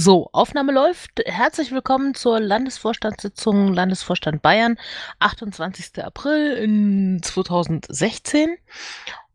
[0.00, 1.10] So, Aufnahme läuft.
[1.26, 4.78] Herzlich willkommen zur Landesvorstandssitzung Landesvorstand Bayern,
[5.18, 6.04] 28.
[6.04, 8.58] April in 2016.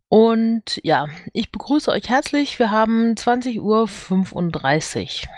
[0.07, 2.59] Und ja, ich begrüße euch herzlich.
[2.59, 5.33] Wir haben 20.35 Uhr.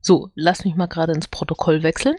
[0.00, 2.14] So, lass mich mal gerade ins Protokoll wechseln.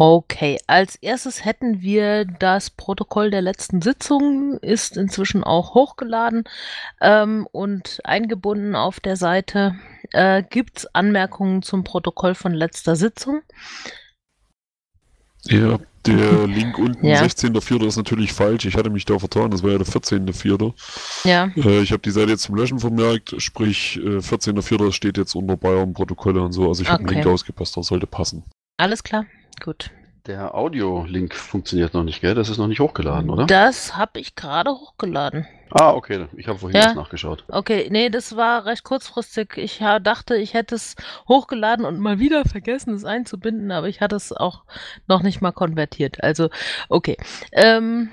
[0.00, 6.44] Okay, als erstes hätten wir das Protokoll der letzten Sitzung, ist inzwischen auch hochgeladen
[7.00, 9.74] ähm, und eingebunden auf der Seite.
[10.12, 13.42] Äh, Gibt es Anmerkungen zum Protokoll von letzter Sitzung?
[15.46, 17.20] Ja, der Link unten, ja.
[17.20, 17.84] 16.04.
[17.88, 18.66] ist natürlich falsch.
[18.66, 20.74] Ich hatte mich da vertan, das war ja der 14.04.
[21.24, 21.50] Ja.
[21.56, 24.92] Äh, ich habe die Seite jetzt zum Löschen vermerkt, sprich äh, 14.04.
[24.92, 26.68] steht jetzt unter Bayern-Protokolle und so.
[26.68, 27.14] Also ich habe okay.
[27.14, 28.44] den Link ausgepasst, das sollte passen.
[28.76, 29.26] Alles klar.
[29.60, 29.90] Gut.
[30.26, 32.34] Der Audio-Link funktioniert noch nicht, gell?
[32.34, 33.46] Das ist noch nicht hochgeladen, oder?
[33.46, 35.46] Das habe ich gerade hochgeladen.
[35.70, 36.26] Ah, okay.
[36.36, 36.92] Ich habe vorhin ja.
[36.92, 37.44] nachgeschaut.
[37.48, 39.56] Okay, nee, das war recht kurzfristig.
[39.56, 40.96] Ich dachte, ich hätte es
[41.28, 44.64] hochgeladen und mal wieder vergessen, es einzubinden, aber ich hatte es auch
[45.06, 46.22] noch nicht mal konvertiert.
[46.22, 46.50] Also,
[46.90, 47.16] okay.
[47.52, 48.10] Ähm,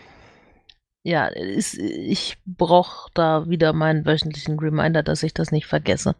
[1.04, 6.16] ja, ist, ich brauche da wieder meinen wöchentlichen Reminder, dass ich das nicht vergesse.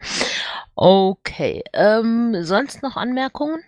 [0.76, 1.64] Okay.
[1.74, 3.62] Ähm, sonst noch Anmerkungen?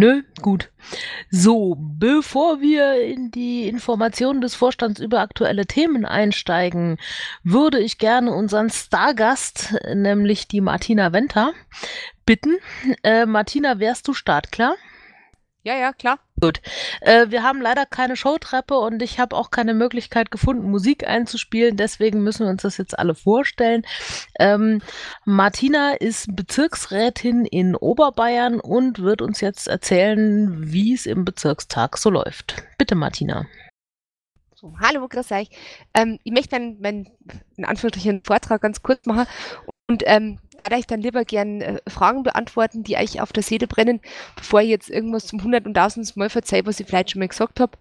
[0.00, 0.70] Nö, gut.
[1.28, 6.98] So, bevor wir in die Informationen des Vorstands über aktuelle Themen einsteigen,
[7.42, 11.52] würde ich gerne unseren Stargast, nämlich die Martina Venter,
[12.24, 12.58] bitten.
[13.02, 14.76] Äh, Martina, wärst du startklar?
[15.64, 16.18] Ja, ja, klar.
[16.40, 16.60] Gut.
[17.00, 21.76] Äh, wir haben leider keine Showtreppe und ich habe auch keine Möglichkeit gefunden, Musik einzuspielen.
[21.76, 23.82] Deswegen müssen wir uns das jetzt alle vorstellen.
[24.38, 24.80] Ähm,
[25.24, 32.08] Martina ist Bezirksrätin in Oberbayern und wird uns jetzt erzählen, wie es im Bezirkstag so
[32.08, 32.62] läuft.
[32.78, 33.46] Bitte, Martina.
[34.54, 35.50] So, hallo, grüß euch.
[35.92, 37.10] Ähm, ich möchte meinen, meinen
[37.56, 39.26] in Anführungsstrichen Vortrag ganz kurz machen
[39.88, 40.38] und ähm,
[40.68, 44.00] würde ich dann lieber gern äh, Fragen beantworten, die euch auf der Seele brennen,
[44.36, 47.28] bevor ich jetzt irgendwas zum hundert- und tausendsten Mal verzeihe, was ich vielleicht schon mal
[47.28, 47.78] gesagt habe.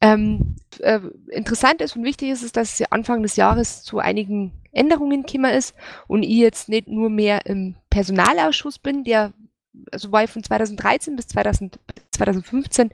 [0.00, 1.00] Ähm, äh,
[1.30, 5.52] interessant ist und wichtig ist, ist, dass es Anfang des Jahres zu einigen Änderungen gekommen
[5.52, 5.74] ist
[6.06, 9.32] und ich jetzt nicht nur mehr im Personalausschuss bin, der
[9.92, 11.78] also war ich von 2013 bis 2000,
[12.10, 12.90] 2015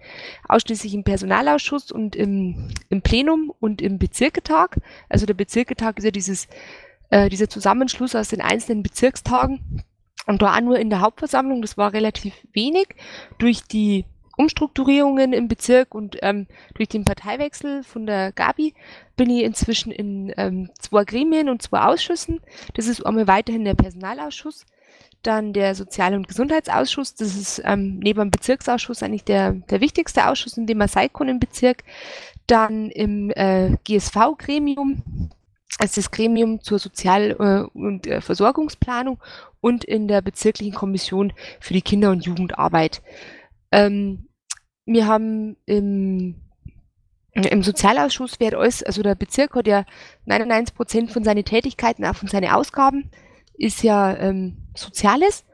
[0.49, 4.77] ausschließlich im Personalausschuss und im, im Plenum und im Bezirketag.
[5.09, 6.49] Also der Bezirketag ist ja dieses
[7.11, 9.85] äh, dieser Zusammenschluss aus den einzelnen Bezirkstagen
[10.27, 12.89] und da auch nur in der Hauptversammlung, das war relativ wenig,
[13.39, 14.05] durch die
[14.37, 18.75] Umstrukturierungen im Bezirk und ähm, durch den Parteiwechsel von der Gabi
[19.17, 22.41] bin ich inzwischen in ähm, zwei Gremien und zwei Ausschüssen.
[22.75, 24.67] Das ist einmal weiterhin der Personalausschuss,
[25.23, 27.15] dann der Sozial- und Gesundheitsausschuss.
[27.15, 31.13] Das ist ähm, neben dem Bezirksausschuss eigentlich der, der wichtigste Ausschuss, in dem man sein
[31.13, 31.85] kann im Bezirk.
[32.47, 35.31] Dann im äh, GSV-Gremium
[35.79, 39.19] als das Gremium zur Sozial- äh, und äh, Versorgungsplanung
[39.61, 43.03] und in der bezirklichen Kommission für die Kinder- und Jugendarbeit.
[43.73, 44.29] Ähm,
[44.87, 46.37] wir haben im,
[47.33, 49.85] im Sozialausschuss wird alles, also der Bezirk hat ja
[50.27, 53.11] 99 Prozent von seinen Tätigkeiten, auch von seinen Ausgaben,
[53.55, 55.45] ist ja ähm, Soziales.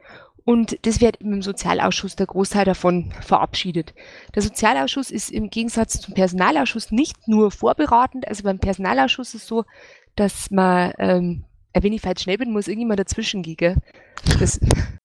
[0.45, 3.95] Und das wird im Sozialausschuss der Großteil davon verabschiedet.
[4.35, 8.27] Der Sozialausschuss ist im Gegensatz zum Personalausschuss nicht nur vorberatend.
[8.27, 9.65] Also beim Personalausschuss ist es so,
[10.17, 13.81] dass man, ähm, wenn ich falsch schnell bin, muss irgendjemand dazwischen gehen.
[14.39, 14.61] Das,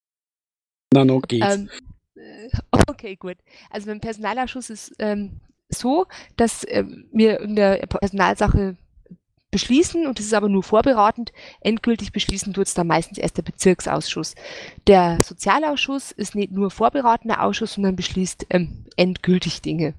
[0.92, 1.54] Na, no geht's.
[1.54, 1.70] Ähm,
[2.14, 2.48] äh,
[2.88, 3.36] okay, gut.
[3.70, 6.06] Also beim Personalausschuss ist ähm, so,
[6.36, 8.76] dass äh, wir in der Personalsache
[9.50, 11.32] beschließen und das ist aber nur vorberatend.
[11.60, 14.34] Endgültig beschließen tut es dann meistens erst der Bezirksausschuss.
[14.86, 19.94] Der Sozialausschuss ist nicht nur vorberatender Ausschuss, sondern beschließt ähm, endgültig Dinge.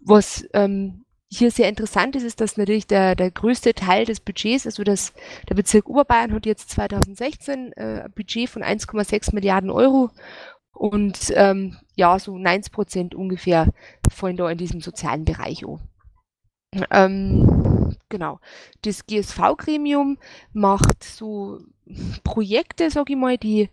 [0.00, 1.04] Was ähm,
[1.34, 5.14] hier sehr interessant ist, ist, dass natürlich der, der größte Teil des Budgets, also das,
[5.48, 10.10] der Bezirk Oberbayern hat jetzt 2016 äh, ein Budget von 1,6 Milliarden Euro
[10.72, 13.68] und ähm, ja, so 90 Prozent ungefähr
[14.10, 15.80] fallen da in diesem sozialen Bereich an.
[16.90, 18.38] Ähm, genau.
[18.82, 20.18] Das GSV-Gremium
[20.52, 21.60] macht so
[22.24, 23.70] Projekte, sage ich mal, die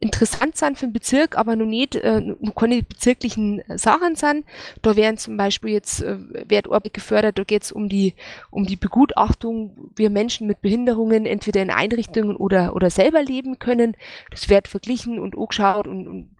[0.00, 4.44] interessant sind für den Bezirk, aber noch nicht, äh, noch keine bezirklichen Sachen sind.
[4.82, 6.16] Da werden zum Beispiel jetzt, äh,
[6.48, 8.14] wird Arbeit gefördert, da geht es um die,
[8.50, 13.96] um die Begutachtung, wie Menschen mit Behinderungen entweder in Einrichtungen oder, oder selber leben können.
[14.30, 16.30] Das wird verglichen und angeschaut und, und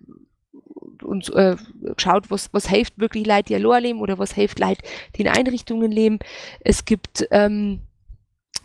[1.02, 1.56] und äh,
[1.98, 4.82] schaut, was, was hilft wirklich Leute, die allein leben oder was hilft Leute,
[5.16, 6.18] die in Einrichtungen leben.
[6.60, 7.80] Es gibt ähm,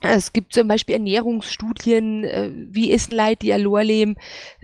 [0.02, 4.16] Es gibt zum Beispiel Ernährungsstudien, äh, wie essen Leute, die leben,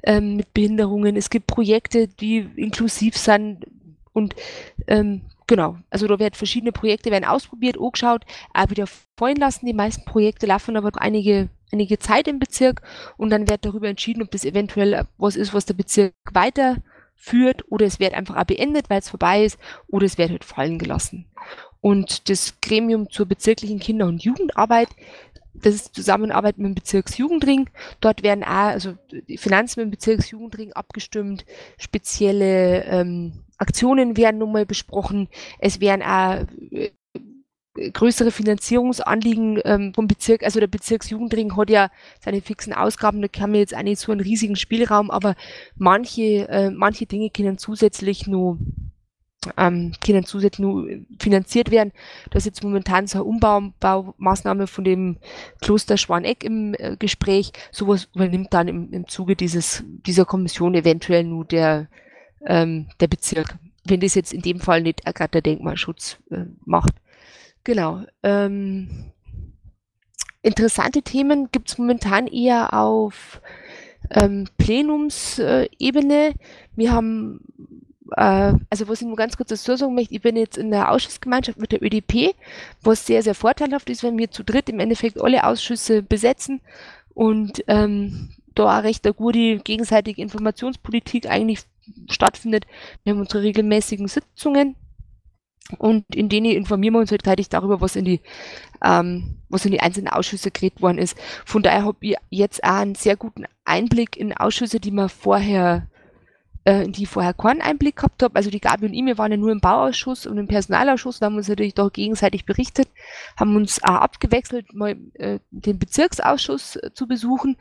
[0.03, 1.15] ähm, mit Behinderungen.
[1.15, 3.65] Es gibt Projekte, die inklusiv sind
[4.13, 4.33] und
[4.87, 8.23] ähm, genau, also da werden verschiedene Projekte werden ausprobiert, angeschaut,
[8.53, 8.85] auch wieder
[9.17, 9.65] fallen lassen.
[9.65, 12.81] Die meisten Projekte laufen aber einige, einige Zeit im Bezirk
[13.17, 17.85] und dann wird darüber entschieden, ob das eventuell was ist, was der Bezirk weiterführt oder
[17.85, 21.25] es wird einfach auch beendet, weil es vorbei ist oder es wird halt fallen gelassen.
[21.85, 24.87] Und das Gremium zur bezirklichen Kinder- und Jugendarbeit,
[25.53, 27.69] das ist Zusammenarbeit mit dem Bezirksjugendring.
[28.01, 31.45] Dort werden auch, also die Finanzen mit dem Bezirksjugendring abgestimmt,
[31.77, 35.29] spezielle ähm, Aktionen werden nun mal besprochen.
[35.59, 36.89] Es werden auch äh,
[37.93, 43.51] größere Finanzierungsanliegen ähm, vom Bezirk, also der Bezirksjugendring hat ja seine fixen Ausgaben, da kann
[43.51, 45.35] man jetzt auch nicht so einen riesigen Spielraum, aber
[45.75, 48.57] manche, äh, manche Dinge können zusätzlich nur
[49.57, 50.87] ähm, können zusätzlich nur
[51.19, 51.91] finanziert werden.
[52.29, 55.17] Da ist jetzt momentan so eine Umbaumaßnahme von dem
[55.61, 57.51] Kloster Schwaneck im äh, Gespräch.
[57.71, 61.87] Sowas übernimmt dann im, im Zuge dieses, dieser Kommission eventuell nur der,
[62.45, 66.93] ähm, der Bezirk, wenn das jetzt in dem Fall nicht gerade der Denkmalschutz äh, macht.
[67.63, 68.03] Genau.
[68.23, 69.11] Ähm,
[70.41, 73.41] interessante Themen gibt es momentan eher auf
[74.11, 76.33] ähm, Plenumsebene.
[76.75, 77.39] Wir haben
[78.11, 80.91] äh, also was ich nur ganz kurz dazu sagen möchte, ich bin jetzt in der
[80.91, 82.35] Ausschussgemeinschaft mit der ÖDP,
[82.81, 86.61] was sehr, sehr vorteilhaft ist, wenn wir zu dritt im Endeffekt alle Ausschüsse besetzen
[87.13, 91.61] und ähm, da auch recht eine gute gegenseitige Informationspolitik eigentlich
[92.09, 92.65] stattfindet.
[93.03, 94.75] Wir haben unsere regelmäßigen Sitzungen
[95.77, 98.21] und in denen informieren wir uns halt gleich darüber, was in die,
[98.83, 101.17] ähm, was in die einzelnen Ausschüsse geredet worden ist.
[101.45, 105.87] Von daher habe ich jetzt auch einen sehr guten Einblick in Ausschüsse, die man vorher
[106.65, 108.35] in die vorher keinen Einblick gehabt habe.
[108.35, 111.25] Also die Gabi und ich, wir waren ja nur im Bauausschuss und im Personalausschuss und
[111.25, 112.89] haben uns natürlich doch gegenseitig berichtet,
[113.37, 117.57] haben uns auch abgewechselt, mal äh, den Bezirksausschuss äh, zu besuchen.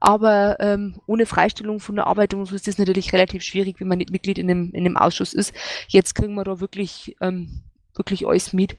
[0.00, 3.98] Aber ähm, ohne Freistellung von der Arbeit so ist das natürlich relativ schwierig, wenn man
[3.98, 5.54] nicht Mitglied in dem, in dem Ausschuss ist.
[5.88, 7.62] Jetzt kriegen wir da wirklich ähm,
[7.94, 8.76] wirklich alles mit.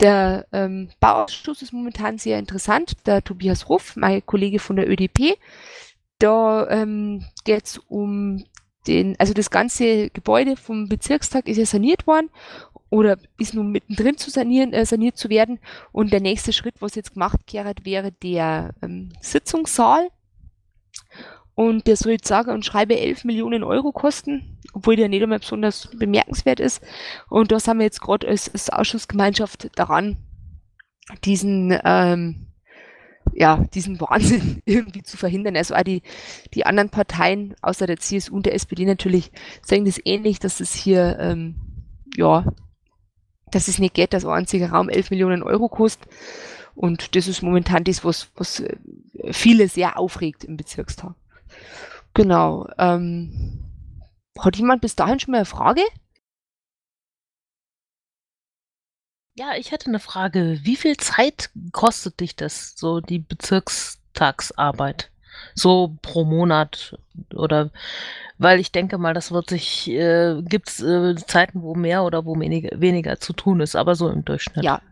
[0.00, 2.94] Der ähm, Bauausschuss ist momentan sehr interessant.
[3.06, 5.36] Der Tobias Ruff, mein Kollege von der ÖDP,
[6.20, 8.44] da ähm, geht es um
[8.86, 12.30] den, also das ganze Gebäude vom Bezirkstag ist ja saniert worden
[12.88, 15.60] oder ist nun mittendrin zu sanieren, äh, saniert zu werden.
[15.92, 20.08] Und der nächste Schritt, was jetzt gemacht wird, wäre der ähm, Sitzungssaal.
[21.54, 25.40] Und der soll jetzt sagen und schreibe 11 Millionen Euro kosten, obwohl der nicht einmal
[25.40, 26.82] besonders bemerkenswert ist.
[27.28, 30.16] Und da sind wir jetzt gerade als, als Ausschussgemeinschaft daran,
[31.24, 32.46] diesen ähm,
[33.34, 35.56] ja, diesen Wahnsinn irgendwie zu verhindern.
[35.56, 36.02] Also auch die,
[36.54, 39.30] die anderen Parteien, außer der CSU und der SPD natürlich,
[39.62, 41.56] sagen das ähnlich, dass es hier, ähm,
[42.16, 42.44] ja,
[43.50, 46.08] dass es nicht geht, dass ein einziger Raum 11 Millionen Euro kostet.
[46.74, 48.76] Und das ist momentan das, was, was äh,
[49.32, 51.14] viele sehr aufregt im Bezirkstag.
[52.14, 52.68] Genau.
[52.78, 53.60] Ähm,
[54.38, 55.82] hat jemand bis dahin schon mal eine Frage?
[59.40, 60.58] Ja, ich hätte eine Frage.
[60.64, 65.08] Wie viel Zeit kostet dich das, so die Bezirkstagsarbeit?
[65.54, 66.98] So pro Monat
[67.34, 67.70] oder
[68.36, 72.26] weil ich denke mal, das wird sich, äh, gibt es äh, Zeiten, wo mehr oder
[72.26, 74.62] wo weniger, weniger zu tun ist, aber so im Durchschnitt.
[74.62, 74.82] Ja,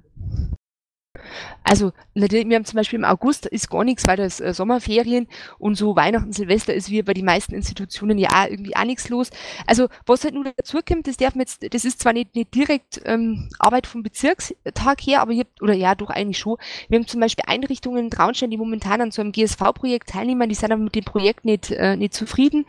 [1.65, 5.29] also wir haben zum Beispiel im August ist gar nichts, weil das äh, Sommerferien
[5.59, 9.09] und so Weihnachten, Silvester ist wie bei den meisten Institutionen ja auch irgendwie auch nichts
[9.09, 9.31] los.
[9.67, 12.55] Also was halt nur dazu kommt, das darf man jetzt, das ist zwar nicht, nicht
[12.55, 16.57] direkt ähm, Arbeit vom Bezirkstag her, aber ihr oder ja, doch eigentlich schon.
[16.89, 20.55] Wir haben zum Beispiel Einrichtungen in Traunstein, die momentan an so einem GSV-Projekt teilnehmen, die
[20.55, 22.67] sind aber mit dem Projekt nicht, äh, nicht zufrieden.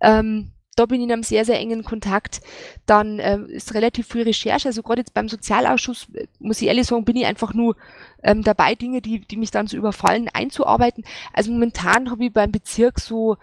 [0.00, 2.40] Ähm, da bin ich in einem sehr, sehr engen Kontakt.
[2.84, 4.68] Dann äh, ist relativ viel Recherche.
[4.68, 7.76] Also gerade jetzt beim Sozialausschuss, äh, muss ich ehrlich sagen, bin ich einfach nur
[8.22, 11.04] ähm, dabei, Dinge, die, die mich dann so überfallen, einzuarbeiten.
[11.32, 13.38] Also momentan habe ich beim Bezirk so,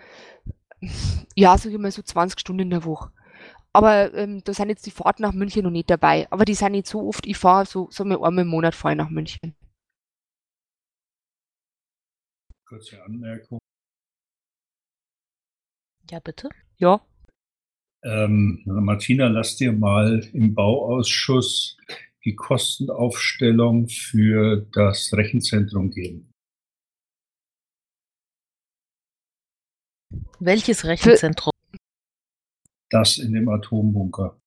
[1.36, 3.12] ja, sag ich mal, so 20 Stunden in der Woche.
[3.74, 6.28] Aber ähm, da sind jetzt die Fahrten nach München noch nicht dabei.
[6.30, 7.26] Aber die sind nicht so oft.
[7.26, 9.56] Ich fahre so, so mal einmal im Monat fahre nach München.
[12.68, 13.58] Kurze Anmerkung.
[16.12, 16.50] Ja, bitte.
[16.78, 17.02] Ja.
[18.04, 21.78] Ähm, Martina, lass dir mal im Bauausschuss
[22.26, 26.30] die Kostenaufstellung für das Rechenzentrum geben.
[30.40, 31.52] Welches Rechenzentrum?
[32.90, 34.38] Das in dem Atombunker.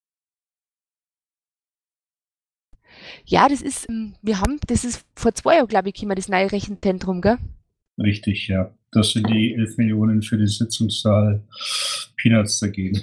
[3.24, 6.28] Ja, das ist, ähm, wir haben, das ist vor zwei Jahren, glaube ich, immer das
[6.28, 7.38] neue Rechenzentrum, gell?
[7.98, 8.72] Richtig, ja.
[8.92, 11.42] Das sind die 11 Millionen für den Sitzungssaal
[12.16, 13.02] Peanuts dagegen.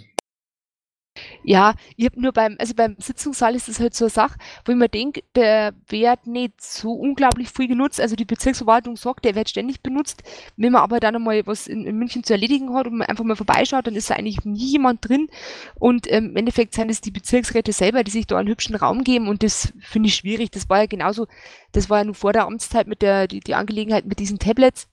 [1.43, 4.71] Ja, ich habe nur beim, also beim Sitzungssaal ist das halt so eine Sache, wo
[4.71, 8.01] ich mir denke, der wird nicht so unglaublich viel genutzt.
[8.01, 10.23] Also die Bezirksverwaltung sagt, der wird ständig benutzt.
[10.57, 13.23] Wenn man aber dann einmal was in, in München zu erledigen hat und man einfach
[13.25, 15.27] mal vorbeischaut, dann ist da eigentlich nie jemand drin.
[15.75, 19.03] Und ähm, im Endeffekt sind es die Bezirksräte selber, die sich da einen hübschen Raum
[19.03, 20.49] geben und das finde ich schwierig.
[20.51, 21.27] Das war ja genauso,
[21.73, 24.87] das war ja nur vor der Amtszeit mit der, die, die Angelegenheit mit diesen Tablets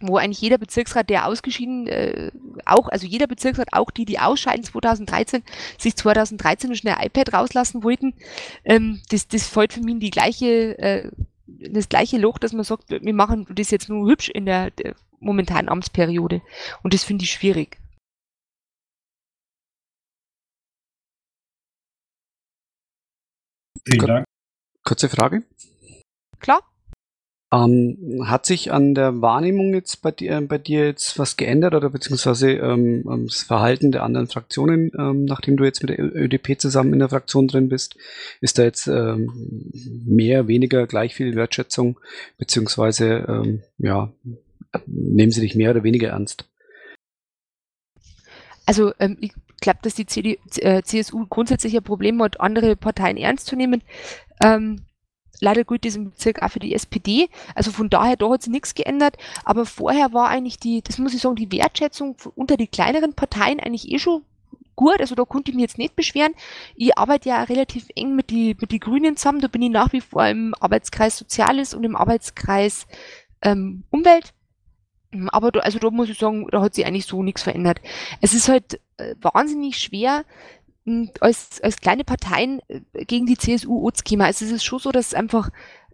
[0.00, 2.30] wo eigentlich jeder Bezirksrat, der ausgeschieden, äh,
[2.64, 5.42] auch, also jeder Bezirksrat, auch die, die ausscheiden 2013,
[5.76, 8.14] sich 2013 schnell iPad rauslassen wollten,
[8.64, 11.10] ähm, das, das fällt für mich in die gleiche, äh,
[11.46, 14.94] das gleiche Loch, dass man sagt, wir machen das jetzt nur hübsch in der, der
[15.20, 16.42] momentanen Amtsperiode.
[16.82, 17.78] Und das finde ich schwierig.
[23.84, 24.24] Vielen Dank.
[24.84, 25.44] Kurze Frage.
[26.40, 26.60] Klar.
[27.50, 31.88] Ähm, hat sich an der Wahrnehmung jetzt bei dir, bei dir jetzt was geändert oder
[31.88, 36.60] beziehungsweise ähm, ähm das Verhalten der anderen Fraktionen, ähm, nachdem du jetzt mit der ÖDP
[36.60, 37.96] zusammen in der Fraktion drin bist?
[38.42, 39.70] Ist da jetzt ähm,
[40.04, 41.98] mehr, weniger, gleich viel Wertschätzung,
[42.36, 44.12] beziehungsweise ähm, ja,
[44.86, 46.44] nehmen sie dich mehr oder weniger ernst?
[48.66, 53.46] Also ich glaube, dass die CD, äh, CSU grundsätzlich ein Problem hat, andere Parteien ernst
[53.46, 53.82] zu nehmen.
[54.40, 54.82] Ähm,
[55.40, 57.28] leider gilt das im Bezirk auch für die SPD.
[57.54, 59.16] Also von daher, da hat sich nichts geändert.
[59.44, 63.60] Aber vorher war eigentlich die, das muss ich sagen, die Wertschätzung unter die kleineren Parteien
[63.60, 64.22] eigentlich eh schon
[64.76, 65.00] gut.
[65.00, 66.34] Also da konnte ich mich jetzt nicht beschweren.
[66.74, 69.40] Ich arbeite ja relativ eng mit die, mit die Grünen zusammen.
[69.40, 72.86] Da bin ich nach wie vor im Arbeitskreis Soziales und im Arbeitskreis
[73.42, 74.32] ähm, Umwelt.
[75.28, 77.80] Aber da, also da muss ich sagen, da hat sich eigentlich so nichts verändert.
[78.20, 80.24] Es ist halt äh, wahnsinnig schwer,
[81.20, 84.26] als, als kleine Parteien äh, gegen die CSU anzukommen.
[84.26, 85.50] Also es ist schon so, dass einfach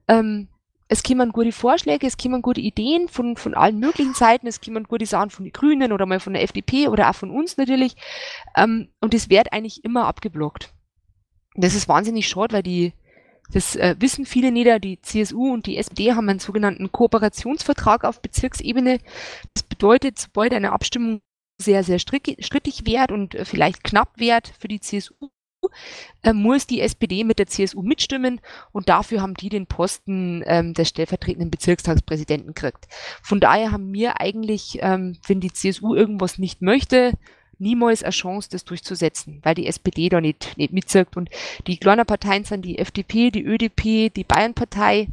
[0.08, 0.48] ähm,
[0.88, 4.84] es kommen gute Vorschläge, es kommen gute Ideen von, von allen möglichen Seiten, es kommen
[4.84, 7.96] gute Sachen von den Grünen oder mal von der FDP oder auch von uns natürlich.
[8.56, 10.72] Ähm, und das wird eigentlich immer abgeblockt.
[11.56, 12.92] Das ist wahnsinnig schade, weil die,
[13.50, 18.20] das äh, wissen viele nicht, die CSU und die SPD haben einen sogenannten Kooperationsvertrag auf
[18.20, 18.98] Bezirksebene.
[19.54, 21.20] Das bedeutet, sobald eine Abstimmung
[21.58, 25.14] sehr, sehr strittig wert und äh, vielleicht knapp wert für die CSU,
[26.22, 28.40] äh, muss die SPD mit der CSU mitstimmen
[28.72, 32.86] und dafür haben die den Posten ähm, des stellvertretenden Bezirkstagspräsidenten gekriegt.
[33.22, 37.12] Von daher haben wir eigentlich, ähm, wenn die CSU irgendwas nicht möchte,
[37.58, 41.16] niemals eine Chance, das durchzusetzen, weil die SPD da nicht, nicht mitzirkt.
[41.16, 41.30] Und
[41.66, 45.08] die kleinen Parteien sind die FDP, die ÖDP, die Bayernpartei,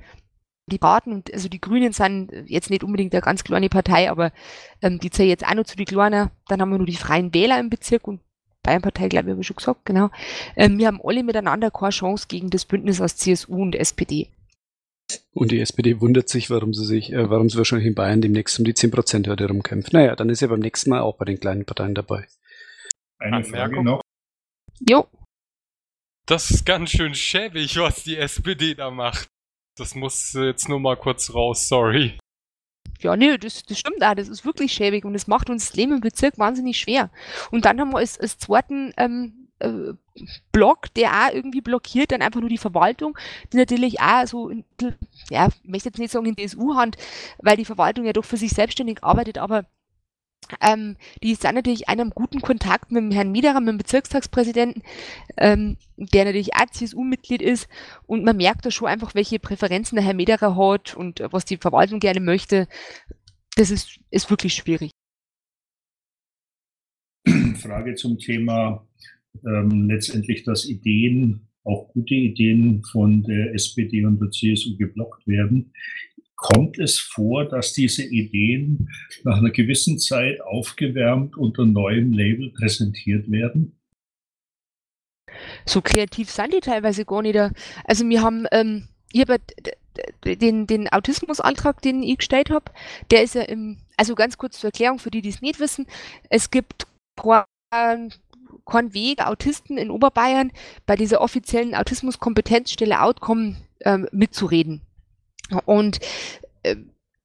[0.71, 4.31] die Baden und also die Grünen sind jetzt nicht unbedingt eine ganz kleine Partei, aber
[4.81, 6.31] ähm, die zählen jetzt auch noch zu den Kleinen.
[6.47, 8.21] Dann haben wir nur die Freien Wähler im Bezirk und
[8.63, 10.09] Bayernpartei, glaube ich, habe ich schon gesagt, genau.
[10.55, 14.29] Ähm, wir haben alle miteinander keine Chance gegen das Bündnis aus CSU und SPD.
[15.33, 18.57] Und die SPD wundert sich, warum sie sich, äh, warum sie wahrscheinlich in Bayern demnächst
[18.59, 19.93] um die 10%-Hürde rumkämpft.
[19.93, 22.27] Naja, dann ist er beim nächsten Mal auch bei den kleinen Parteien dabei.
[23.17, 24.01] Eine Frage noch.
[24.87, 25.07] Jo.
[26.25, 29.27] Das ist ganz schön schäbig, was die SPD da macht.
[29.81, 32.19] Das muss jetzt nur mal kurz raus, sorry.
[32.99, 34.13] Ja, nee, das, das stimmt auch.
[34.13, 37.09] Das ist wirklich schäbig und das macht uns das Leben im Bezirk wahnsinnig schwer.
[37.49, 39.93] Und dann haben wir als, als zweiten ähm, äh,
[40.51, 43.17] Block, der auch irgendwie blockiert, dann einfach nur die Verwaltung,
[43.51, 44.65] die natürlich auch so, in,
[45.31, 46.97] ja, ich möchte jetzt nicht sagen in DSU-Hand,
[47.39, 49.65] weil die Verwaltung ja doch für sich selbstständig arbeitet, aber
[50.59, 54.83] ähm, die sind natürlich in einem guten Kontakt mit dem Herrn Miederer, mit dem Bezirkstagspräsidenten,
[55.37, 57.69] ähm, der natürlich auch CSU-Mitglied ist.
[58.05, 61.57] Und man merkt da schon einfach, welche Präferenzen der Herr Miederer hat und was die
[61.57, 62.67] Verwaltung gerne möchte.
[63.55, 64.91] Das ist, ist wirklich schwierig.
[67.55, 68.87] Frage zum Thema
[69.45, 75.71] ähm, letztendlich, dass Ideen, auch gute Ideen von der SPD und der CSU geblockt werden
[76.41, 78.89] kommt es vor, dass diese Ideen
[79.23, 83.79] nach einer gewissen Zeit aufgewärmt unter neuem Label präsentiert werden?
[85.65, 87.37] So kreativ sind die teilweise gar nicht.
[87.85, 89.37] Also wir haben, ähm, ich habe
[90.25, 92.71] den, den Autismusantrag, den ich gestellt habe,
[93.11, 95.85] der ist ja im, also ganz kurz zur Erklärung für die, die es nicht wissen,
[96.29, 96.87] es gibt
[98.65, 100.51] keinen Weg, Autisten in Oberbayern
[100.87, 104.81] bei dieser offiziellen Autismuskompetenzstelle Outcome ähm, mitzureden.
[105.65, 105.99] Und
[106.63, 106.75] äh,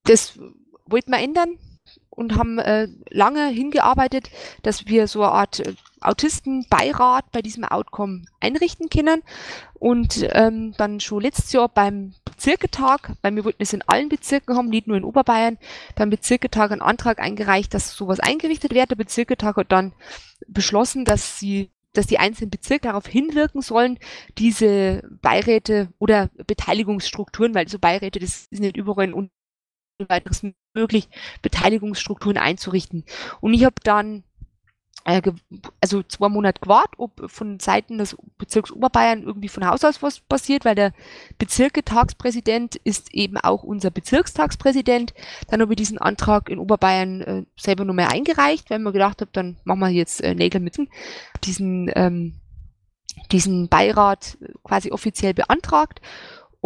[0.05, 0.39] das
[0.87, 1.59] wollten wir ändern
[2.11, 4.31] und haben äh, lange hingearbeitet,
[4.63, 9.23] dass wir so eine Art äh, Autistenbeirat bei diesem Outcome einrichten können.
[9.75, 14.57] Und ähm, dann schon letztes Jahr beim Bezirketag, weil wir wollten es in allen Bezirken
[14.57, 15.59] haben, nicht nur in Oberbayern,
[15.95, 18.91] beim Bezirketag einen Antrag eingereicht, dass sowas eingerichtet wird.
[18.91, 19.93] Der Bezirketag hat dann
[20.49, 23.99] beschlossen, dass sie dass die einzelnen Bezirke darauf hinwirken sollen,
[24.39, 29.31] diese Beiräte oder Beteiligungsstrukturen, weil so Beiräte, das ist nicht überall und
[30.09, 31.09] weiteres möglich,
[31.43, 33.05] Beteiligungsstrukturen einzurichten.
[33.41, 34.25] Und ich habe dann
[35.81, 40.19] also zwei Monate gewartet, ob von Seiten des Bezirks Oberbayern irgendwie von Haus aus was
[40.21, 40.93] passiert, weil der
[41.39, 45.15] Bezirketagspräsident ist eben auch unser Bezirkstagspräsident.
[45.49, 49.31] Dann habe ich diesen Antrag in Oberbayern äh, selber nochmal eingereicht, weil mir gedacht habe,
[49.33, 50.77] dann machen wir jetzt äh, Nägel mit
[51.45, 52.35] diesen, ähm,
[53.31, 56.01] diesen Beirat quasi offiziell beantragt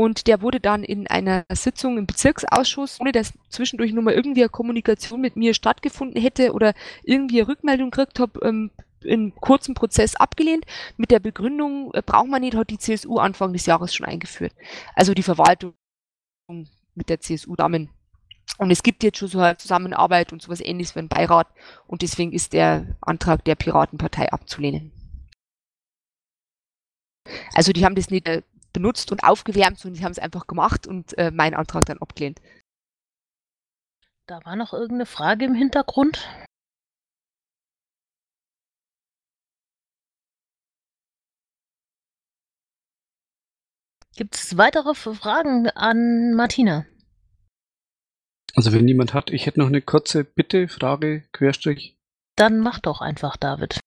[0.00, 4.40] und der wurde dann in einer Sitzung im Bezirksausschuss, ohne dass zwischendurch nur mal irgendwie
[4.40, 8.70] eine Kommunikation mit mir stattgefunden hätte oder irgendwie eine Rückmeldung gekriegt habe, ähm,
[9.02, 10.64] in kurzem Prozess abgelehnt.
[10.96, 14.54] Mit der Begründung, äh, braucht man nicht, hat die CSU Anfang des Jahres schon eingeführt.
[14.94, 15.74] Also die Verwaltung
[16.94, 17.90] mit der CSU-Damen.
[18.56, 21.48] Und es gibt jetzt schon so eine Zusammenarbeit und sowas ähnliches wie ein Beirat.
[21.86, 24.92] Und deswegen ist der Antrag der Piratenpartei abzulehnen.
[27.52, 28.42] Also die haben das nicht äh,
[28.72, 32.40] benutzt und aufgewärmt, sondern die haben es einfach gemacht und äh, meinen Antrag dann abgelehnt.
[34.26, 36.28] Da war noch irgendeine Frage im Hintergrund.
[44.16, 46.84] Gibt es weitere Fragen an Martina?
[48.54, 51.96] Also wenn niemand hat, ich hätte noch eine kurze Bitte, Frage, Querstrich.
[52.36, 53.80] Dann mach doch einfach, David.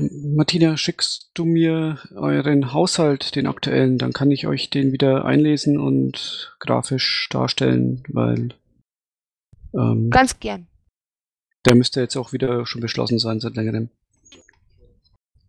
[0.00, 5.78] Martina, schickst du mir euren Haushalt, den aktuellen, dann kann ich euch den wieder einlesen
[5.78, 8.54] und grafisch darstellen, weil.
[9.74, 10.66] Ähm, Ganz gern.
[11.66, 13.90] Der müsste jetzt auch wieder schon beschlossen sein seit längerem.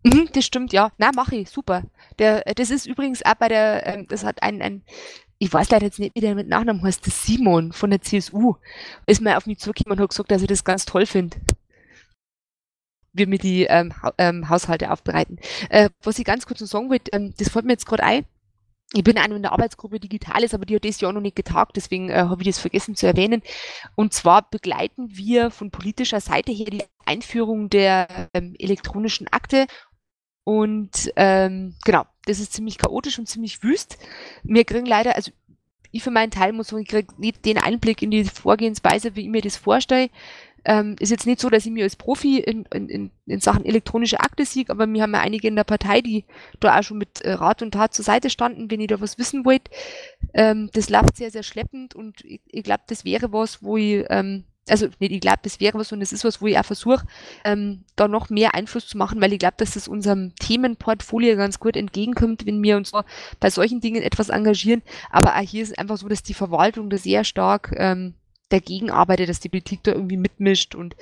[0.04, 0.92] Mhm, das stimmt, ja.
[0.98, 1.84] Na, mache ich, super.
[2.18, 4.82] Der, das ist übrigens auch bei der, ähm, das hat ein, ein,
[5.38, 8.56] ich weiß leider jetzt nicht, wie der mit Nachnamen heißt, das Simon von der CSU,
[9.06, 11.40] ist mir auf mich zugekommen und hat gesagt, dass er das ganz toll findet
[13.12, 15.38] wir mir die ähm, ha ähm, Haushalte aufbereiten.
[15.68, 18.24] Äh, was ich ganz kurz noch sagen wollte, ähm, das fällt mir jetzt gerade ein.
[18.94, 21.76] Ich bin auch in der Arbeitsgruppe Digitales, aber die hat das Jahr noch nicht getagt,
[21.76, 23.42] deswegen äh, habe ich das vergessen zu erwähnen.
[23.94, 29.66] Und zwar begleiten wir von politischer Seite her die Einführung der ähm, elektronischen Akte.
[30.44, 33.96] Und ähm, genau, das ist ziemlich chaotisch und ziemlich wüst.
[34.42, 35.30] Wir kriegen leider, also
[35.90, 39.22] ich für meinen Teil muss sagen, ich kriege nicht den Einblick in die Vorgehensweise, wie
[39.22, 40.10] ich mir das vorstelle.
[40.64, 44.20] Ähm, ist jetzt nicht so, dass ich mir als Profi in, in, in Sachen elektronische
[44.20, 46.24] Akte sieg, aber wir haben ja einige in der Partei, die
[46.60, 49.18] da auch schon mit äh, Rat und Tat zur Seite standen, wenn ihr da was
[49.18, 49.70] wissen wollt.
[50.34, 54.04] Ähm, das läuft sehr, sehr schleppend und ich, ich glaube, das wäre was, wo ich,
[54.08, 56.64] ähm, also nicht, ich glaube, das wäre was und es ist was, wo ich auch
[56.64, 57.04] versuche,
[57.44, 61.58] ähm, da noch mehr Einfluss zu machen, weil ich glaube, dass das unserem Themenportfolio ganz
[61.58, 62.92] gut entgegenkommt, wenn wir uns
[63.40, 64.82] bei solchen Dingen etwas engagieren.
[65.10, 68.14] Aber auch hier ist es einfach so, dass die Verwaltung da sehr stark ähm,
[68.52, 70.96] dagegen arbeitet, dass die Politik da irgendwie mitmischt und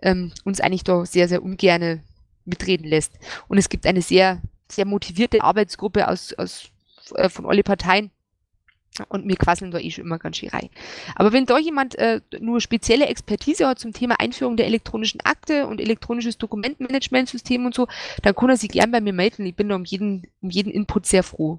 [0.00, 2.02] ähm, uns eigentlich da sehr, sehr ungerne
[2.44, 3.12] mitreden lässt.
[3.48, 6.70] Und es gibt eine sehr, sehr motivierte Arbeitsgruppe aus, aus
[7.14, 8.10] äh, von alle Parteien.
[9.08, 10.68] Und wir quasseln da eh schon immer ganz schön rein.
[11.14, 15.66] Aber wenn da jemand äh, nur spezielle Expertise hat zum Thema Einführung der elektronischen Akte
[15.66, 17.88] und elektronisches Dokumentenmanagementsystem und so,
[18.20, 19.46] dann kann er sich gern bei mir melden.
[19.46, 21.58] Ich bin da um jeden, um jeden Input sehr froh.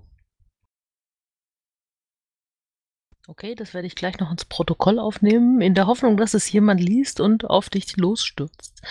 [3.25, 6.81] Okay, das werde ich gleich noch ins Protokoll aufnehmen, in der Hoffnung, dass es jemand
[6.81, 8.81] liest und auf dich losstürzt.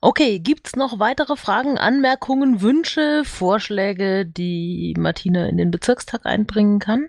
[0.00, 6.78] Okay, gibt es noch weitere Fragen, Anmerkungen, Wünsche, Vorschläge, die Martina in den Bezirkstag einbringen
[6.78, 7.08] kann?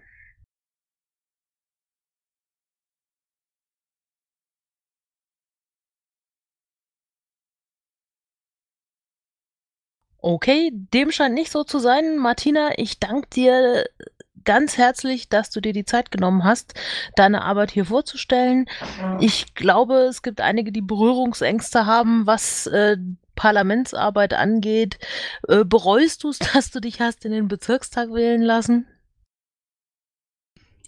[10.21, 12.17] Okay, dem scheint nicht so zu sein.
[12.17, 13.85] Martina, ich danke dir
[14.45, 16.73] ganz herzlich, dass du dir die Zeit genommen hast,
[17.15, 18.67] deine Arbeit hier vorzustellen.
[19.19, 22.97] Ich glaube, es gibt einige, die Berührungsängste haben, was äh,
[23.35, 24.97] Parlamentsarbeit angeht.
[25.47, 28.87] Äh, bereust du es, dass du dich hast in den Bezirkstag wählen lassen?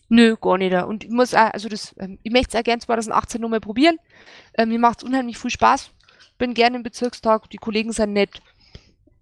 [0.10, 0.74] Nö, gar nicht.
[0.74, 3.98] Und ich muss also das, ähm, ich möchte es auch gerne 2018 nochmal probieren.
[4.58, 5.92] Ähm, mir macht es unheimlich viel Spaß.
[6.38, 8.42] Bin gerne im Bezirkstag, die Kollegen sind nett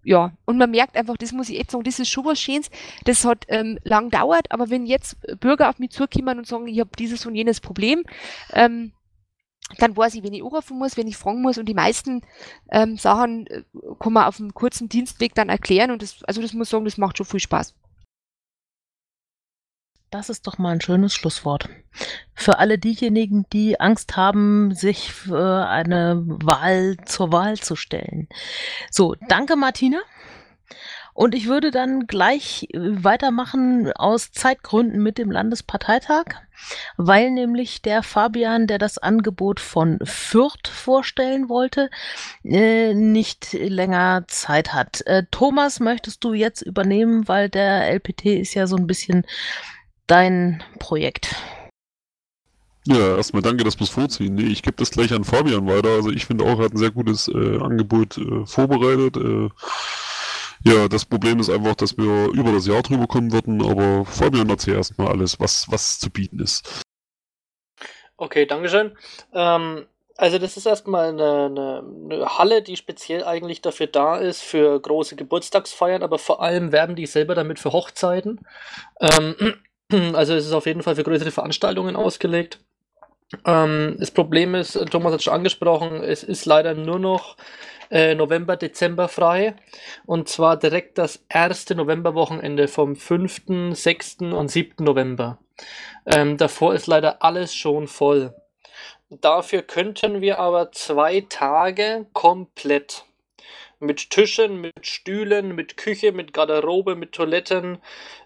[0.05, 2.69] ja, und man merkt einfach, das muss ich echt sagen, das ist schon was Schönes.
[3.05, 6.79] Das hat ähm, lang dauert, aber wenn jetzt Bürger auf mich zukommen und sagen, ich
[6.79, 8.03] habe dieses und jenes Problem,
[8.53, 8.91] ähm,
[9.79, 12.21] dann weiß ich, wenn ich anrufen muss, wenn ich fragen muss und die meisten
[12.71, 13.63] ähm, Sachen äh,
[13.99, 16.85] kann man auf einem kurzen Dienstweg dann erklären und das, also das muss ich sagen,
[16.85, 17.73] das macht schon viel Spaß.
[20.15, 21.67] Das ist doch mal ein schönes Schlusswort.
[22.33, 28.29] Für alle diejenigen, die Angst haben, sich für eine Wahl zur Wahl zu stellen.
[28.89, 29.97] So, danke Martina.
[31.13, 36.25] Und ich würde dann gleich weitermachen aus Zeitgründen mit dem Landesparteitag,
[36.95, 41.89] weil nämlich der Fabian, der das Angebot von Fürth vorstellen wollte,
[42.45, 45.05] äh, nicht länger Zeit hat.
[45.07, 49.25] Äh, Thomas, möchtest du jetzt übernehmen, weil der LPT ist ja so ein bisschen
[50.07, 51.35] dein Projekt?
[52.87, 54.35] Ja, erstmal danke, dass wir es vorziehen.
[54.35, 55.89] Nee, ich gebe das gleich an Fabian weiter.
[55.89, 59.17] Also ich finde auch, er hat ein sehr gutes äh, Angebot äh, vorbereitet.
[59.17, 59.49] Äh,
[60.63, 64.49] ja, das Problem ist einfach, dass wir über das Jahr drüber kommen würden, aber Fabian
[64.49, 66.83] erzähl erstmal alles, was, was zu bieten ist.
[68.17, 68.95] Okay, Dankeschön.
[69.33, 69.87] Ähm,
[70.17, 74.79] also das ist erstmal eine, eine, eine, Halle, die speziell eigentlich dafür da ist, für
[74.79, 78.39] große Geburtstagsfeiern, aber vor allem werben die selber damit für Hochzeiten.
[79.01, 79.55] Ähm,
[80.13, 82.59] also es ist auf jeden Fall für größere Veranstaltungen ausgelegt.
[83.45, 87.37] Ähm, das Problem ist, Thomas hat schon angesprochen, es ist leider nur noch
[87.91, 89.55] äh, November, Dezember frei.
[90.05, 94.17] Und zwar direkt das erste Novemberwochenende vom 5., 6.
[94.21, 94.83] und 7.
[94.83, 95.39] November.
[96.05, 98.33] Ähm, davor ist leider alles schon voll.
[99.09, 103.05] Dafür könnten wir aber zwei Tage komplett
[103.79, 107.79] mit Tischen, mit Stühlen, mit Küche, mit Garderobe, mit Toiletten,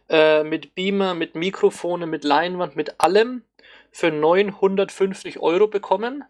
[0.09, 3.43] äh, mit Beamer, mit Mikrofone, mit Leinwand, mit allem
[3.91, 6.23] für 950 Euro bekommen.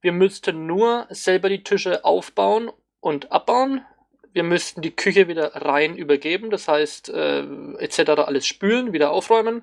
[0.00, 3.84] Wir müssten nur selber die Tische aufbauen und abbauen.
[4.32, 7.40] Wir müssten die Küche wieder rein übergeben, das heißt äh,
[7.78, 8.10] etc.
[8.26, 9.62] alles spülen, wieder aufräumen.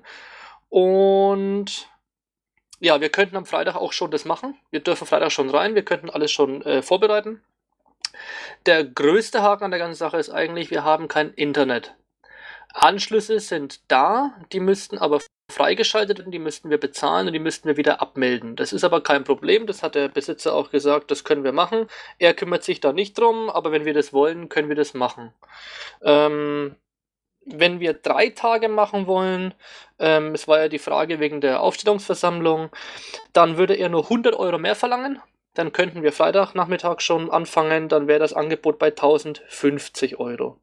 [0.68, 1.88] Und
[2.78, 4.56] ja, wir könnten am Freitag auch schon das machen.
[4.70, 7.42] Wir dürfen Freitag schon rein, wir könnten alles schon äh, vorbereiten.
[8.66, 11.94] Der größte Haken an der ganzen Sache ist eigentlich, wir haben kein Internet.
[12.82, 17.68] Anschlüsse sind da, die müssten aber freigeschaltet werden, die müssten wir bezahlen und die müssten
[17.68, 18.56] wir wieder abmelden.
[18.56, 21.88] Das ist aber kein Problem, das hat der Besitzer auch gesagt, das können wir machen.
[22.18, 25.32] Er kümmert sich da nicht drum, aber wenn wir das wollen, können wir das machen.
[26.02, 26.76] Ähm,
[27.46, 29.54] wenn wir drei Tage machen wollen,
[29.98, 32.68] ähm, es war ja die Frage wegen der Aufstellungsversammlung,
[33.32, 35.20] dann würde er nur 100 Euro mehr verlangen.
[35.54, 40.58] Dann könnten wir Freitagnachmittag schon anfangen, dann wäre das Angebot bei 1050 Euro.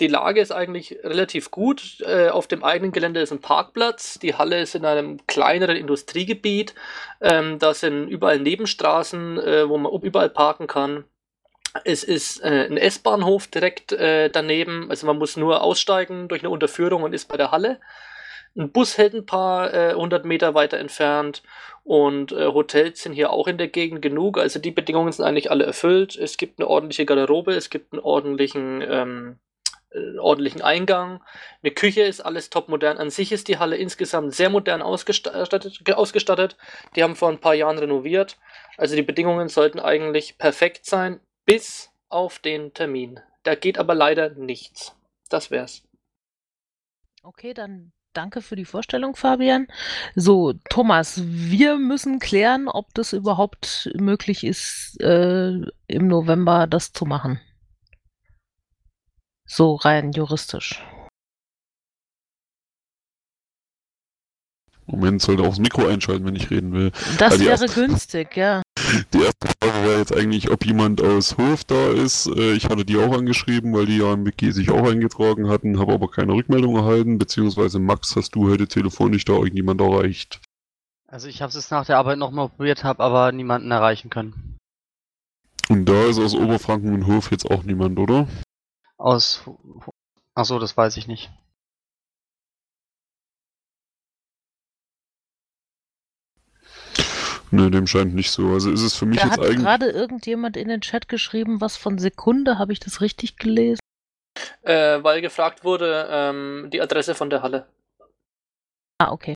[0.00, 2.00] Die Lage ist eigentlich relativ gut.
[2.00, 4.18] Äh, auf dem eigenen Gelände ist ein Parkplatz.
[4.18, 6.74] Die Halle ist in einem kleineren Industriegebiet.
[7.20, 11.04] Ähm, da sind überall Nebenstraßen, äh, wo man überall parken kann.
[11.84, 14.90] Es ist äh, ein S-Bahnhof direkt äh, daneben.
[14.90, 17.80] Also man muss nur aussteigen durch eine Unterführung und ist bei der Halle.
[18.54, 21.42] Ein Bus hält ein paar äh, hundert Meter weiter entfernt
[21.84, 24.36] und äh, Hotels sind hier auch in der Gegend genug.
[24.38, 26.16] Also die Bedingungen sind eigentlich alle erfüllt.
[26.16, 29.41] Es gibt eine ordentliche Garderobe, es gibt einen ordentlichen, ähm, äh,
[30.18, 31.22] ordentlichen Eingang.
[31.62, 32.98] Eine Küche ist alles top modern.
[32.98, 35.90] An sich ist die Halle insgesamt sehr modern ausgestattet.
[35.94, 36.56] ausgestattet.
[36.96, 38.38] Die haben vor ein paar Jahren renoviert.
[38.76, 43.20] Also die Bedingungen sollten eigentlich perfekt sein, bis auf den Termin.
[43.42, 44.96] Da geht aber leider nichts.
[45.28, 45.82] Das wär's.
[47.22, 49.66] Okay, dann danke für die Vorstellung, Fabian.
[50.14, 55.52] So, Thomas, wir müssen klären, ob das überhaupt möglich ist, äh,
[55.86, 57.40] im November das zu machen.
[59.54, 60.82] So rein juristisch.
[64.86, 66.90] Moment, sollte auch das Mikro einschalten, wenn ich reden will.
[67.18, 68.62] Das wäre erste, günstig, ja.
[69.12, 72.28] Die erste Frage wäre jetzt eigentlich, ob jemand aus Hof da ist.
[72.28, 75.78] Äh, ich hatte die auch angeschrieben, weil die ja im Wiki sich auch eingetragen hatten,
[75.78, 80.40] habe aber keine Rückmeldung erhalten, beziehungsweise Max, hast du heute telefonisch da irgendjemand erreicht?
[81.08, 84.56] Also ich habe es nach der Arbeit nochmal probiert, habe aber niemanden erreichen können.
[85.68, 88.26] Und da ist aus Oberfranken und Hof jetzt auch niemand, oder?
[89.02, 89.42] Aus...
[90.34, 91.28] Achso, das weiß ich nicht.
[97.50, 98.52] Ne, dem scheint nicht so.
[98.52, 99.56] Also ist es für mich da jetzt eigentlich.
[99.56, 103.80] hat gerade irgendjemand in den Chat geschrieben, was von Sekunde, habe ich das richtig gelesen?
[104.62, 107.66] Äh, weil gefragt wurde, ähm, die Adresse von der Halle.
[108.98, 109.34] Ah, okay.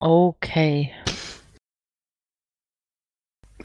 [0.00, 0.92] Okay.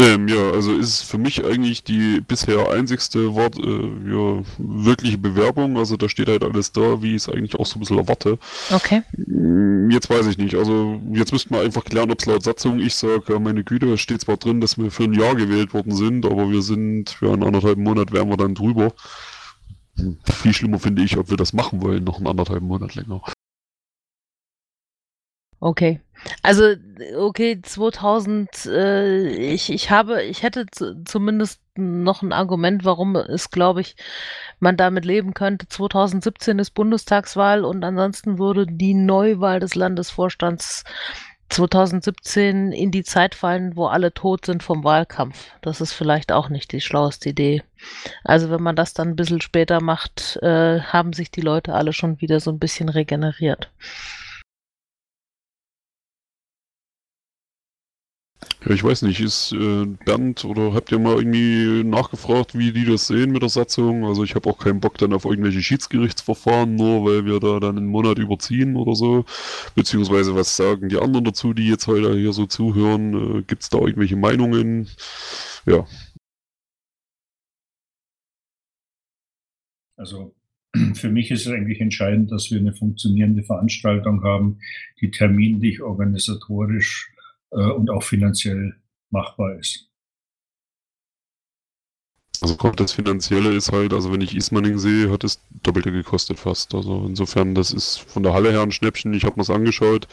[0.02, 5.18] Ähm, ja, also ist es für mich eigentlich die bisher einzigste Wort, äh, ja, wirkliche
[5.18, 5.78] Bewerbung.
[5.78, 8.40] Also da steht halt alles da, wie ich es eigentlich auch so ein bisschen erwarte.
[8.72, 9.04] Okay.
[9.18, 10.56] Mm, jetzt weiß ich nicht.
[10.56, 13.92] Also jetzt müssten wir einfach klären, ob es laut Satzung, ich sage, ja, meine Güte,
[13.92, 17.10] es steht zwar drin, dass wir für ein Jahr gewählt worden sind, aber wir sind
[17.10, 18.94] für einen anderthalb Monat wären wir dann drüber.
[20.24, 23.22] Viel schlimmer finde ich, ob wir das machen wollen, noch einen anderthalb Monat länger.
[25.60, 26.00] Okay.
[26.44, 26.76] Also,
[27.18, 30.66] okay, 2000, äh, ich, ich habe, ich hätte
[31.06, 33.96] zumindest noch ein Argument, warum es, glaube ich,
[34.60, 35.68] man damit leben könnte.
[35.68, 40.84] 2017 ist Bundestagswahl und ansonsten würde die Neuwahl des Landesvorstands
[41.50, 45.52] 2017 in die Zeit fallen, wo alle tot sind vom Wahlkampf.
[45.62, 47.64] Das ist vielleicht auch nicht die schlaueste Idee.
[48.24, 51.94] Also wenn man das dann ein bisschen später macht, äh, haben sich die Leute alle
[51.94, 53.72] schon wieder so ein bisschen regeneriert.
[58.66, 62.84] Ja, ich weiß nicht, ist äh, Bernd oder habt ihr mal irgendwie nachgefragt, wie die
[62.84, 64.04] das sehen mit der Satzung?
[64.04, 67.78] Also ich habe auch keinen Bock dann auf irgendwelche Schiedsgerichtsverfahren, nur weil wir da dann
[67.78, 69.24] einen Monat überziehen oder so.
[69.76, 73.40] Beziehungsweise was sagen die anderen dazu, die jetzt heute hier so zuhören?
[73.40, 74.90] Äh, Gibt es da irgendwelche Meinungen?
[75.66, 75.88] Ja.
[79.96, 80.36] Also
[80.96, 84.60] für mich ist es eigentlich entscheidend, dass wir eine funktionierende Veranstaltung haben,
[85.00, 87.10] die terminlich, organisatorisch
[87.50, 88.76] und auch finanziell
[89.10, 89.90] machbar ist.
[92.42, 96.40] Also kommt das Finanzielle ist halt, also wenn ich Ismaning sehe, hat es Doppelte gekostet
[96.40, 96.74] fast.
[96.74, 99.14] Also insofern, das ist von der Halle her ein Schnäppchen.
[99.14, 100.08] Ich habe mir das angeschaut.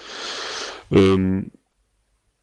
[0.90, 1.53] Ähm,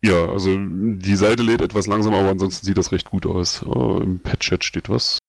[0.02, 3.62] ja, also die Seite lädt etwas langsam, aber ansonsten sieht das recht gut aus.
[3.64, 5.20] Äh, Im Pad-Chat steht was.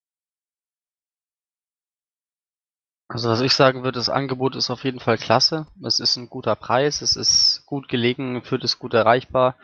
[3.15, 5.69] Also was ich sagen würde, das Angebot ist auf jeden Fall klasse.
[5.85, 9.55] Es ist ein guter Preis, es ist gut gelegen, Fürth ist gut erreichbar.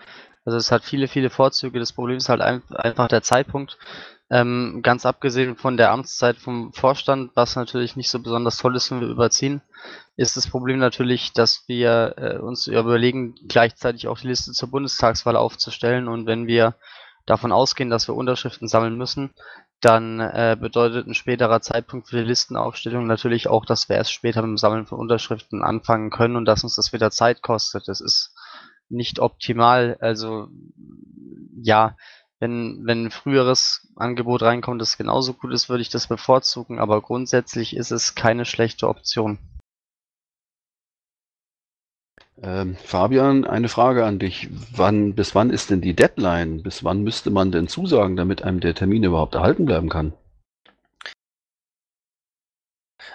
[0.45, 1.81] Also es hat viele, viele Vorzüge.
[1.81, 3.77] Das Problem ist halt ein, einfach der Zeitpunkt.
[4.31, 8.93] Ähm, ganz abgesehen von der Amtszeit vom Vorstand, was natürlich nicht so besonders toll ist,
[8.93, 9.63] wenn wir überziehen,
[10.17, 15.35] ist das Problem natürlich, dass wir äh, uns überlegen, gleichzeitig auch die Liste zur Bundestagswahl
[15.35, 16.07] aufzustellen.
[16.07, 16.77] Und wenn wir
[17.27, 19.35] davon ausgehen, dass wir Unterschriften sammeln müssen,
[19.81, 24.43] dann äh, bedeutet ein späterer Zeitpunkt für die Listenaufstellung natürlich auch, dass wir erst später
[24.43, 27.89] mit dem Sammeln von Unterschriften anfangen können und dass uns das wieder Zeit kostet.
[27.89, 28.35] Das ist
[28.91, 29.97] nicht optimal.
[30.01, 30.49] Also
[31.63, 31.97] ja,
[32.41, 37.01] wenn, wenn ein früheres Angebot reinkommt, das genauso gut ist, würde ich das bevorzugen, aber
[37.03, 39.39] grundsätzlich ist es keine schlechte Option.
[42.43, 44.49] Ähm, Fabian, eine Frage an dich.
[44.75, 46.63] Wann, bis wann ist denn die Deadline?
[46.63, 50.13] Bis wann müsste man denn zusagen, damit einem der Termin überhaupt erhalten bleiben kann?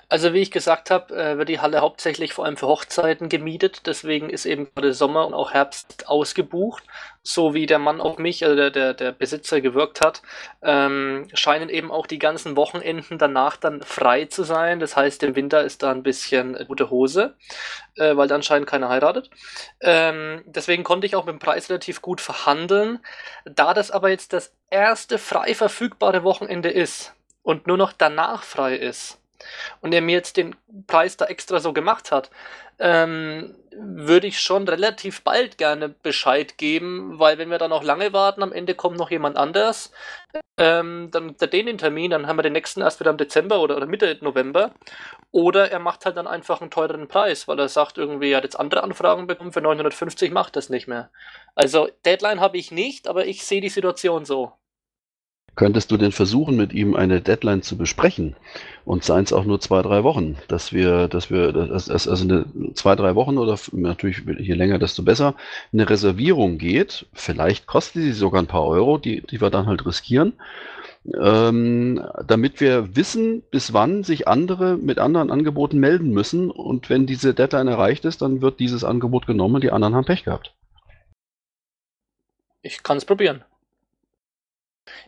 [0.07, 3.85] Also wie ich gesagt habe, äh, wird die Halle hauptsächlich vor allem für Hochzeiten gemietet.
[3.85, 6.83] Deswegen ist eben gerade Sommer und auch Herbst ausgebucht.
[7.23, 10.21] So wie der Mann auf mich, also der, der, der Besitzer gewirkt hat,
[10.61, 14.79] ähm, scheinen eben auch die ganzen Wochenenden danach dann frei zu sein.
[14.79, 17.35] Das heißt, im Winter ist da ein bisschen gute Hose,
[17.95, 19.31] äh, weil dann anscheinend keiner heiratet.
[19.81, 22.99] Ähm, deswegen konnte ich auch mit dem Preis relativ gut verhandeln.
[23.45, 28.75] Da das aber jetzt das erste frei verfügbare Wochenende ist und nur noch danach frei
[28.75, 29.19] ist,
[29.81, 30.55] und er mir jetzt den
[30.87, 32.29] Preis da extra so gemacht hat,
[32.79, 38.13] ähm, würde ich schon relativ bald gerne Bescheid geben, weil wenn wir dann noch lange
[38.13, 39.91] warten, am Ende kommt noch jemand anders,
[40.57, 43.75] ähm, dann der den Termin, dann haben wir den nächsten erst wieder im Dezember oder,
[43.77, 44.71] oder Mitte November.
[45.31, 48.43] Oder er macht halt dann einfach einen teureren Preis, weil er sagt irgendwie, er hat
[48.45, 51.11] jetzt andere Anfragen bekommen, für 950 macht das nicht mehr.
[51.55, 54.53] Also Deadline habe ich nicht, aber ich sehe die Situation so.
[55.55, 58.35] Könntest du denn versuchen, mit ihm eine Deadline zu besprechen?
[58.83, 62.45] Und seien es auch nur zwei, drei Wochen, dass wir, dass wir, dass, also eine,
[62.73, 65.35] zwei, drei Wochen oder natürlich je länger, desto besser,
[65.71, 67.07] eine Reservierung geht.
[67.13, 70.33] Vielleicht kostet sie sogar ein paar Euro, die, die wir dann halt riskieren.
[71.21, 76.51] Ähm, damit wir wissen, bis wann sich andere mit anderen Angeboten melden müssen.
[76.51, 80.05] Und wenn diese Deadline erreicht ist, dann wird dieses Angebot genommen und die anderen haben
[80.05, 80.53] Pech gehabt.
[82.61, 83.43] Ich kann es probieren.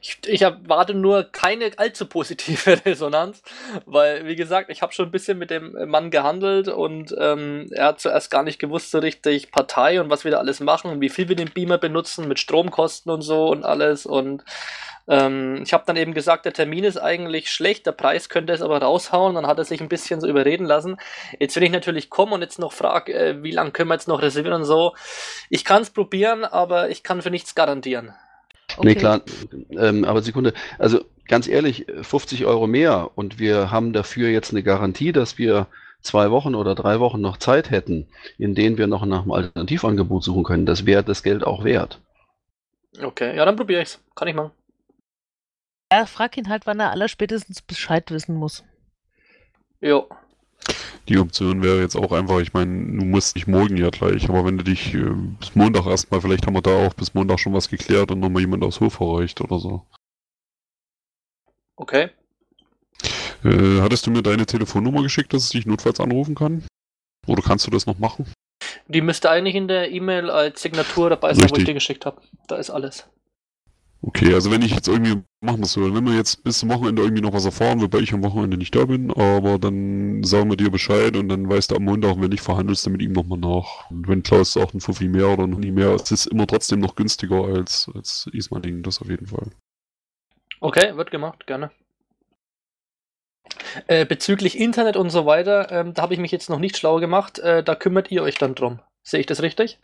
[0.02, 3.42] Ich, ich erwarte nur keine allzu positive Resonanz,
[3.86, 7.88] weil, wie gesagt, ich habe schon ein bisschen mit dem Mann gehandelt und ähm, er
[7.88, 11.02] hat zuerst gar nicht gewusst so richtig Partei und was wir da alles machen und
[11.02, 14.44] wie viel wir den Beamer benutzen mit Stromkosten und so und alles und
[15.08, 18.62] ähm, ich habe dann eben gesagt, der Termin ist eigentlich schlecht, der Preis könnte es
[18.62, 19.36] aber raushauen.
[19.36, 20.98] Dann hat er sich ein bisschen so überreden lassen.
[21.40, 24.08] Jetzt, wenn ich natürlich komme und jetzt noch frage, äh, wie lange können wir jetzt
[24.08, 24.96] noch reservieren und so,
[25.50, 28.14] ich kann es probieren, aber ich kann für nichts garantieren.
[28.76, 28.88] Okay.
[28.88, 29.22] Nee, klar.
[29.72, 30.54] Ähm, aber Sekunde.
[30.78, 35.68] Also ganz ehrlich, 50 Euro mehr und wir haben dafür jetzt eine Garantie, dass wir
[36.02, 40.24] zwei Wochen oder drei Wochen noch Zeit hätten, in denen wir noch nach einem Alternativangebot
[40.24, 40.66] suchen können.
[40.66, 42.02] Das wäre das Geld auch wert.
[43.02, 44.00] Okay, ja, dann probiere ich's.
[44.16, 44.52] Kann ich machen.
[45.92, 48.64] Ja, frag ihn halt, wann er allerspätestens Bescheid wissen muss.
[49.80, 50.10] Jo.
[51.08, 54.46] Die Option wäre jetzt auch einfach, ich meine, du musst nicht morgen ja gleich, aber
[54.46, 57.54] wenn du dich äh, bis Montag erstmal, vielleicht haben wir da auch bis Montag schon
[57.54, 59.86] was geklärt und nochmal jemand aus Hof erreicht oder so.
[61.78, 62.10] Okay.
[63.44, 66.64] Äh, hattest du mir deine Telefonnummer geschickt, dass ich dich notfalls anrufen kann?
[67.28, 68.26] Oder kannst du das noch machen?
[68.88, 72.22] Die müsste eigentlich in der E-Mail als Signatur dabei sein, wo ich dir geschickt habe.
[72.48, 73.08] Da ist alles.
[74.02, 77.02] Okay, also wenn ich jetzt irgendwie, machen es so, wenn wir jetzt bis zum Wochenende
[77.02, 80.58] irgendwie noch was erfahren, wobei ich am Wochenende nicht da bin, aber dann sagen wir
[80.58, 83.40] dir Bescheid und dann weißt du am Montag, wenn nicht verhandelst, dann mit ihm nochmal
[83.40, 83.90] nach.
[83.90, 86.80] Und wenn Klaus auch ein Fuffi mehr oder noch nie mehr, es ist immer trotzdem
[86.80, 89.50] noch günstiger als, als Ismaning, das auf jeden Fall.
[90.60, 91.72] Okay, wird gemacht, gerne.
[93.88, 97.00] Äh, bezüglich Internet und so weiter, ähm, da habe ich mich jetzt noch nicht schlau
[97.00, 98.80] gemacht, äh, da kümmert ihr euch dann drum.
[99.04, 99.80] Sehe ich das richtig?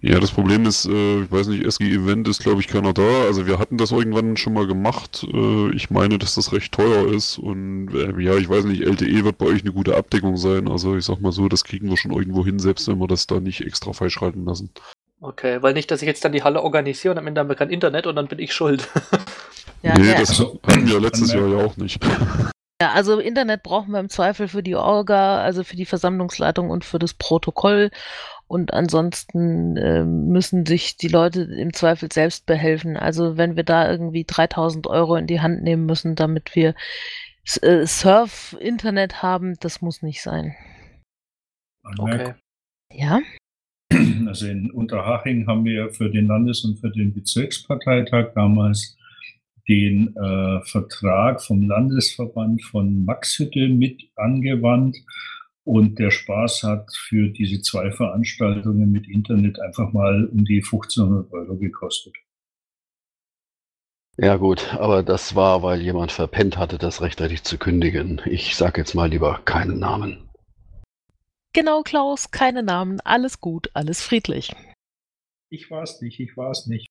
[0.00, 3.24] Ja, das Problem ist, äh, ich weiß nicht, SG Event ist glaube ich keiner da.
[3.26, 5.26] Also wir hatten das irgendwann schon mal gemacht.
[5.32, 9.24] Äh, ich meine, dass das recht teuer ist und äh, ja, ich weiß nicht, LTE
[9.24, 10.68] wird bei euch eine gute Abdeckung sein.
[10.68, 13.26] Also ich sag mal so, das kriegen wir schon irgendwo hin, selbst wenn wir das
[13.26, 14.70] da nicht extra freischalten lassen.
[15.20, 17.56] Okay, weil nicht, dass ich jetzt dann die Halle organisiere und am Ende haben wir
[17.56, 18.88] kein Internet und dann bin ich schuld.
[19.80, 22.04] Ja, nee, das hatten wir letztes Jahr ja auch nicht.
[22.80, 26.84] Ja, also Internet brauchen wir im Zweifel für die Orga, also für die Versammlungsleitung und
[26.84, 27.90] für das Protokoll.
[28.48, 32.96] Und ansonsten ähm, müssen sich die Leute im Zweifel selbst behelfen.
[32.96, 36.74] Also wenn wir da irgendwie 3000 Euro in die Hand nehmen müssen, damit wir
[37.60, 40.56] äh, Surf-Internet haben, das muss nicht sein.
[41.82, 42.34] Anmerkung.
[42.92, 43.20] Ja?
[44.26, 48.98] Also in Unterhaching haben wir für den Landes- und für den Bezirksparteitag damals
[49.66, 54.96] den äh, Vertrag vom Landesverband von Maxhütte mit angewandt.
[55.68, 61.30] Und der Spaß hat für diese zwei Veranstaltungen mit Internet einfach mal um die 1500
[61.30, 62.16] Euro gekostet.
[64.16, 68.22] Ja gut, aber das war, weil jemand verpennt hatte, das rechtzeitig zu kündigen.
[68.24, 70.30] Ich sage jetzt mal lieber keinen Namen.
[71.52, 74.50] Genau, Klaus, keine Namen, alles gut, alles friedlich.
[75.50, 76.88] Ich war es nicht, ich war es nicht.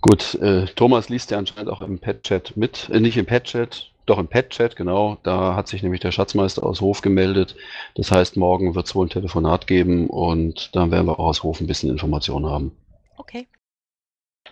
[0.00, 2.88] Gut, äh, Thomas liest ja anscheinend auch im Pet-Chat mit.
[2.88, 5.18] Äh, nicht im Pet-Chat, doch im Pet-Chat, genau.
[5.22, 7.56] Da hat sich nämlich der Schatzmeister aus Hof gemeldet.
[7.94, 11.42] Das heißt, morgen wird es wohl ein Telefonat geben und dann werden wir auch aus
[11.42, 12.72] Hof ein bisschen Informationen haben.
[13.16, 13.48] Okay.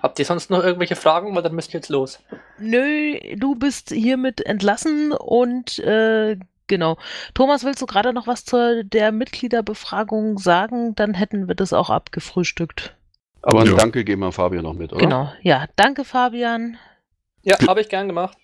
[0.01, 1.35] Habt ihr sonst noch irgendwelche Fragen?
[1.35, 2.21] Weil dann müsst ihr jetzt los.
[2.59, 6.97] Nö, du bist hiermit entlassen und äh, genau.
[7.35, 10.95] Thomas, willst du gerade noch was zur der Mitgliederbefragung sagen?
[10.95, 12.95] Dann hätten wir das auch abgefrühstückt.
[13.43, 13.75] Aber ein Ja.
[13.75, 15.01] Danke geben wir Fabio noch mit, oder?
[15.01, 15.33] Genau.
[15.43, 16.77] Ja, danke, Fabian.
[17.43, 18.37] Ja, habe ich gern gemacht.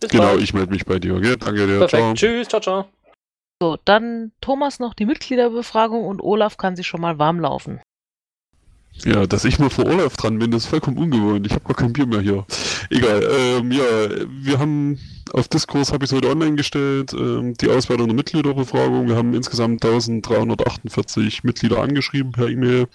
[0.00, 0.42] Bis Genau, bald.
[0.42, 1.36] ich melde mich bei dir, gell?
[1.36, 1.90] Danke dir, Perfekt.
[1.90, 2.14] ciao.
[2.14, 2.88] Tschüss, ciao, ciao.
[3.60, 7.80] So, dann Thomas noch die Mitgliederbefragung und Olaf kann sich schon mal warm laufen.
[9.04, 11.46] Ja, dass ich mal vor Olaf dran bin, das ist vollkommen ungewohnt.
[11.46, 12.46] Ich habe gar kein Bier mehr hier.
[12.90, 13.22] Egal.
[13.30, 13.82] Ähm, ja,
[14.28, 14.98] wir haben
[15.32, 19.08] auf Diskurs habe ich es heute online gestellt, ähm, die Auswertung der Mitgliederbefragung.
[19.08, 22.86] Wir haben insgesamt 1348 Mitglieder angeschrieben per E-Mail.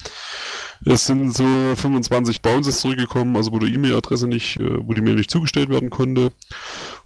[0.84, 5.16] Es sind so 25 Bounces zurückgekommen, also wo die E-Mail-Adresse nicht, äh, wo die Mail
[5.16, 6.32] nicht zugestellt werden konnte.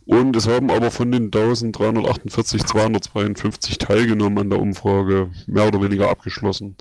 [0.05, 6.09] Und es haben aber von den 1348 252 teilgenommen an der Umfrage, mehr oder weniger
[6.09, 6.77] abgeschlossen.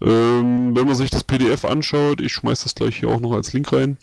[0.00, 3.52] Ähm, wenn man sich das PDF anschaut, ich schmeiß das gleich hier auch noch als
[3.52, 3.96] Link rein,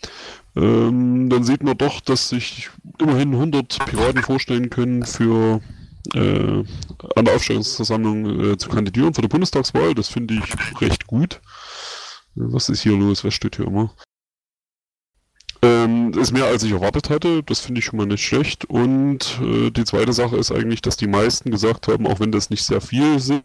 [0.56, 5.60] ähm, dann sieht man doch, dass sich immerhin 100 Piraten vorstellen können, für
[6.14, 6.64] äh,
[7.16, 9.94] an der Aufstellungsversammlung äh, zu kandidieren für die Bundestagswahl.
[9.94, 11.40] Das finde ich recht gut.
[12.34, 13.24] Was ist hier los?
[13.24, 13.94] Was steht hier immer?
[15.62, 17.42] Ähm, ist mehr als ich erwartet hatte.
[17.42, 18.64] Das finde ich schon mal nicht schlecht.
[18.64, 22.48] Und äh, die zweite Sache ist eigentlich, dass die meisten gesagt haben, auch wenn das
[22.48, 23.44] nicht sehr viel sind,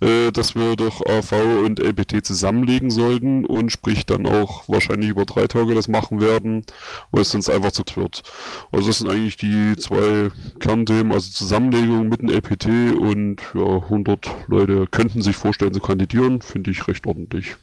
[0.00, 1.32] äh, dass wir doch AV
[1.64, 6.64] und LPT zusammenlegen sollten und sprich dann auch wahrscheinlich über drei Tage das machen werden,
[7.10, 8.22] weil es sonst einfach zu wird.
[8.70, 12.66] Also das sind eigentlich die zwei Kernthemen, also Zusammenlegung mit dem LPT
[12.98, 17.56] und ja, 100 Leute könnten sich vorstellen zu kandidieren, finde ich recht ordentlich.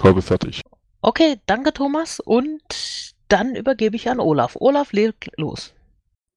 [0.00, 0.62] Habe fertig.
[1.00, 2.20] Okay, danke, Thomas.
[2.20, 4.56] Und dann übergebe ich an Olaf.
[4.60, 5.74] Olaf, leg los.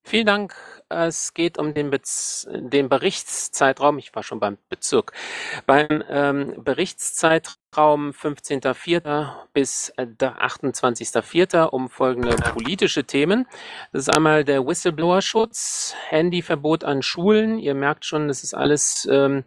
[0.04, 0.56] Vielen Dank.
[0.88, 3.98] Es geht um den, Bez den Berichtszeitraum.
[3.98, 5.14] Ich war schon beim Bezirk.
[5.66, 9.32] Beim ähm, Berichtszeitraum 15.04.
[9.54, 11.66] bis äh, 28.04.
[11.66, 13.46] um folgende politische Themen.
[13.92, 17.60] Das ist einmal der Whistleblower-Schutz, Handyverbot an Schulen.
[17.60, 19.44] Ihr merkt schon, das ist alles ähm,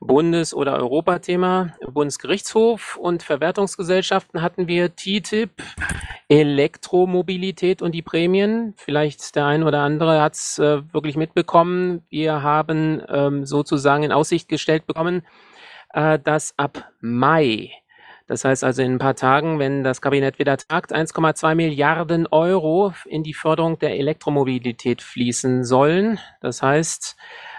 [0.00, 1.74] Bundes- oder Europathema.
[1.86, 5.62] Bundesgerichtshof und Verwertungsgesellschaften hatten wir TTIP,
[6.28, 8.74] Elektromobilität und die Prämien.
[8.76, 12.04] Vielleicht der ein oder andere hat es äh, wirklich mitbekommen.
[12.08, 15.22] Wir haben ähm, sozusagen in Aussicht gestellt bekommen,
[15.92, 17.70] äh, dass ab Mai,
[18.26, 22.94] das heißt also in ein paar Tagen, wenn das Kabinett wieder tagt, 1,2 Milliarden Euro
[23.06, 26.18] in die Förderung der Elektromobilität fließen sollen.
[26.40, 27.16] Das heißt,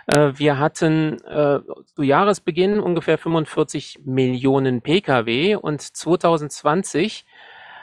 [0.08, 1.60] äh, wir hatten äh,
[1.96, 7.26] zu Jahresbeginn ungefähr 45 Millionen Pkw und 2020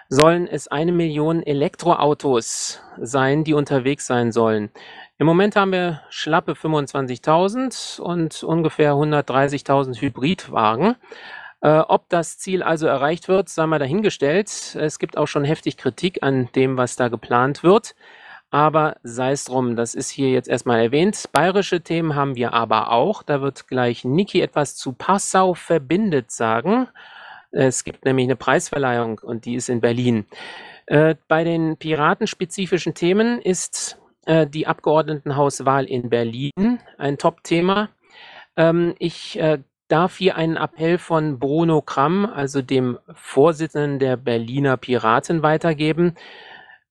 [0.09, 4.71] sollen es eine Million Elektroautos sein, die unterwegs sein sollen.
[5.21, 10.97] Im Moment haben wir schlappe 25.000 und ungefähr 130.000 Hybridwagen.
[11.61, 14.75] Äh, ob das Ziel also erreicht wird, sei mal dahingestellt.
[14.81, 17.95] Es gibt auch schon heftig Kritik an dem, was da geplant wird.
[18.51, 21.29] Aber sei es drum, das ist hier jetzt erstmal erwähnt.
[21.33, 23.23] Bayerische Themen haben wir aber auch.
[23.23, 26.89] Da wird gleich Niki etwas zu Passau verbindet sagen.
[27.51, 30.25] Es gibt nämlich eine Preisverleihung und die ist in Berlin.
[30.87, 37.91] Äh, bei den piratenspezifischen Themen ist äh, die Abgeordnetenhauswahl in Berlin, ein Top-Thema.
[38.57, 39.59] Ähm, ich äh,
[39.89, 46.15] darf hier einen Appell von Bruno Kramm, also dem Vorsitzenden der Berliner Piraten, weitergeben.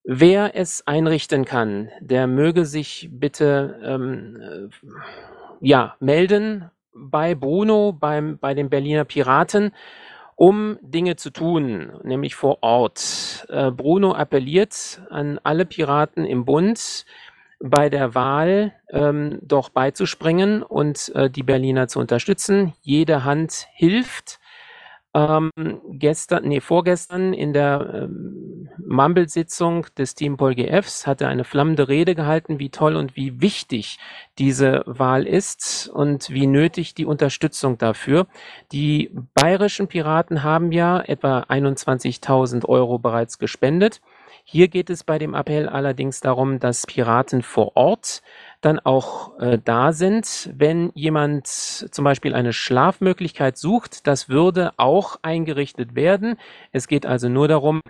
[0.03, 4.87] Wer es einrichten kann, der möge sich bitte ähm, äh,
[5.61, 9.71] ja, melden bei Bruno, beim, bei den Berliner Piraten,
[10.39, 13.45] um Dinge zu tun, nämlich vor Ort.
[13.49, 17.05] Äh, Bruno appelliert an alle Piraten im Bund,
[17.59, 22.71] bei der Wahl ähm, doch beizuspringen und äh, die Berliner zu unterstützen.
[22.81, 24.39] Jede Hand hilft.
[25.15, 25.51] Ähm,
[25.89, 32.13] gestern, nee, vorgestern in der ähm, Mumble-Sitzung des Team PolGFs hat er eine flammende Rede
[32.13, 33.97] gehalten, wie toll und wie wichtig
[34.37, 38.27] diese Wahl ist und wie nötig die Unterstützung dafür.
[38.71, 44.01] Die bayerischen Piraten haben ja etwa 21.000 Euro bereits gespendet.
[44.43, 48.21] Hier geht es bei dem Appell allerdings darum, dass Piraten vor Ort
[48.61, 50.51] dann auch äh, da sind.
[50.55, 56.37] Wenn jemand zum Beispiel eine Schlafmöglichkeit sucht, das würde auch eingerichtet werden.
[56.71, 57.81] Es geht also nur darum,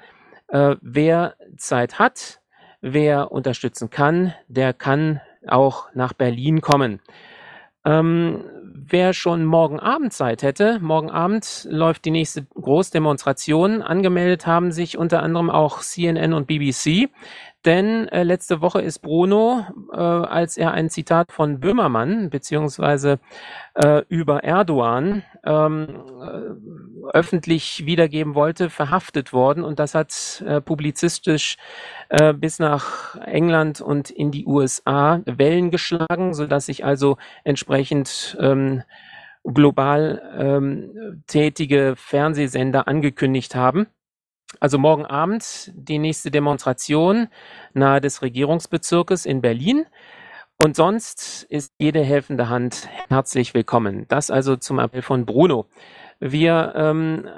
[0.48, 2.42] äh, wer Zeit hat,
[2.82, 7.00] wer unterstützen kann, der kann auch nach Berlin kommen.
[7.86, 13.82] Ähm, wer schon morgen Abend Zeit hätte, morgen Abend läuft die nächste Großdemonstration.
[13.82, 17.10] Angemeldet haben sich unter anderem auch CNN und BBC.
[17.66, 23.20] Denn äh, letzte Woche ist Bruno, äh, als er ein Zitat von Böhmermann beziehungsweise
[23.76, 25.88] äh, über Erdogan ähm,
[26.22, 29.66] äh, öffentlich wiedergeben wollte, verhaftet worden.
[29.66, 31.58] Und das hat äh, publizistisch
[32.08, 38.84] äh, bis nach England und in die USA Wellen geschlagen, sodass sich also entsprechend ähm,
[39.44, 43.88] global ähm, tätige Fernsehsender angekündigt haben.
[44.60, 47.28] Also morgen Abend die nächste Demonstration
[47.74, 49.86] nahe des Regierungsbezirkes in Berlin.
[50.58, 54.06] Und sonst ist jede helfende Hand herzlich willkommen.
[54.10, 55.68] Das also zum Appell von Bruno.
[56.20, 57.30] Wir ähm,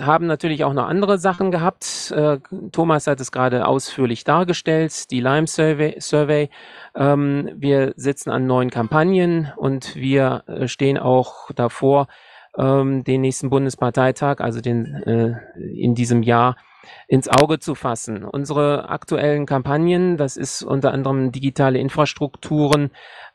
[0.00, 2.10] haben natürlich auch noch andere Sachen gehabt.
[2.10, 2.40] Äh,
[2.72, 6.00] Thomas hat es gerade ausführlich dargestellt, die Lime Survey.
[6.00, 6.50] Survey.
[6.96, 12.08] Ähm, wir sitzen an neuen Kampagnen und wir äh, stehen auch davor,
[12.58, 16.56] ähm, den nächsten Bundesparteitag, also den äh, in diesem Jahr,
[17.08, 18.24] ins Auge zu fassen.
[18.24, 22.90] Unsere aktuellen Kampagnen, das ist unter anderem digitale Infrastrukturen,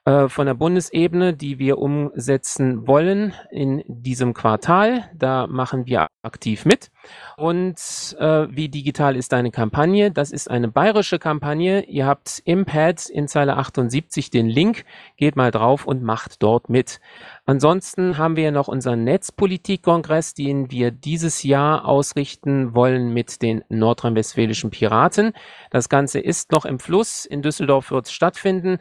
[0.06, 5.10] von der Bundesebene, die wir umsetzen wollen in diesem Quartal.
[5.14, 6.90] Da machen wir aktiv mit.
[7.38, 7.78] Und
[8.20, 10.12] äh, wie digital ist deine Kampagne?
[10.12, 11.84] Das ist eine bayerische Kampagne.
[11.84, 14.86] Ihr habt im Pad in Zeile 78 den Link.
[15.18, 17.00] Geht mal drauf und macht dort mit.
[17.46, 24.72] Ansonsten haben wir noch unseren Netzpolitikkongress, den wir dieses Jahr ausrichten wollen mit den nordrhein-westfälischen
[24.72, 25.34] Piraten.
[25.72, 27.26] Das Ganze ist noch im Fluss.
[27.26, 28.80] In Düsseldorf wird es stattfinden.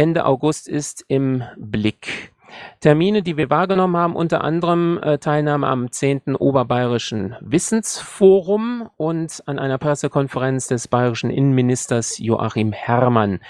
[0.00, 2.32] Ende August ist im Blick.
[2.80, 6.36] Termine, die wir wahrgenommen haben, unter anderem äh, Teilnahme am 10.
[6.36, 13.40] Oberbayerischen Wissensforum und an einer Pressekonferenz des bayerischen Innenministers Joachim Herrmann.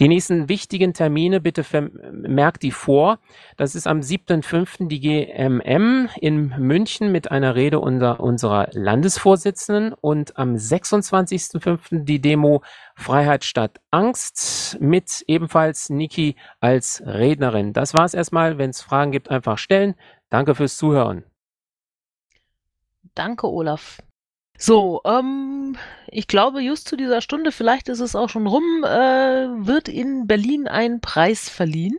[0.00, 1.64] Die nächsten wichtigen Termine, bitte
[2.10, 3.18] merkt die vor.
[3.56, 4.88] Das ist am 7.5.
[4.88, 12.04] die GMM in München mit einer Rede unter unserer Landesvorsitzenden und am 26.5.
[12.04, 12.62] die Demo
[12.96, 17.72] Freiheit statt Angst mit ebenfalls Niki als Rednerin.
[17.72, 18.58] Das war's erstmal.
[18.58, 19.94] Wenn es Fragen gibt, einfach stellen.
[20.30, 21.24] Danke fürs Zuhören.
[23.14, 23.98] Danke, Olaf.
[24.58, 25.76] So, ähm,
[26.06, 28.88] ich glaube, just zu dieser Stunde, vielleicht ist es auch schon rum, äh,
[29.66, 31.98] wird in Berlin ein Preis verliehen.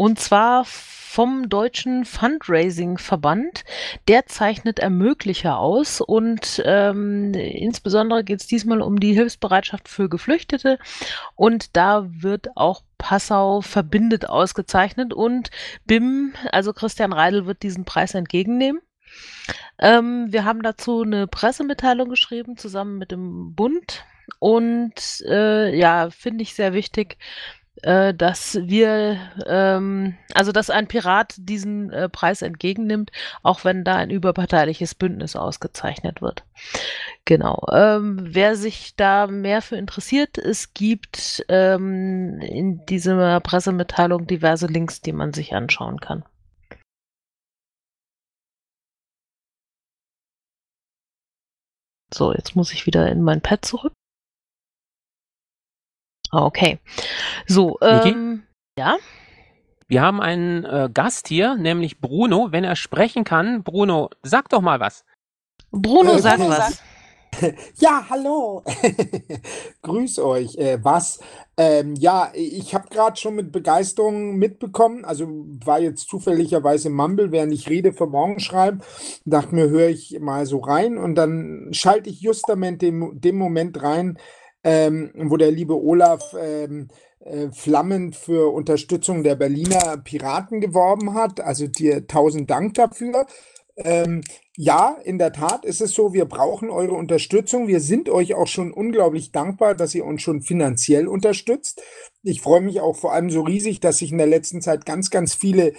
[0.00, 3.64] Und zwar vom Deutschen Fundraising-Verband.
[4.08, 10.78] Der zeichnet Ermöglicher aus und ähm, insbesondere geht es diesmal um die Hilfsbereitschaft für Geflüchtete
[11.36, 15.50] und da wird auch Passau verbindet ausgezeichnet und
[15.84, 18.80] BIM, also Christian Reidel, wird diesen Preis entgegennehmen.
[19.78, 24.06] Ähm, wir haben dazu eine Pressemitteilung geschrieben, zusammen mit dem Bund.
[24.38, 27.18] Und äh, ja, finde ich sehr wichtig,
[27.82, 33.10] äh, dass wir, ähm, also dass ein Pirat diesen äh, Preis entgegennimmt,
[33.42, 36.44] auch wenn da ein überparteiliches Bündnis ausgezeichnet wird.
[37.24, 37.64] Genau.
[37.72, 45.00] Ähm, wer sich da mehr für interessiert, es gibt ähm, in dieser Pressemitteilung diverse Links,
[45.00, 46.24] die man sich anschauen kann.
[52.12, 53.92] So, jetzt muss ich wieder in mein Pad zurück.
[56.30, 56.78] Ah, okay.
[57.46, 58.44] So, ähm,
[58.78, 58.96] ja.
[59.88, 62.52] Wir haben einen äh, Gast hier, nämlich Bruno.
[62.52, 65.04] Wenn er sprechen kann, Bruno, sag doch mal was.
[65.72, 66.82] Bruno, äh, sag Bruno was.
[67.78, 68.64] Ja, hallo.
[69.82, 70.56] Grüß euch.
[70.56, 71.20] Äh, was?
[71.56, 75.26] Ähm, ja, ich habe gerade schon mit Begeisterung mitbekommen, also
[75.64, 78.80] war jetzt zufälligerweise im Mumble, während ich Rede für morgen schreibe,
[79.24, 83.82] dachte mir, höre ich mal so rein und dann schalte ich justament dem, dem Moment
[83.82, 84.18] rein,
[84.64, 86.88] ähm, wo der liebe Olaf ähm,
[87.20, 91.40] äh, flammend für Unterstützung der Berliner Piraten geworben hat.
[91.40, 93.26] Also dir tausend Dank dafür.
[93.76, 94.22] Ähm,
[94.56, 97.66] ja, in der Tat ist es so, wir brauchen eure Unterstützung.
[97.66, 101.82] Wir sind euch auch schon unglaublich dankbar, dass ihr uns schon finanziell unterstützt.
[102.22, 105.10] Ich freue mich auch vor allem so riesig, dass sich in der letzten Zeit ganz,
[105.10, 105.72] ganz viele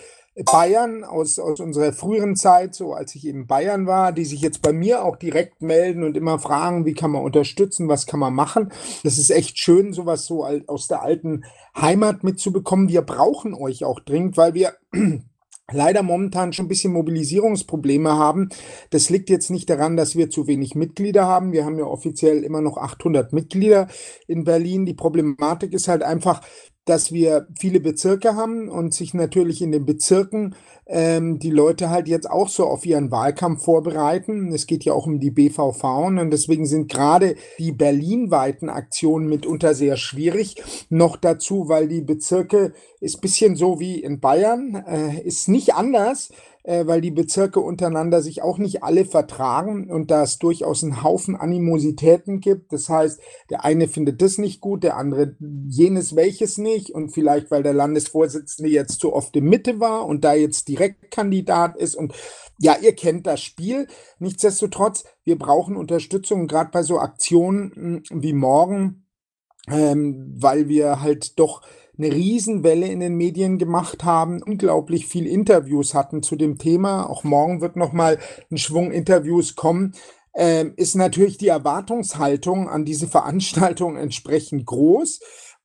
[0.45, 4.61] Bayern aus, aus unserer früheren Zeit, so als ich in Bayern war, die sich jetzt
[4.61, 8.33] bei mir auch direkt melden und immer fragen, wie kann man unterstützen, was kann man
[8.33, 8.71] machen.
[9.03, 11.43] Das ist echt schön, sowas so aus der alten
[11.75, 12.87] Heimat mitzubekommen.
[12.87, 14.73] Wir brauchen euch auch dringend, weil wir
[15.71, 18.49] leider momentan schon ein bisschen Mobilisierungsprobleme haben.
[18.89, 21.51] Das liegt jetzt nicht daran, dass wir zu wenig Mitglieder haben.
[21.51, 23.89] Wir haben ja offiziell immer noch 800 Mitglieder
[24.27, 24.85] in Berlin.
[24.85, 26.41] Die Problematik ist halt einfach,
[26.85, 30.55] dass wir viele Bezirke haben und sich natürlich in den Bezirken
[30.87, 34.51] ähm, die Leute halt jetzt auch so auf ihren Wahlkampf vorbereiten.
[34.51, 39.75] Es geht ja auch um die BVV und deswegen sind gerade die berlinweiten Aktionen mitunter
[39.75, 40.55] sehr schwierig.
[40.89, 46.31] Noch dazu, weil die Bezirke ist bisschen so wie in Bayern, äh, ist nicht anders
[46.63, 51.03] äh, weil die Bezirke untereinander sich auch nicht alle vertragen und da es durchaus einen
[51.03, 52.71] Haufen Animositäten gibt.
[52.71, 55.35] Das heißt, der eine findet das nicht gut, der andere
[55.67, 60.23] jenes welches nicht und vielleicht, weil der Landesvorsitzende jetzt zu oft in Mitte war und
[60.23, 62.13] da jetzt Direktkandidat ist und
[62.59, 63.87] ja, ihr kennt das Spiel.
[64.19, 69.07] Nichtsdestotrotz, wir brauchen Unterstützung, gerade bei so Aktionen hm, wie morgen,
[69.67, 71.63] ähm, weil wir halt doch
[71.97, 77.09] eine Riesenwelle in den Medien gemacht haben, unglaublich viel Interviews hatten zu dem Thema.
[77.09, 78.17] Auch morgen wird noch mal
[78.49, 79.93] ein Schwung Interviews kommen.
[80.33, 85.19] Ähm, ist natürlich die Erwartungshaltung an diese Veranstaltung entsprechend groß.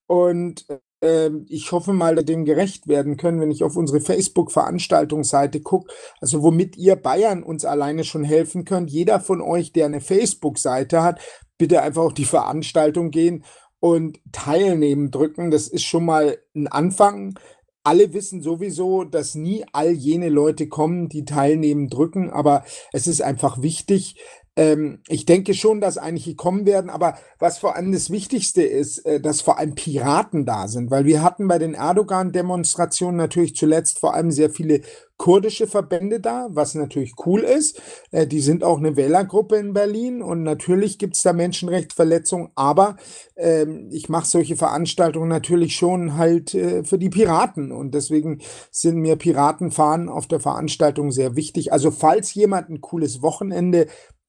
[0.06, 0.66] Und
[1.00, 5.92] äh, ich hoffe mal, dem gerecht werden können, wenn ich auf unsere Facebook-Veranstaltungsseite gucke.
[6.20, 8.90] Also womit ihr Bayern uns alleine schon helfen könnt.
[8.90, 11.20] Jeder von euch, der eine Facebook-Seite hat,
[11.58, 13.44] bitte einfach auf die Veranstaltung gehen
[13.80, 15.50] und Teilnehmen drücken.
[15.50, 17.38] Das ist schon mal ein Anfang.
[17.84, 23.22] Alle wissen sowieso, dass nie all jene Leute kommen, die teilnehmen drücken, aber es ist
[23.22, 24.16] einfach wichtig,
[24.56, 29.04] ähm, ich denke schon, dass einige kommen werden, aber was vor allem das Wichtigste ist,
[29.04, 33.98] äh, dass vor allem Piraten da sind, weil wir hatten bei den Erdogan-Demonstrationen natürlich zuletzt
[33.98, 34.80] vor allem sehr viele
[35.18, 37.80] kurdische Verbände da, was natürlich cool ist.
[38.10, 42.96] Äh, die sind auch eine Wählergruppe in Berlin und natürlich gibt es da Menschenrechtsverletzungen, aber
[43.36, 48.40] ähm, ich mache solche Veranstaltungen natürlich schon halt äh, für die Piraten und deswegen
[48.70, 51.72] sind mir Piratenfahnen auf der Veranstaltung sehr wichtig.
[51.72, 53.86] Also falls jemand ein cooles Wochenende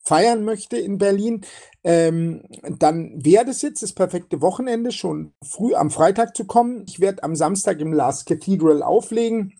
[0.08, 1.42] feiern möchte in Berlin,
[1.84, 2.44] ähm,
[2.80, 6.86] dann wäre das jetzt das perfekte Wochenende, schon früh am Freitag zu kommen.
[6.88, 9.57] Ich werde am Samstag im Last Cathedral auflegen.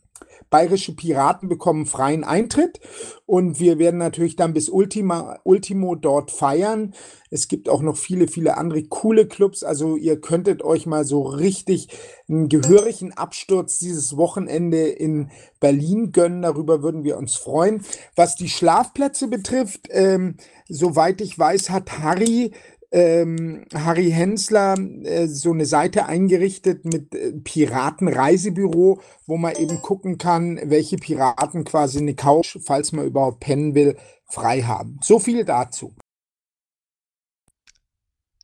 [0.50, 2.80] Bayerische Piraten bekommen freien Eintritt
[3.26, 6.94] und wir werden natürlich dann bis Ultima, Ultimo dort feiern.
[7.30, 9.64] Es gibt auch noch viele, viele andere coole Clubs.
[9.64, 11.90] Also ihr könntet euch mal so richtig
[12.30, 15.30] einen gehörigen Absturz dieses Wochenende in
[15.60, 16.44] Berlin gönnen.
[16.44, 17.84] Darüber würden wir uns freuen.
[18.16, 20.38] Was die Schlafplätze betrifft, ähm,
[20.70, 22.54] soweit ich weiß, hat Harry
[22.92, 30.18] ähm, Harry Hensler äh, so eine Seite eingerichtet mit äh, Piratenreisebüro, wo man eben gucken
[30.18, 35.00] kann, welche Piraten quasi eine Couch, falls man überhaupt pennen will, frei haben.
[35.02, 35.94] So viel dazu.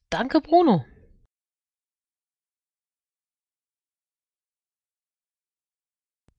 [0.10, 0.84] Danke, Bruno.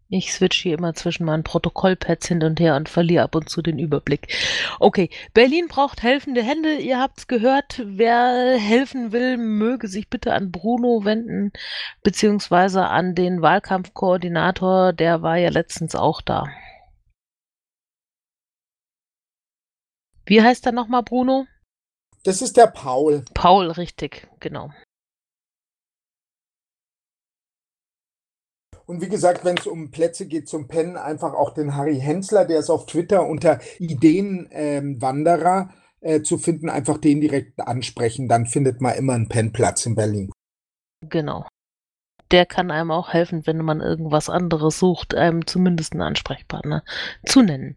[0.08, 3.62] Ich switch hier immer zwischen meinen Protokollpads hin und her und verliere ab und zu
[3.62, 4.28] den Überblick.
[4.78, 6.76] Okay, Berlin braucht helfende Hände.
[6.76, 7.82] Ihr habt's gehört.
[7.84, 11.52] Wer helfen will, möge sich bitte an Bruno wenden,
[12.02, 14.92] beziehungsweise an den Wahlkampfkoordinator.
[14.92, 16.48] Der war ja letztens auch da.
[20.26, 21.46] Wie heißt er nochmal, Bruno?
[22.24, 23.24] Das ist der Paul.
[23.34, 24.70] Paul, richtig, genau.
[28.86, 32.44] Und wie gesagt, wenn es um Plätze geht zum Pennen, einfach auch den Harry Hensler,
[32.44, 35.70] der ist auf Twitter unter Ideenwanderer
[36.02, 38.28] ähm, äh, zu finden, einfach den direkt ansprechen.
[38.28, 40.30] Dann findet man immer einen Pennplatz in Berlin.
[41.08, 41.46] Genau.
[42.30, 46.82] Der kann einem auch helfen, wenn man irgendwas anderes sucht, einem zumindest einen Ansprechpartner
[47.24, 47.76] zu nennen.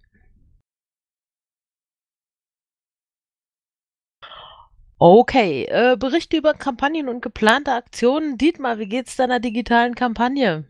[5.00, 8.38] Okay, äh, Berichte über Kampagnen und geplante Aktionen.
[8.38, 10.66] Dietmar, wie geht's deiner digitalen Kampagne?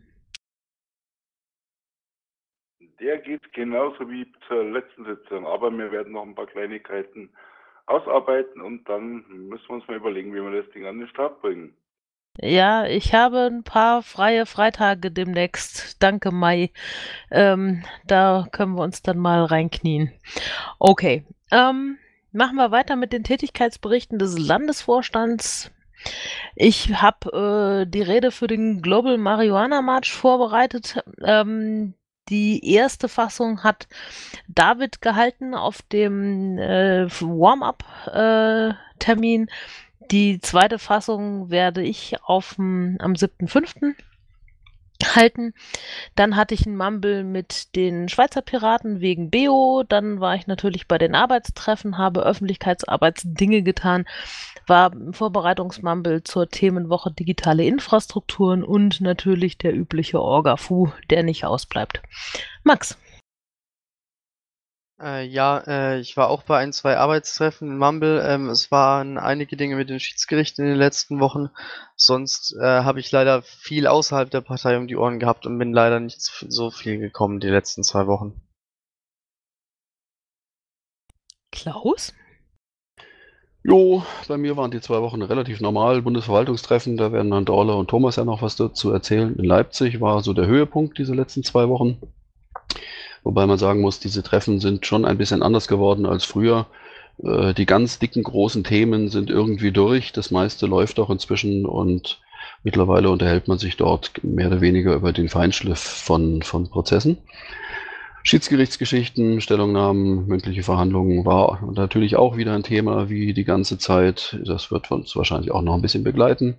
[3.00, 7.30] Der geht genauso wie zur letzten Sitzung, aber mir werden noch ein paar Kleinigkeiten
[7.86, 11.40] ausarbeiten und dann müssen wir uns mal überlegen, wie wir das Ding an den Start
[11.40, 11.74] bringen.
[12.40, 16.00] Ja, ich habe ein paar freie Freitage demnächst.
[16.02, 16.70] Danke, Mai.
[17.30, 20.12] Ähm, da können wir uns dann mal reinknien.
[20.78, 21.24] Okay.
[21.50, 21.98] Ähm,
[22.30, 25.72] machen wir weiter mit den Tätigkeitsberichten des Landesvorstands.
[26.54, 31.02] Ich habe äh, die Rede für den Global Marihuana March vorbereitet.
[31.24, 31.94] Ähm,
[32.28, 33.86] die erste Fassung hat
[34.48, 39.48] David gehalten auf dem äh, Warm-up-Termin.
[40.10, 43.94] die zweite Fassung werde ich aufm, am 7.5.
[45.16, 45.54] halten.
[46.14, 49.84] Dann hatte ich ein Mumble mit den Schweizer Piraten wegen Beo.
[49.88, 54.06] Dann war ich natürlich bei den Arbeitstreffen, habe Öffentlichkeitsarbeitsdinge getan,
[54.66, 62.02] war im Vorbereitungsmumble zur Themenwoche digitale Infrastrukturen und natürlich der übliche Orga-Fu, der nicht ausbleibt.
[62.62, 62.98] Max.
[65.00, 68.20] Äh, ja, äh, ich war auch bei ein, zwei Arbeitstreffen in Mumble.
[68.26, 71.50] Ähm, es waren einige Dinge mit den Schiedsgerichten in den letzten Wochen.
[71.94, 75.72] Sonst äh, habe ich leider viel außerhalb der Partei um die Ohren gehabt und bin
[75.72, 78.40] leider nicht so viel gekommen die letzten zwei Wochen.
[81.52, 82.12] Klaus?
[83.62, 86.02] Jo, bei mir waren die zwei Wochen relativ normal.
[86.02, 89.36] Bundesverwaltungstreffen, da werden dann Dorle und Thomas ja noch was dazu erzählen.
[89.36, 92.00] In Leipzig war so der Höhepunkt diese letzten zwei Wochen.
[93.28, 96.64] Wobei man sagen muss, diese Treffen sind schon ein bisschen anders geworden als früher.
[97.22, 100.12] Äh, die ganz dicken, großen Themen sind irgendwie durch.
[100.12, 102.22] Das meiste läuft auch inzwischen und
[102.64, 107.18] mittlerweile unterhält man sich dort mehr oder weniger über den Feinschliff von, von Prozessen.
[108.22, 114.38] Schiedsgerichtsgeschichten, Stellungnahmen, mündliche Verhandlungen war natürlich auch wieder ein Thema wie die ganze Zeit.
[114.46, 116.56] Das wird uns wahrscheinlich auch noch ein bisschen begleiten.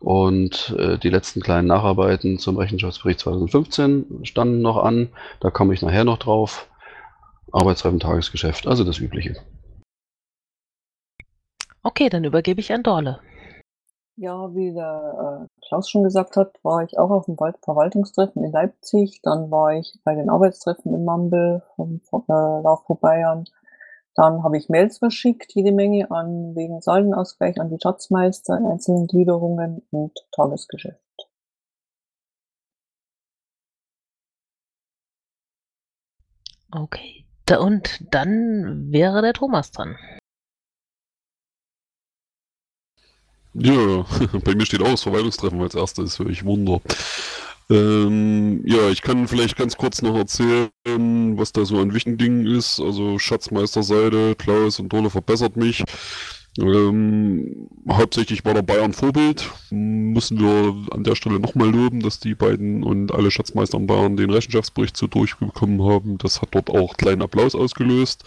[0.00, 5.10] Und äh, die letzten kleinen Nacharbeiten zum Rechenschaftsbericht 2015 standen noch an.
[5.40, 6.68] Da komme ich nachher noch drauf.
[7.52, 9.36] Arbeitstreffen, Tagesgeschäft, also das Übliche.
[11.82, 13.20] Okay, dann übergebe ich an Dorle.
[14.16, 18.52] Ja, wie der äh, Klaus schon gesagt hat, war ich auch auf dem Verwaltungstreffen in
[18.52, 19.20] Leipzig.
[19.22, 22.32] Dann war ich bei den Arbeitstreffen in Mambel vom äh,
[22.62, 23.44] Lauf vor Bayern.
[24.20, 29.80] Dann habe ich Mails verschickt, jede Menge an wegen Saldenausgleich an die Schatzmeister, einzelnen Gliederungen
[29.90, 31.00] und Tagesgeschäft.
[36.70, 37.24] Okay.
[37.46, 39.96] Da, und dann wäre der Thomas dran.
[43.54, 44.04] Ja,
[44.44, 46.82] bei mir steht auch das Verwaltungstreffen als erstes, höre ich Wunder.
[47.70, 50.70] Ähm, ja, ich kann vielleicht ganz kurz noch erzählen,
[51.38, 52.80] was da so an wichtigen Dingen ist.
[52.80, 55.84] Also Schatzmeisterseite, Klaus und Dole verbessert mich.
[56.58, 59.48] Ähm, hauptsächlich war der Bayern Vorbild.
[59.70, 64.16] Müssen wir an der Stelle nochmal loben, dass die beiden und alle Schatzmeister in Bayern
[64.16, 66.18] den Rechenschaftsbericht so durchbekommen haben.
[66.18, 68.24] Das hat dort auch kleinen Applaus ausgelöst.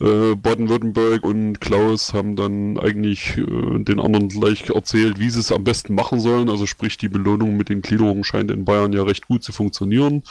[0.00, 5.50] Äh, Baden-Württemberg und Klaus haben dann eigentlich äh, den anderen gleich erzählt, wie sie es
[5.50, 6.48] am besten machen sollen.
[6.48, 10.22] Also sprich, die Belohnung mit den Gliederungen scheint in Bayern ja recht gut zu funktionieren.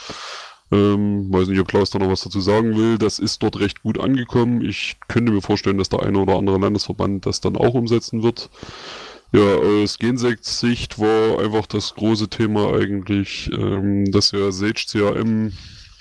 [0.70, 2.98] Ähm, weiß nicht, ob Klaus da noch was dazu sagen will.
[2.98, 4.62] Das ist dort recht gut angekommen.
[4.62, 8.50] Ich könnte mir vorstellen, dass der eine oder andere Landesverband das dann auch umsetzen wird.
[9.32, 15.52] Ja, aus Gensekt-Sicht war einfach das große Thema eigentlich, ähm, dass ja Sage CRM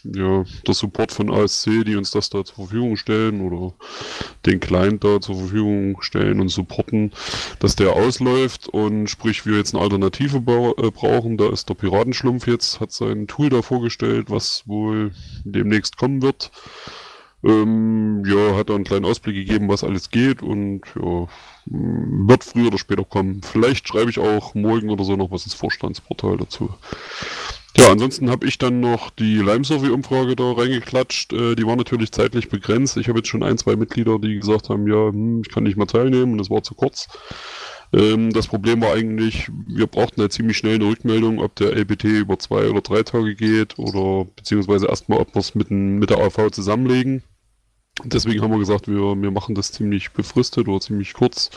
[0.04, 3.74] ja, der Support von ASC, die uns das da zur Verfügung stellen oder
[4.46, 7.12] den Client da zur Verfügung stellen und supporten,
[7.60, 11.38] dass der ausläuft und sprich wir jetzt eine Alternative äh, brauchen.
[11.38, 15.12] Da ist der Piratenschlumpf jetzt, hat sein Tool da vorgestellt, was wohl
[15.44, 16.52] demnächst kommen wird.
[17.44, 21.28] Ähm, ja, hat da einen kleinen Ausblick gegeben, was alles geht und ja,
[21.66, 23.42] wird früher oder später kommen.
[23.44, 26.70] Vielleicht schreibe ich auch morgen oder so noch was ins Vorstandsportal dazu.
[27.78, 31.32] Ja, ansonsten habe ich dann noch die Lime-Survey-Umfrage da reingeklatscht.
[31.32, 32.98] Äh, die war natürlich zeitlich begrenzt.
[32.98, 35.78] Ich habe jetzt schon ein, zwei Mitglieder, die gesagt haben, ja, hm, ich kann nicht
[35.78, 37.08] mehr teilnehmen und das war zu kurz.
[37.94, 42.06] Ähm, das Problem war eigentlich, wir brauchten halt ziemlich schnell eine Rückmeldung, ob der LBT
[42.06, 46.18] über zwei oder drei Tage geht oder beziehungsweise erstmal, ob wir es mit, mit der
[46.18, 47.22] AV zusammenlegen.
[48.04, 51.52] Deswegen haben wir gesagt, wir, wir machen das ziemlich befristet oder ziemlich kurz.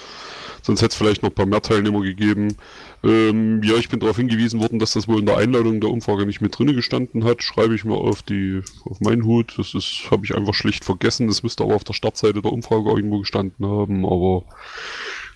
[0.63, 2.57] Sonst hätte es vielleicht noch ein paar mehr Teilnehmer gegeben.
[3.03, 6.27] Ähm, ja, ich bin darauf hingewiesen worden, dass das wohl in der Einladung der Umfrage
[6.27, 7.43] nicht mit drinne gestanden hat.
[7.43, 9.55] Schreibe ich mir auf die auf meinen Hut.
[9.57, 11.27] Das ist habe ich einfach schlicht vergessen.
[11.29, 14.05] Das müsste aber auf der Startseite der Umfrage irgendwo gestanden haben.
[14.05, 14.45] Aber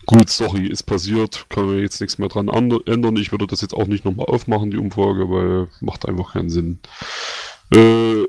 [0.06, 1.46] gut, sorry, ist passiert.
[1.48, 3.16] Kann man jetzt nichts mehr dran ändern.
[3.16, 6.80] Ich würde das jetzt auch nicht nochmal aufmachen, die Umfrage, weil macht einfach keinen Sinn.
[7.72, 8.24] Äh,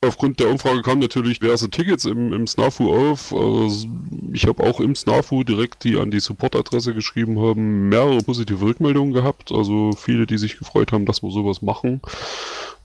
[0.00, 3.32] Aufgrund der Umfrage kamen natürlich diverse Tickets im, im SNAFU auf.
[3.34, 3.88] Also
[4.32, 9.12] ich habe auch im SNAFU direkt die an die Supportadresse geschrieben haben, mehrere positive Rückmeldungen
[9.12, 9.50] gehabt.
[9.50, 12.00] Also viele, die sich gefreut haben, dass wir sowas machen.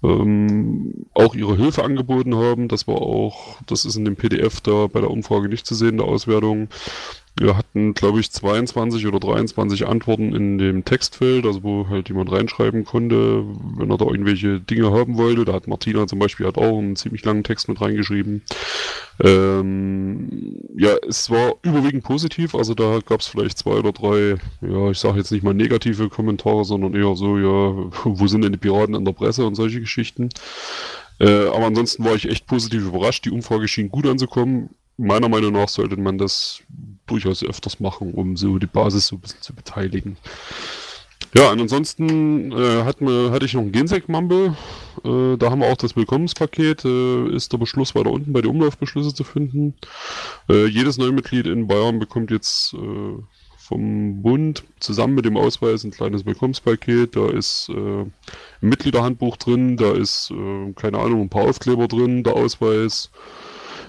[0.04, 2.68] ähm, auch ihre Hilfe angeboten haben.
[2.68, 5.98] Das war auch, das ist in dem PDF da bei der Umfrage nicht zu sehen,
[5.98, 6.68] der Auswertung.
[7.36, 12.32] Wir hatten, glaube ich, 22 oder 23 Antworten in dem Textfeld, also wo halt jemand
[12.32, 13.44] reinschreiben konnte,
[13.76, 15.44] wenn er da irgendwelche Dinge haben wollte.
[15.44, 18.44] Da hat Martina zum Beispiel hat auch einen ziemlich langen Text mit reingeschrieben.
[19.20, 24.92] Ähm, ja, es war überwiegend positiv, also da gab es vielleicht zwei oder drei, ja,
[24.92, 28.60] ich sage jetzt nicht mal negative Kommentare, sondern eher so, ja, wo sind denn die
[28.60, 30.30] Piraten in der Presse und solche Geschichten.
[31.20, 33.26] Äh, aber ansonsten war ich echt positiv überrascht.
[33.26, 36.62] Die Umfrage schien gut anzukommen meiner Meinung nach sollte man das
[37.08, 40.18] durchaus öfters machen, um so die Basis so ein bisschen zu beteiligen.
[41.36, 44.56] Ja, und ansonsten äh, hat mir, hatte ich noch ein Gensec-Mumble.
[45.04, 46.86] Äh, da haben wir auch das Willkommenspaket.
[46.86, 49.74] Äh, ist der Beschluss weiter unten bei den Umlaufbeschlüsse zu finden.
[50.48, 53.18] Äh, jedes neue Mitglied in Bayern bekommt jetzt äh,
[53.58, 57.16] vom Bund zusammen mit dem Ausweis ein kleines Willkommenspaket.
[57.16, 58.14] Da ist äh, ein
[58.62, 60.32] Mitgliederhandbuch drin, da ist,
[60.76, 63.10] keine Ahnung, ein paar Aufkleber drin, der Ausweis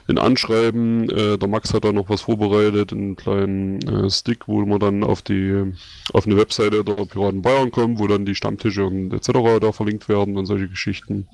[0.07, 1.09] in Anschreiben.
[1.09, 5.05] Äh, der Max hat da noch was vorbereitet, einen kleinen äh, Stick, wo man dann
[5.05, 5.72] auf die
[6.12, 9.30] auf eine Webseite der Piraten Bayern kommt, wo dann die Stammtische und etc.
[9.61, 11.28] da verlinkt werden und solche Geschichten.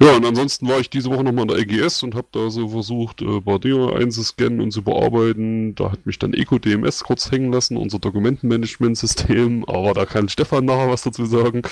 [0.00, 2.68] Ja, und ansonsten war ich diese Woche nochmal in der EGS und habe da so
[2.68, 5.74] versucht, äh, paar Dinge einzuscannen und zu bearbeiten.
[5.74, 10.88] Da hat mich dann EcoDMS kurz hängen lassen, unser Dokumentenmanagementsystem, aber da kann Stefan nachher
[10.88, 11.62] was dazu sagen.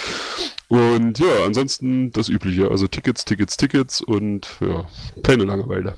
[0.66, 4.88] Und ja, ansonsten das Übliche, also Tickets, Tickets, Tickets und ja,
[5.22, 5.96] keine Langeweile.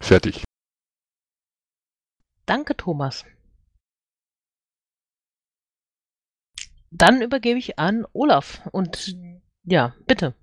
[0.00, 0.44] Fertig.
[2.46, 3.26] Danke, Thomas.
[6.90, 9.14] Dann übergebe ich an Olaf und
[9.64, 10.34] ja, bitte.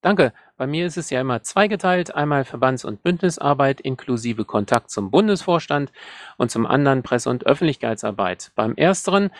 [0.00, 0.32] Danke.
[0.56, 2.14] Bei mir ist es ja immer zweigeteilt.
[2.14, 5.92] Einmal Verbands- und Bündnisarbeit inklusive Kontakt zum Bundesvorstand
[6.36, 8.50] und zum anderen Presse- und Öffentlichkeitsarbeit.
[8.56, 9.30] Beim ersteren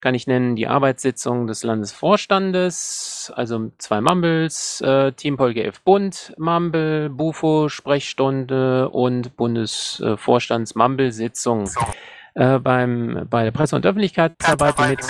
[0.00, 7.08] kann ich nennen die Arbeitssitzung des Landesvorstandes, also zwei Mumbles, äh, Team PolGF Bund, Mumble,
[7.10, 11.70] Bufo, Sprechstunde und Bundesvorstands Mumble-Sitzung.
[12.36, 15.00] Äh, beim, bei der Presse- und Öffentlichkeitsarbeit mit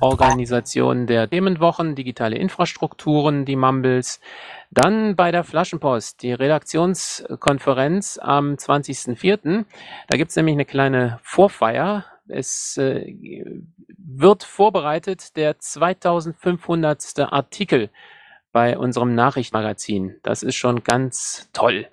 [0.00, 4.20] Organisation der Themenwochen, digitale Infrastrukturen, die Mumbles.
[4.70, 9.64] Dann bei der Flaschenpost, die Redaktionskonferenz am 20.04.
[10.06, 12.04] Da gibt es nämlich eine kleine Vorfeier.
[12.28, 13.12] Es äh,
[13.98, 17.18] wird vorbereitet der 2500.
[17.32, 17.90] Artikel
[18.52, 20.20] bei unserem Nachrichtenmagazin.
[20.22, 21.88] Das ist schon ganz toll.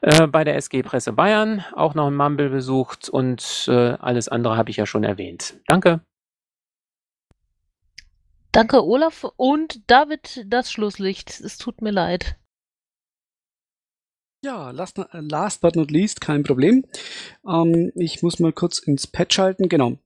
[0.00, 4.56] Äh, bei der SG Presse Bayern auch noch ein Mumble besucht und äh, alles andere
[4.56, 5.58] habe ich ja schon erwähnt.
[5.66, 6.00] Danke.
[8.52, 9.24] Danke, Olaf.
[9.36, 11.40] Und David, das Schlusslicht.
[11.40, 12.36] Es tut mir leid.
[14.44, 16.84] Ja, last, last but not least, kein Problem.
[17.46, 19.68] Ähm, ich muss mal kurz ins Pad schalten.
[19.68, 19.98] Genau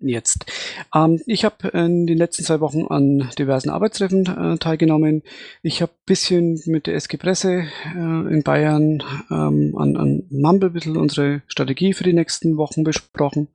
[0.00, 0.46] jetzt.
[0.94, 5.22] Ähm, ich habe in den letzten zwei Wochen an diversen Arbeitstreffen äh, teilgenommen.
[5.62, 10.72] Ich habe bisschen mit der SG Presse äh, in Bayern ähm, an, an Mumble ein
[10.72, 13.48] bisschen unsere Strategie für die nächsten Wochen besprochen.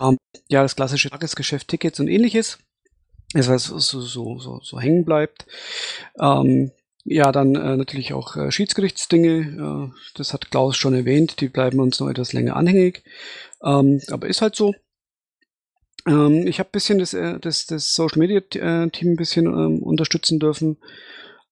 [0.00, 0.16] Ähm,
[0.48, 2.58] ja, das klassische Tagesgeschäft, Tickets und ähnliches.
[3.32, 5.46] Das heißt, so, so, so, so hängen bleibt.
[6.20, 6.72] Ähm,
[7.04, 9.90] ja, dann äh, natürlich auch äh, Schiedsgerichtsdinge.
[9.90, 11.40] Äh, das hat Klaus schon erwähnt.
[11.40, 13.02] Die bleiben uns noch etwas länger anhängig.
[13.64, 14.74] Ähm, aber ist halt so.
[16.06, 19.46] Ähm, ich habe ein bisschen das, äh, das, das Social Media äh, Team ein bisschen
[19.46, 20.78] ähm, unterstützen dürfen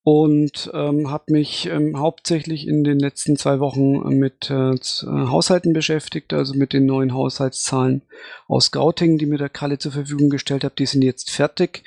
[0.02, 5.74] und ähm, habe mich ähm, hauptsächlich in den letzten zwei Wochen mit äh, äh, Haushalten
[5.74, 8.02] beschäftigt, also mit den neuen Haushaltszahlen
[8.48, 10.78] aus Scouting, die mir der Kalle zur Verfügung gestellt hat.
[10.78, 11.84] Die sind jetzt fertig.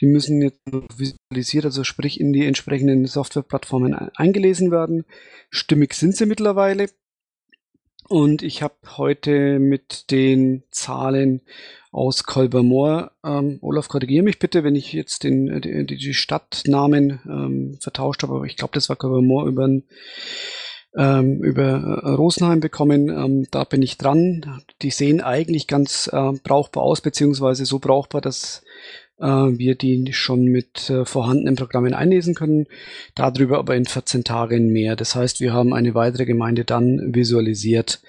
[0.00, 0.60] Die müssen jetzt
[0.96, 5.04] visualisiert, also sprich in die entsprechenden Softwareplattformen eingelesen werden.
[5.50, 6.86] Stimmig sind sie mittlerweile.
[8.08, 11.42] Und ich habe heute mit den Zahlen
[11.90, 17.78] aus Kolbermoor, ähm, Olaf, korrigiere mich bitte, wenn ich jetzt den, die, die Stadtnamen ähm,
[17.80, 19.68] vertauscht habe, aber ich glaube, das war Kolbermoor über,
[20.96, 23.08] ähm, über äh, Rosenheim bekommen.
[23.08, 24.62] Ähm, da bin ich dran.
[24.82, 28.62] Die sehen eigentlich ganz äh, brauchbar aus, beziehungsweise so brauchbar, dass
[29.18, 32.66] äh, wir die schon mit äh, vorhandenen Programmen einlesen können.
[33.14, 34.96] Darüber aber in 14 Tagen mehr.
[34.96, 38.00] Das heißt, wir haben eine weitere Gemeinde dann visualisiert.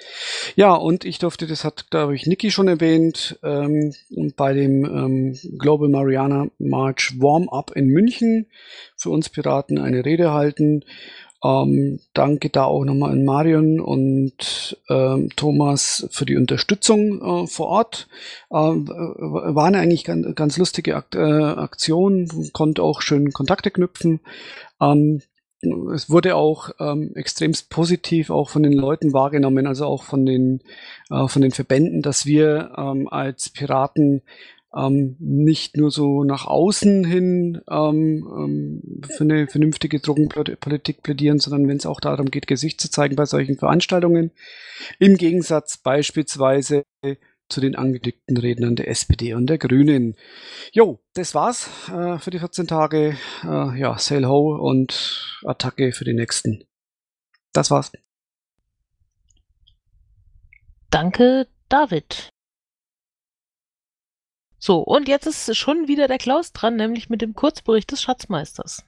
[0.56, 3.94] Ja, und ich durfte, das hat, glaube ich, Niki schon erwähnt, ähm,
[4.36, 8.48] bei dem ähm, Global Mariana March Warm-Up in München
[8.96, 10.84] für uns Piraten eine Rede halten.
[11.44, 17.68] Ähm, danke da auch nochmal an Marion und ähm, Thomas für die Unterstützung äh, vor
[17.68, 18.08] Ort.
[18.52, 24.20] Ähm, war eine eigentlich ganz, ganz lustige Akt, äh, Aktion, konnte auch schön Kontakte knüpfen.
[24.82, 25.22] Ähm,
[25.94, 30.62] es wurde auch ähm, extremst positiv auch von den Leuten wahrgenommen, also auch von den,
[31.10, 34.22] äh, von den Verbänden, dass wir ähm, als Piraten
[34.76, 41.68] ähm, nicht nur so nach außen hin ähm, ähm, für eine vernünftige Drogenpolitik plädieren, sondern
[41.68, 44.32] wenn es auch darum geht, Gesicht zu zeigen bei solchen Veranstaltungen.
[45.00, 46.84] Im Gegensatz beispielsweise
[47.50, 50.16] zu den angekündigten Rednern der SPD und der Grünen.
[50.72, 53.18] Jo, das war's äh, für die 14 Tage.
[53.44, 56.66] Äh, ja, Sail Ho und Attacke für die nächsten.
[57.54, 57.92] Das war's.
[60.90, 62.30] Danke, David.
[64.60, 68.84] So, und jetzt ist schon wieder der Klaus dran, nämlich mit dem Kurzbericht des Schatzmeisters.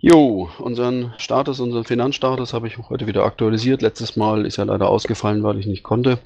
[0.00, 3.82] Jo, unseren Status, unseren Finanzstatus habe ich heute wieder aktualisiert.
[3.82, 6.20] Letztes Mal ist ja leider ausgefallen, weil ich nicht konnte.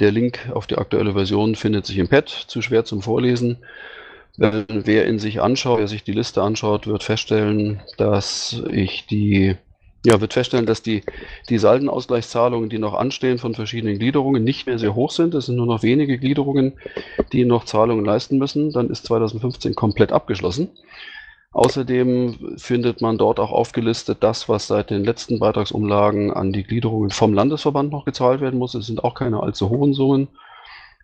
[0.00, 3.58] Der Link auf die aktuelle Version findet sich im Pad, zu schwer zum Vorlesen.
[4.38, 9.56] Wer in sich anschaut, wer sich die Liste anschaut, wird feststellen, dass ich die,
[10.06, 11.02] ja, wird feststellen, dass die,
[11.48, 15.34] die Saldenausgleichszahlungen, die noch anstehen von verschiedenen Gliederungen, nicht mehr sehr hoch sind.
[15.34, 16.74] Es sind nur noch wenige Gliederungen,
[17.32, 18.72] die noch Zahlungen leisten müssen.
[18.72, 20.70] Dann ist 2015 komplett abgeschlossen.
[21.50, 27.10] Außerdem findet man dort auch aufgelistet das, was seit den letzten Beitragsumlagen an die Gliederungen
[27.10, 28.74] vom Landesverband noch gezahlt werden muss.
[28.74, 30.28] Es sind auch keine allzu hohen Summen.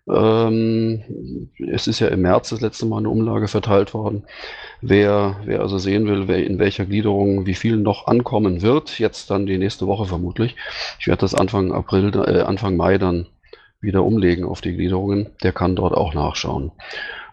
[0.09, 4.23] Ähm, es ist ja im März das letzte Mal eine Umlage verteilt worden.
[4.81, 9.29] Wer, wer also sehen will, wer in welcher Gliederung wie viel noch ankommen wird, jetzt
[9.29, 10.55] dann die nächste Woche vermutlich.
[10.99, 13.27] Ich werde das Anfang April, äh, Anfang Mai dann
[13.79, 15.27] wieder umlegen auf die Gliederungen.
[15.41, 16.71] Der kann dort auch nachschauen.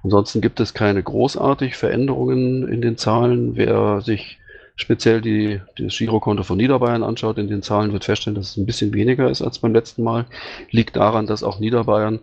[0.02, 3.56] Ansonsten gibt es keine großartig Veränderungen in den Zahlen.
[3.56, 4.38] Wer sich
[4.76, 8.66] speziell die, das Girokonto von Niederbayern anschaut, in den Zahlen wird feststellen, dass es ein
[8.66, 10.26] bisschen weniger ist als beim letzten Mal.
[10.70, 12.20] Liegt daran, dass auch Niederbayern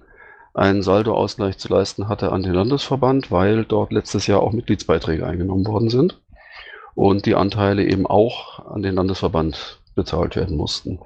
[0.58, 5.68] einen Saldoausgleich zu leisten hatte an den Landesverband, weil dort letztes Jahr auch Mitgliedsbeiträge eingenommen
[5.68, 6.20] worden sind
[6.96, 11.00] und die Anteile eben auch an den Landesverband bezahlt werden mussten.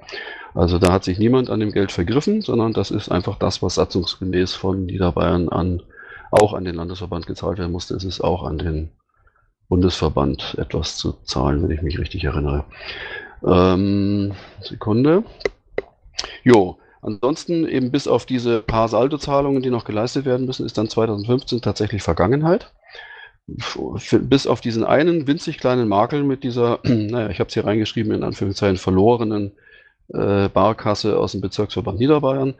[0.54, 3.74] Also da hat sich niemand an dem Geld vergriffen, sondern das ist einfach das, was
[3.74, 5.82] satzungsgemäß von Niederbayern an
[6.30, 8.90] auch an den Landesverband gezahlt werden musste, ist es auch an den
[9.68, 12.64] Bundesverband etwas zu zahlen, wenn ich mich richtig erinnere.
[13.44, 14.32] Ähm,
[14.62, 15.24] Sekunde.
[16.42, 20.88] Jo, ansonsten eben bis auf diese paar Saldozahlungen, die noch geleistet werden müssen, ist dann
[20.88, 22.72] 2015 tatsächlich Vergangenheit.
[23.46, 28.12] Bis auf diesen einen winzig kleinen Makel mit dieser, naja, ich habe es hier reingeschrieben,
[28.12, 29.52] in Anführungszeichen verlorenen
[30.08, 32.54] äh, Barkasse aus dem Bezirksverband Niederbayern,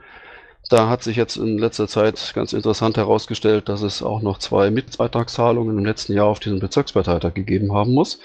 [0.68, 4.70] da hat sich jetzt in letzter Zeit ganz interessant herausgestellt, dass es auch noch zwei
[4.70, 8.20] Mitbeitragszahlungen im letzten Jahr auf diesen Bezirksparteitag gegeben haben muss.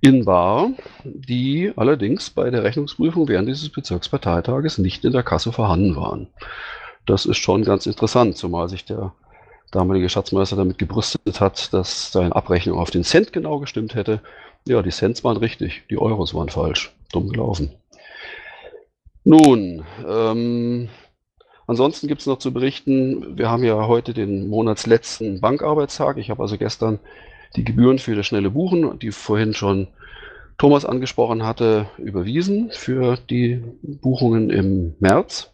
[0.00, 0.70] In Bar,
[1.04, 6.28] die allerdings bei der Rechnungsprüfung während dieses Bezirksparteitages nicht in der Kasse vorhanden waren.
[7.04, 9.12] Das ist schon ganz interessant, zumal sich der
[9.72, 14.20] damalige Schatzmeister damit gebrüstet hat, dass seine Abrechnung auf den Cent genau gestimmt hätte.
[14.66, 16.94] Ja, die Cents waren richtig, die Euros waren falsch.
[17.12, 17.72] Dumm gelaufen.
[19.24, 20.88] Nun, ähm,
[21.68, 26.16] Ansonsten gibt es noch zu berichten, wir haben ja heute den monatsletzten Bankarbeitstag.
[26.16, 26.98] Ich habe also gestern
[27.56, 29.88] die Gebühren für das schnelle Buchen, die vorhin schon
[30.58, 35.52] Thomas angesprochen hatte, überwiesen für die Buchungen im März.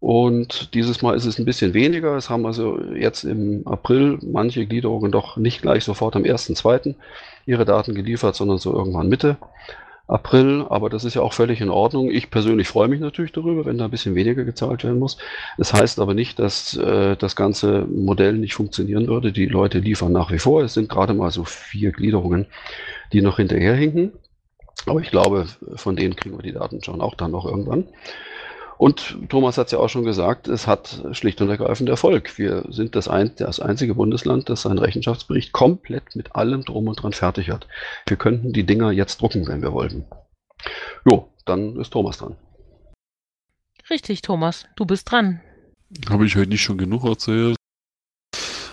[0.00, 2.16] Und dieses Mal ist es ein bisschen weniger.
[2.16, 6.94] Es haben also jetzt im April manche Gliederungen doch nicht gleich sofort am 1.2.
[7.46, 9.36] ihre Daten geliefert, sondern so irgendwann Mitte.
[10.08, 12.10] April, aber das ist ja auch völlig in Ordnung.
[12.10, 15.18] Ich persönlich freue mich natürlich darüber, wenn da ein bisschen weniger gezahlt werden muss.
[15.58, 19.32] Das heißt aber nicht, dass äh, das ganze Modell nicht funktionieren würde.
[19.32, 20.62] Die Leute liefern nach wie vor.
[20.62, 22.46] Es sind gerade mal so vier Gliederungen,
[23.12, 24.12] die noch hinterherhinken.
[24.86, 27.88] Aber ich glaube, von denen kriegen wir die Daten schon auch dann noch irgendwann.
[28.78, 32.36] Und Thomas hat es ja auch schon gesagt, es hat schlicht und ergreifend Erfolg.
[32.38, 37.02] Wir sind das, ein, das einzige Bundesland, das seinen Rechenschaftsbericht komplett mit allem drum und
[37.02, 37.66] dran fertig hat.
[38.06, 40.04] Wir könnten die Dinger jetzt drucken, wenn wir wollten.
[41.04, 42.36] Jo, dann ist Thomas dran.
[43.88, 45.40] Richtig, Thomas, du bist dran.
[46.10, 47.56] Habe ich heute nicht schon genug erzählt?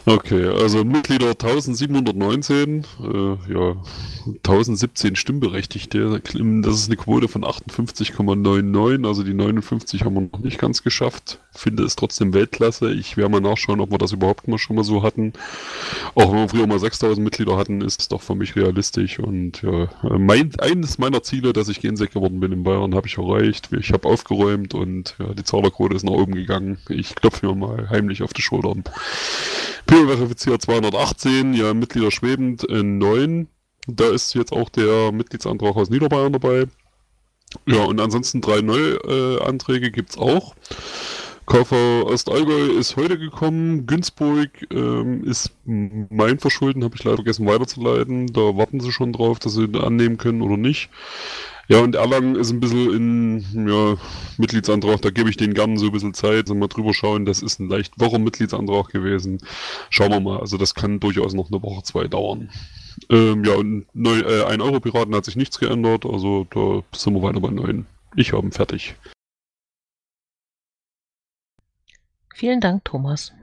[0.06, 3.78] Okay, also Mitglieder 1719, äh, ja,
[4.26, 6.22] 1017 Stimmberechtigte.
[6.62, 11.39] Das ist eine Quote von 58,99, also die 59 haben wir noch nicht ganz geschafft.
[11.54, 12.91] Finde es trotzdem Weltklasse.
[12.91, 15.32] Ich werde mal nachschauen, ob wir das überhaupt mal schon mal so hatten.
[16.16, 19.20] Auch wenn wir früher mal 6000 Mitglieder hatten, ist es doch für mich realistisch.
[19.20, 23.18] Und ja, mein, eines meiner Ziele, dass ich Gensek geworden bin in Bayern, habe ich
[23.18, 23.70] erreicht.
[23.72, 26.78] Ich habe aufgeräumt und ja, die Zahlerquote ist nach oben gegangen.
[26.89, 28.84] Ich klopfe mir mal heimlich auf die Schultern.
[29.94, 33.48] Pio verifiziert 218, ja, Mitglieder schwebend äh, 9.
[33.86, 36.66] Da ist jetzt auch der Mitgliedsantrag aus Niederbayern dabei.
[37.68, 40.56] Ja, und ansonsten drei neue äh, Anträge gibt es auch.
[41.46, 43.86] KV Ostallgäu ist heute gekommen.
[43.86, 48.34] Günzburg ähm, ist mein Verschulden, habe ich leider vergessen weiterzuleiten.
[48.34, 50.89] Da warten sie schon drauf, dass sie annehmen können oder nicht.
[51.74, 53.95] Ja, und Erlangen ist ein bisschen in ja,
[54.38, 57.59] Mitgliedsantrag, da gebe ich denen gerne so ein bisschen Zeit, mal drüber schauen, das ist
[57.59, 59.39] ein leicht Wochenmitgliedsantrag gewesen.
[59.89, 62.51] Schauen wir mal, also das kann durchaus noch eine Woche, zwei dauern.
[63.09, 67.15] Ähm, ja, und neu, äh, 1 Euro Piraten hat sich nichts geändert, also da sind
[67.15, 67.88] wir weiter bei 9.
[68.17, 68.93] Ich habe ihn fertig.
[72.36, 73.34] Vielen Dank, Thomas.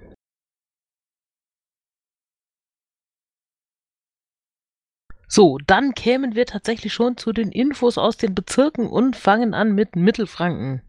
[5.33, 9.77] So, dann kämen wir tatsächlich schon zu den Infos aus den Bezirken und fangen an
[9.77, 10.83] mit Mittelfranken.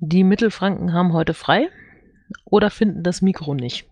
[0.00, 1.70] Die Mittelfranken haben heute frei
[2.44, 3.88] oder finden das Mikro nicht.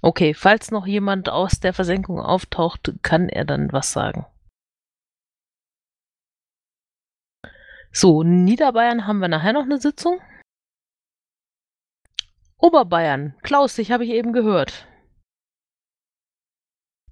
[0.00, 4.24] Okay, falls noch jemand aus der Versenkung auftaucht, kann er dann was sagen.
[7.92, 10.18] So, Niederbayern haben wir nachher noch eine Sitzung.
[12.60, 13.34] Oberbayern.
[13.42, 14.86] Klaus, dich habe ich eben gehört.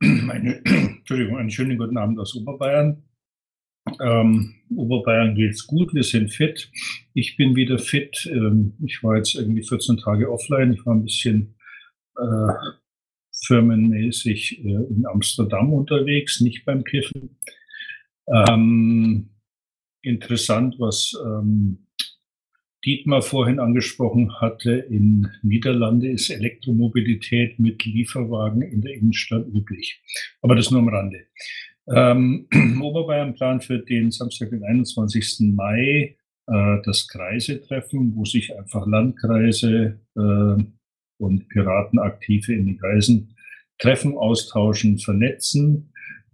[0.00, 3.02] Eine, Entschuldigung, einen schönen guten Abend aus Oberbayern.
[4.00, 6.70] Ähm, Oberbayern geht's gut, wir sind fit.
[7.14, 8.28] Ich bin wieder fit.
[8.30, 10.74] Ähm, ich war jetzt irgendwie 14 Tage offline.
[10.74, 11.54] Ich war ein bisschen
[12.18, 12.52] äh,
[13.46, 17.38] firmenmäßig äh, in Amsterdam unterwegs, nicht beim Kiffen.
[18.26, 19.30] Ähm,
[20.02, 21.87] interessant, was ähm,
[22.84, 30.00] Dietmar vorhin angesprochen hatte, in Niederlande ist Elektromobilität mit Lieferwagen in der Innenstadt üblich.
[30.42, 31.26] Aber das nur am Rande.
[31.88, 32.46] Ähm,
[32.80, 35.54] Oberbayern plant für den Samstag, den 21.
[35.54, 36.16] Mai,
[36.46, 40.62] äh, das Kreisetreffen, wo sich einfach Landkreise äh,
[41.18, 43.34] und Piratenaktive in den Kreisen
[43.78, 45.87] treffen, austauschen, vernetzen.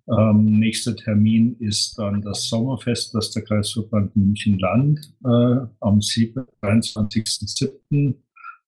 [0.06, 8.14] Ähm, nächster Termin ist dann das Sommerfest, das der Kreisverband München-Land äh, am 23.07.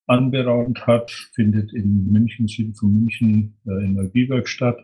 [0.06, 4.78] anberaumt hat, findet in München, Süden von München, äh, in Neubiberg statt.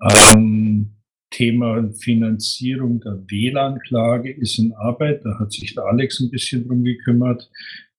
[0.00, 0.94] Ähm,
[1.30, 5.24] Thema Finanzierung der WLAN-Klage ist in Arbeit.
[5.24, 7.50] Da hat sich der Alex ein bisschen drum gekümmert.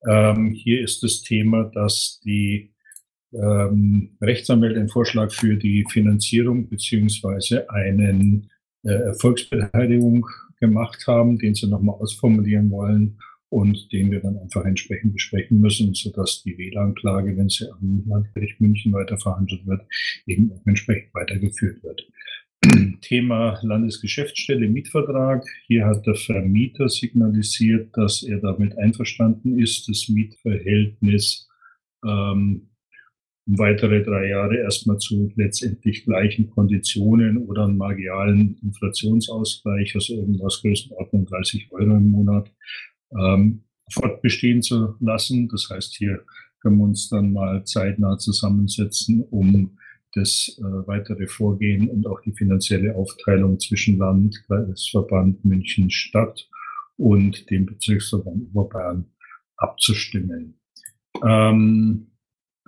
[0.07, 2.74] Ähm, hier ist das Thema, dass die
[3.34, 8.49] ähm, Rechtsanwälte einen Vorschlag für die Finanzierung beziehungsweise einen
[8.84, 10.25] äh, Erfolgsbeteiligung
[10.59, 13.17] gemacht haben, den sie nochmal ausformulieren wollen
[13.49, 18.61] und den wir dann einfach entsprechend besprechen müssen, sodass die WLAN-Klage, wenn sie am Landgericht
[18.61, 19.82] München weiter verhandelt wird,
[20.27, 22.07] eben auch entsprechend weitergeführt wird.
[23.01, 25.45] Thema Landesgeschäftsstelle Mietvertrag.
[25.65, 31.47] Hier hat der Vermieter signalisiert, dass er damit einverstanden ist, das Mietverhältnis
[32.05, 32.68] ähm,
[33.57, 41.25] weitere drei Jahre erstmal zu letztendlich gleichen Konditionen oder einen marginalen Inflationsausgleich, also irgendwas Größenordnung
[41.25, 42.51] 30 Euro im Monat,
[43.19, 45.47] ähm, fortbestehen zu lassen.
[45.49, 46.23] Das heißt, hier
[46.61, 49.77] können wir uns dann mal zeitnah zusammensetzen, um
[50.13, 56.47] das äh, weitere Vorgehen und auch die finanzielle Aufteilung zwischen Land, Kreisverband München Stadt
[56.97, 59.05] und dem Bezirksverband Oberbayern
[59.57, 60.59] abzustimmen.
[61.25, 62.09] Ähm,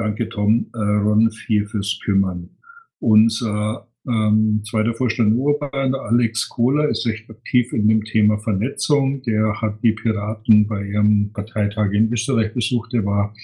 [0.01, 2.49] Danke, Tom, äh, Ron, hier fürs Kümmern.
[2.97, 9.21] Unser ähm, zweiter Vorstand Urban, Alex Kohler, ist recht aktiv in dem Thema Vernetzung.
[9.21, 12.93] Der hat die Piraten bei ihrem Parteitag in Österreich besucht.
[12.93, 13.35] Der war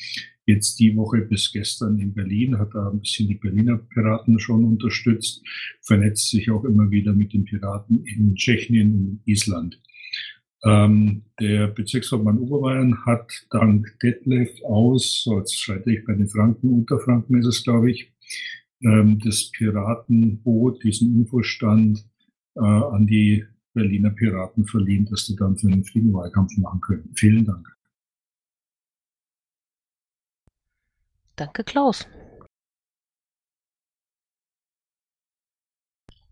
[0.48, 4.64] jetzt die Woche bis gestern in Berlin, hat da ein bisschen die Berliner Piraten schon
[4.64, 5.44] unterstützt,
[5.84, 9.80] vernetzt sich auch immer wieder mit den Piraten in Tschechien und Island.
[10.64, 16.72] Ähm, der Bezirksverband Oberbayern hat dank Detlef aus, so jetzt schreite ich bei den Franken,
[16.72, 18.12] Unterfranken ist es, glaube ich,
[18.82, 22.06] ähm, das Piratenboot, diesen Infostand
[22.56, 27.12] äh, an die Berliner Piraten verliehen, dass die dann für einen vernünftigen Wahlkampf machen können.
[27.16, 27.68] Vielen Dank.
[31.36, 32.08] Danke, Klaus.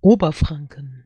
[0.01, 1.05] Oberfranken.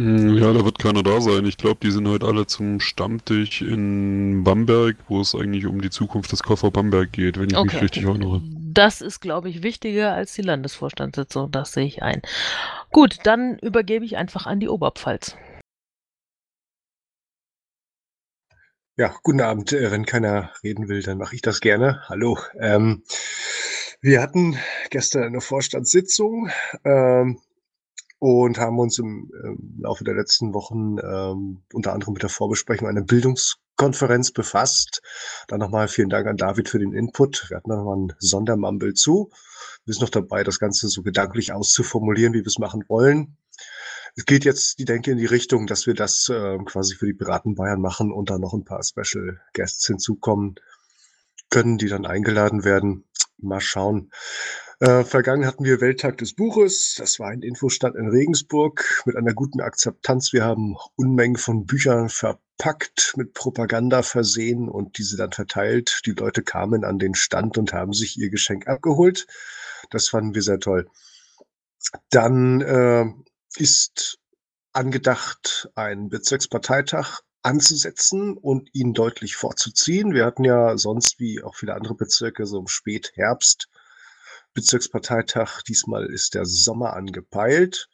[0.00, 1.44] Ja, da wird keiner da sein.
[1.44, 5.90] Ich glaube, die sind heute alle zum Stammtisch in Bamberg, wo es eigentlich um die
[5.90, 7.78] Zukunft des Koffer Bamberg geht, wenn ich mich Okay.
[7.78, 8.40] richtig erinnere.
[8.72, 12.22] Das ist, glaube ich, wichtiger als die Landesvorstandssitzung, das sehe ich ein.
[12.92, 15.34] Gut, dann übergebe ich einfach an die Oberpfalz.
[18.96, 19.72] Ja, guten Abend.
[19.72, 22.02] Äh, Wenn keiner reden will, dann mache ich das gerne.
[22.08, 22.38] Hallo.
[22.60, 23.02] Ähm,
[24.00, 24.56] wir hatten
[24.90, 26.50] gestern eine Vorstandssitzung
[26.84, 27.40] ähm,
[28.18, 32.88] und haben uns im, im Laufe der letzten Wochen ähm, unter anderem mit der Vorbesprechung
[32.88, 35.02] einer Bildungskonferenz befasst.
[35.46, 37.46] Dann nochmal vielen Dank an David für den Input.
[37.48, 39.30] Wir hatten nochmal einen Sondermumble zu.
[39.84, 43.36] Wir sind noch dabei, das Ganze so gedanklich auszuformulieren, wie wir es machen wollen.
[44.16, 47.14] es geht jetzt die Denke in die Richtung, dass wir das äh, quasi für die
[47.14, 50.56] Piraten Bayern machen und dann noch ein paar Special Guests hinzukommen
[51.50, 53.04] können, die dann eingeladen werden.
[53.38, 54.10] Mal schauen.
[54.80, 56.94] Äh, vergangen hatten wir Welttag des Buches.
[56.98, 60.32] Das war ein Infostand in Regensburg mit einer guten Akzeptanz.
[60.32, 66.02] Wir haben Unmengen von Büchern verpackt, mit Propaganda versehen und diese dann verteilt.
[66.06, 69.26] Die Leute kamen an den Stand und haben sich ihr Geschenk abgeholt.
[69.90, 70.88] Das fanden wir sehr toll.
[72.10, 73.06] Dann äh,
[73.56, 74.20] ist
[74.72, 80.14] angedacht, ein Bezirksparteitag anzusetzen und ihn deutlich vorzuziehen.
[80.14, 83.68] Wir hatten ja sonst wie auch viele andere Bezirke so im Spätherbst
[84.58, 85.62] Bezirksparteitag.
[85.62, 87.88] Diesmal ist der Sommer angepeilt.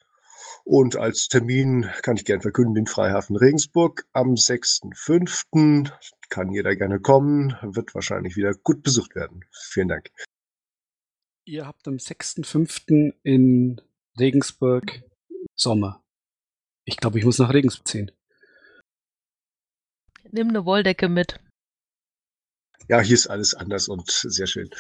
[0.65, 5.93] Und als Termin kann ich gern verkünden, den Freihafen Regensburg am 6.5.
[6.31, 9.45] Kann jeder gerne kommen, wird wahrscheinlich wieder gut besucht werden.
[9.53, 10.11] Vielen Dank.
[11.45, 13.13] Ihr habt am 6.5.
[13.23, 13.83] in
[14.19, 15.03] Regensburg
[15.55, 16.03] Sommer.
[16.87, 18.11] Ich glaube, ich muss nach Regensburg ziehen.
[20.31, 21.39] Nimm eine Wolldecke mit.
[22.89, 24.71] Ja, hier ist alles anders und sehr schön.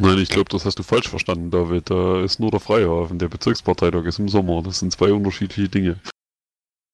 [0.00, 1.90] Nein, ich glaube, das hast du falsch verstanden, David.
[1.90, 3.18] Da ist nur der Freihafen.
[3.18, 4.62] Der Bezirksparteitag ist im Sommer.
[4.62, 6.00] Das sind zwei unterschiedliche Dinge.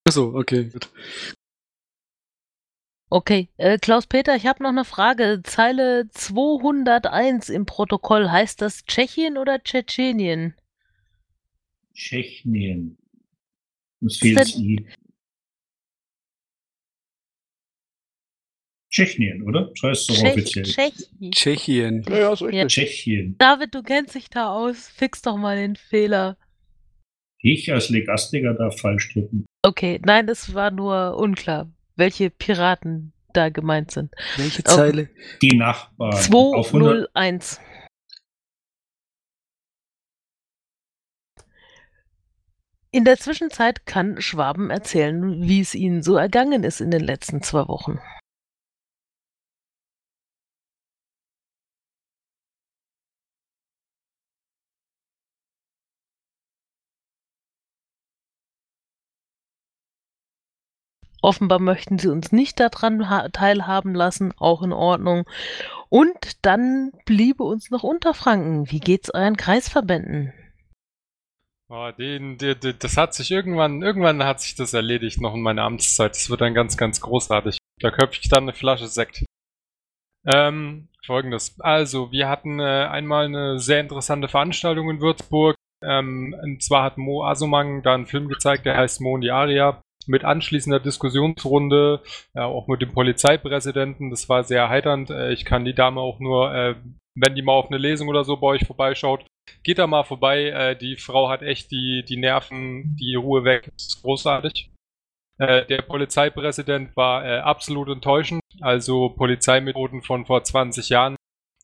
[0.06, 0.64] Achso, okay.
[0.64, 0.88] Gut.
[3.10, 5.40] Okay, äh, Klaus-Peter, ich habe noch eine Frage.
[5.42, 10.54] Zeile 201 im Protokoll, heißt das Tschechien oder Tschetschenien?
[11.94, 12.98] Tschechien.
[14.10, 14.86] Fehlt das- das I.
[18.90, 19.70] Tschechien, oder?
[19.74, 20.64] Das heißt doch Tschech- offiziell.
[20.64, 21.30] Tschechien.
[21.32, 22.02] Tschechien.
[22.08, 22.66] Ja, ja, ist Ja.
[22.66, 23.36] Tschechien.
[23.38, 24.88] David, du kennst dich da aus.
[24.88, 26.36] Fix doch mal den Fehler.
[27.40, 29.44] Ich als Legastiker darf falsch tippen.
[29.62, 34.12] Okay, nein, das war nur unklar, welche Piraten da gemeint sind.
[34.36, 34.74] Welche Okay.
[34.74, 35.10] Zeile?
[35.42, 36.14] Die Nachbarn.
[36.14, 37.60] Auf 100 201.
[42.90, 47.42] In der Zwischenzeit kann Schwaben erzählen, wie es ihnen so ergangen ist in den letzten
[47.42, 47.98] zwei Wochen.
[61.20, 65.24] Offenbar möchten sie uns nicht daran ha- teilhaben lassen, auch in Ordnung.
[65.88, 68.70] Und dann bliebe uns noch Unterfranken.
[68.70, 70.32] Wie geht's euren Kreisverbänden?
[71.70, 75.42] Oh, den, den, den, das hat sich irgendwann, irgendwann hat sich das erledigt, noch in
[75.42, 76.12] meiner Amtszeit.
[76.12, 77.58] Das wird dann ganz, ganz großartig.
[77.80, 79.24] Da köpfe ich dann eine Flasche Sekt.
[80.26, 81.60] Ähm, folgendes.
[81.60, 85.56] Also, wir hatten äh, einmal eine sehr interessante Veranstaltung in Würzburg.
[85.82, 89.30] Ähm, und zwar hat Mo Asumang da einen Film gezeigt, der heißt Mo und die
[89.30, 89.80] Aria.
[90.08, 92.02] Mit anschließender Diskussionsrunde,
[92.34, 94.10] äh, auch mit dem Polizeipräsidenten.
[94.10, 95.10] Das war sehr erheiternd.
[95.10, 96.74] Äh, ich kann die Dame auch nur, äh,
[97.14, 99.24] wenn die mal auf eine Lesung oder so bei euch vorbeischaut,
[99.62, 100.46] geht da mal vorbei.
[100.46, 103.70] Äh, die Frau hat echt die, die Nerven, die Ruhe weg.
[103.76, 104.70] Das ist großartig.
[105.38, 108.42] Äh, der Polizeipräsident war äh, absolut enttäuschend.
[108.60, 111.16] Also Polizeimethoden von vor 20 Jahren.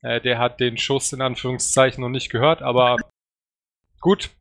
[0.03, 2.99] Der hat den Schuss in Anführungszeichen noch nicht gehört, aber
[4.03, 4.33] gut.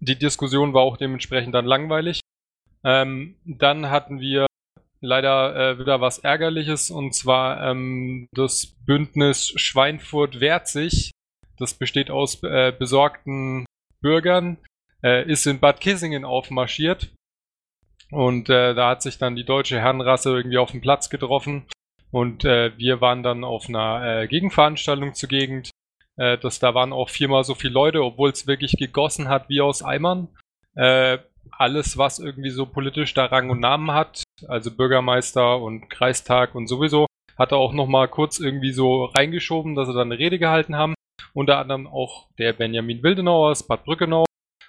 [0.00, 2.18] Die Diskussion war auch dementsprechend dann langweilig.
[2.84, 4.46] Ähm, dann hatten wir
[5.00, 11.10] leider äh, wieder was Ärgerliches und zwar ähm, das Bündnis Schweinfurt wehrt sich.
[11.58, 13.64] Das besteht aus äh, besorgten
[14.00, 14.58] Bürgern,
[15.02, 17.12] äh, ist in Bad Kissingen aufmarschiert
[18.10, 21.66] und äh, da hat sich dann die deutsche Herrenrasse irgendwie auf dem Platz getroffen
[22.10, 25.70] und äh, wir waren dann auf einer äh, Gegenveranstaltung zur Gegend.
[26.16, 29.60] Äh, das, da waren auch viermal so viele Leute, obwohl es wirklich gegossen hat wie
[29.60, 30.28] aus Eimern.
[31.50, 36.66] Alles, was irgendwie so politisch da Rang und Namen hat, also Bürgermeister und Kreistag und
[36.66, 40.76] sowieso, hat er auch nochmal kurz irgendwie so reingeschoben, dass sie dann eine Rede gehalten
[40.76, 40.94] haben.
[41.32, 44.24] Unter anderem auch der Benjamin Wildenau aus Bad Brückenau.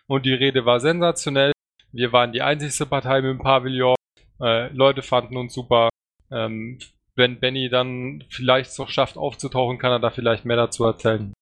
[0.08, 1.52] Und die Rede war sensationell.
[1.92, 3.96] Wir waren die einzigste Partei mit dem Pavillon.
[4.42, 5.90] Äh, Leute fanden uns super.
[6.32, 6.80] Ähm,
[7.16, 11.34] wenn Benny dann vielleicht es noch schafft aufzutauchen, kann er da vielleicht mehr dazu erzählen.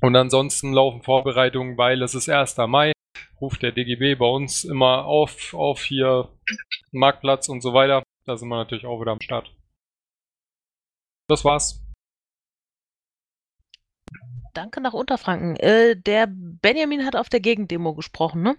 [0.00, 2.56] Und ansonsten laufen Vorbereitungen, weil es ist 1.
[2.66, 2.92] Mai,
[3.40, 6.28] ruft der DGB bei uns immer auf, auf hier
[6.92, 8.02] Marktplatz und so weiter.
[8.26, 9.54] Da sind wir natürlich auch wieder am Start.
[11.28, 11.82] Das war's.
[14.52, 15.56] Danke nach Unterfranken.
[15.56, 18.56] Äh, der Benjamin hat auf der Gegendemo gesprochen, ne?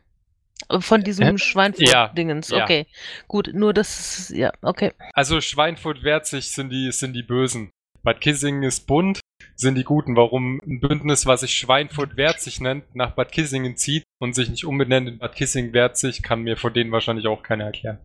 [0.80, 2.50] Von diesem Schweinfurt-Dingens.
[2.50, 2.64] ja, ja.
[2.64, 2.88] Okay,
[3.28, 3.50] gut.
[3.54, 4.94] Nur das, ja, okay.
[5.14, 7.72] Also Schweinfurt wehrt sich, sind die, sind die Bösen.
[8.04, 9.20] Bad Kissingen ist bunt,
[9.62, 10.16] sind die Guten.
[10.16, 14.66] Warum ein Bündnis, was sich Schweinfurt sich nennt, nach Bad Kissingen zieht und sich nicht
[14.66, 18.00] umbenennt in Bad Kissingen sich, kann mir von denen wahrscheinlich auch keiner erklären.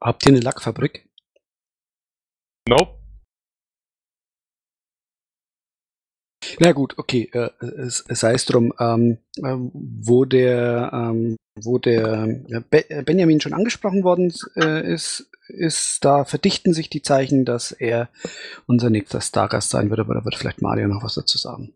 [0.00, 1.08] Habt ihr eine Lackfabrik?
[2.68, 3.03] Nope.
[6.60, 11.78] Na gut, okay, äh, es, es sei es drum, ähm, ähm, wo der, ähm, wo
[11.78, 17.02] der äh, Be äh, Benjamin schon angesprochen worden äh, ist, ist, da verdichten sich die
[17.02, 18.08] Zeichen, dass er
[18.66, 21.74] unser nächster Stargast sein wird, aber da wird vielleicht Mario noch was dazu sagen.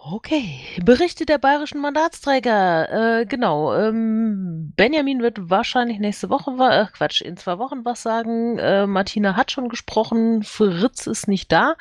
[0.00, 3.20] Okay, Berichte der bayerischen Mandatsträger.
[3.20, 3.74] Äh, genau.
[3.74, 8.58] Ähm, Benjamin wird wahrscheinlich nächste Woche, äh, Quatsch, in zwei Wochen was sagen.
[8.58, 10.42] Äh, Martina hat schon gesprochen.
[10.44, 11.74] Fritz ist nicht da.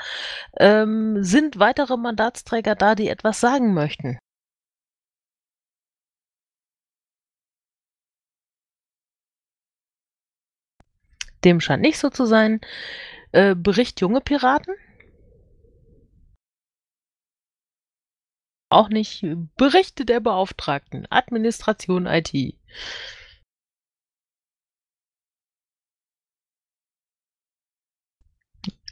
[0.59, 4.17] Ähm, sind weitere Mandatsträger da, die etwas sagen möchten?
[11.43, 12.61] Dem scheint nicht so zu sein.
[13.31, 14.75] Äh, Bericht junge Piraten?
[18.69, 19.25] Auch nicht
[19.55, 22.55] Berichte der Beauftragten, Administration IT.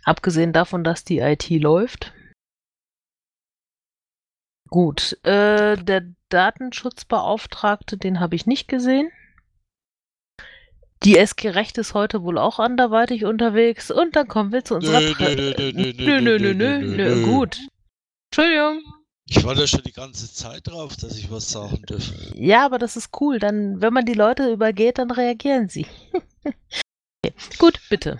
[0.03, 2.13] Abgesehen davon, dass die IT läuft.
[4.69, 9.11] Gut, äh, der Datenschutzbeauftragte, den habe ich nicht gesehen.
[11.03, 15.01] Die SG Recht ist heute wohl auch anderweitig unterwegs und dann kommen wir zu unserer
[15.01, 17.25] Nö, Pre nö, nö, nö, nö, nö, nö, nö, nö, nö, nö.
[17.25, 17.59] gut.
[18.31, 18.81] Entschuldigung.
[19.27, 22.11] Ich war da schon die ganze Zeit drauf, dass ich was sagen darf.
[22.35, 23.39] Ja, aber das ist cool.
[23.39, 25.87] Dann, wenn man die Leute übergeht, dann reagieren sie.
[26.43, 27.33] okay.
[27.57, 28.19] Gut, bitte.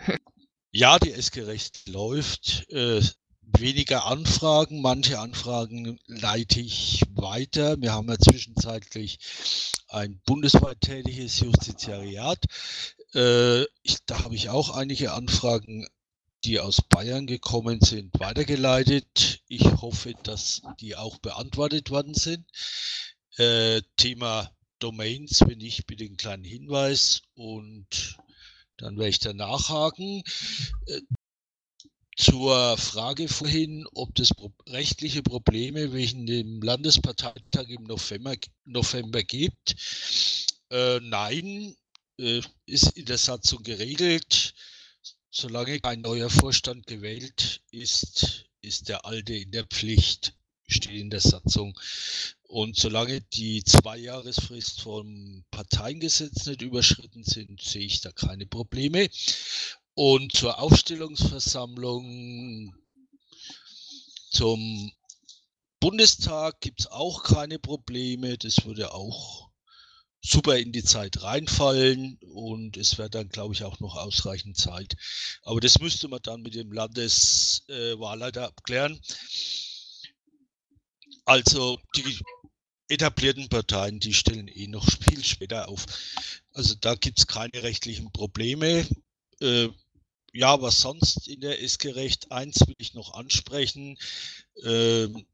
[0.71, 2.69] Ja, die SG Recht läuft.
[2.71, 3.01] Äh,
[3.41, 4.81] weniger Anfragen.
[4.81, 7.79] Manche Anfragen leite ich weiter.
[7.79, 9.19] Wir haben ja zwischenzeitlich
[9.89, 12.43] ein bundesweit tätiges Justiziariat.
[13.13, 15.87] Äh, ich, da habe ich auch einige Anfragen,
[16.45, 19.41] die aus Bayern gekommen sind, weitergeleitet.
[19.47, 22.45] Ich hoffe, dass die auch beantwortet worden sind.
[23.37, 28.17] Äh, Thema Domains, wenn ich bitte einen kleinen Hinweis und
[28.77, 30.21] dann werde ich da nachhaken.
[30.85, 31.01] Äh,
[32.15, 38.35] zur Frage vorhin, ob pro rechtliche Probleme wegen dem Landesparteitag im November,
[38.65, 39.75] November gibt.
[40.69, 41.75] Äh, nein,
[42.19, 44.53] äh, ist in der Satzung geregelt.
[45.37, 50.33] Solange kein neuer Vorstand gewählt ist, ist der alte in der Pflicht,
[50.65, 51.77] steht in der Satzung.
[52.43, 59.09] Und solange die Zweijahresfrist vom Parteiengesetz nicht überschritten sind, sehe ich da keine Probleme.
[59.93, 62.73] Und zur Aufstellungsversammlung
[64.31, 64.93] zum
[65.81, 68.37] Bundestag gibt es auch keine Probleme.
[68.37, 69.49] Das würde auch
[70.25, 74.95] super in die Zeit reinfallen und es wäre dann, glaube ich, auch noch ausreichend Zeit.
[75.43, 78.99] Aber das müsste man dann mit dem Landeswahlleiter äh, abklären.
[81.25, 82.19] Also die
[82.87, 85.85] etablierten Parteien, die stellen eh noch viel später auf.
[86.53, 88.87] Also da gibt es keine rechtlichen Probleme.
[89.41, 89.69] Äh,
[90.33, 92.31] ja, was sonst in der ist gerecht?
[92.31, 93.97] Eins will ich noch ansprechen.
[94.63, 95.25] Ähm,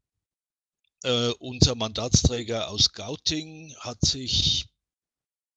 [1.02, 4.71] äh, unser Mandatsträger aus Gauting hat sich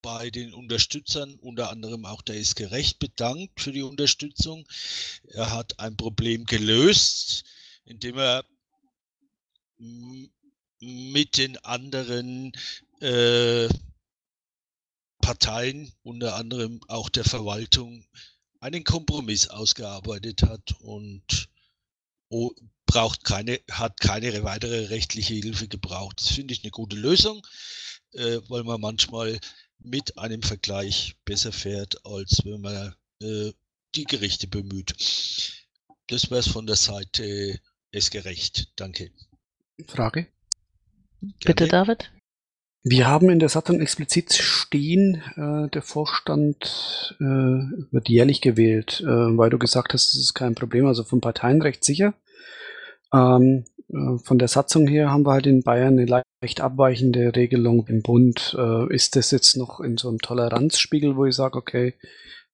[0.06, 4.68] bei den Unterstützern, unter anderem auch der ist gerecht, bedankt für die Unterstützung.
[5.30, 7.44] Er hat ein Problem gelöst,
[7.86, 8.46] indem er
[10.80, 12.52] mit den anderen
[13.00, 13.68] äh,
[15.22, 18.06] Parteien, unter anderem auch der Verwaltung,
[18.60, 21.50] einen Kompromiss ausgearbeitet hat und
[22.86, 26.20] braucht keine, hat keine weitere rechtliche Hilfe gebraucht.
[26.20, 27.42] Das finde ich eine gute Lösung,
[28.12, 29.40] äh, weil man manchmal
[29.86, 33.52] mit einem Vergleich besser fährt, als wenn man äh,
[33.96, 34.96] die Gerichte bemüht.
[36.08, 37.60] Das wäre es von der Seite
[37.92, 38.72] es gerecht.
[38.76, 39.12] Danke.
[39.88, 40.28] Frage?
[41.46, 42.12] Bitte, David.
[42.88, 49.08] Wir haben in der Satzung explizit stehen, äh, der Vorstand äh, wird jährlich gewählt, äh,
[49.08, 52.14] weil du gesagt hast, das ist kein Problem, also vom Parteienrecht sicher.
[53.12, 56.06] Ähm, äh, von der Satzung her haben wir halt in Bayern eine
[56.42, 58.56] leicht abweichende Regelung im Bund.
[58.58, 61.96] Äh, ist das jetzt noch in so einem Toleranzspiegel, wo ich sage, okay,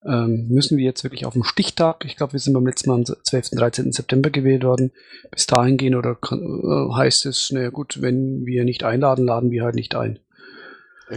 [0.03, 2.95] ähm, müssen wir jetzt wirklich auf den Stichtag, ich glaube, wir sind beim letzten Mal
[2.95, 3.51] am 12.
[3.51, 3.91] 13.
[3.91, 4.91] September gewählt worden,
[5.29, 9.51] bis dahin gehen oder kann, äh, heißt es, naja gut, wenn wir nicht einladen, laden
[9.51, 10.19] wir halt nicht ein.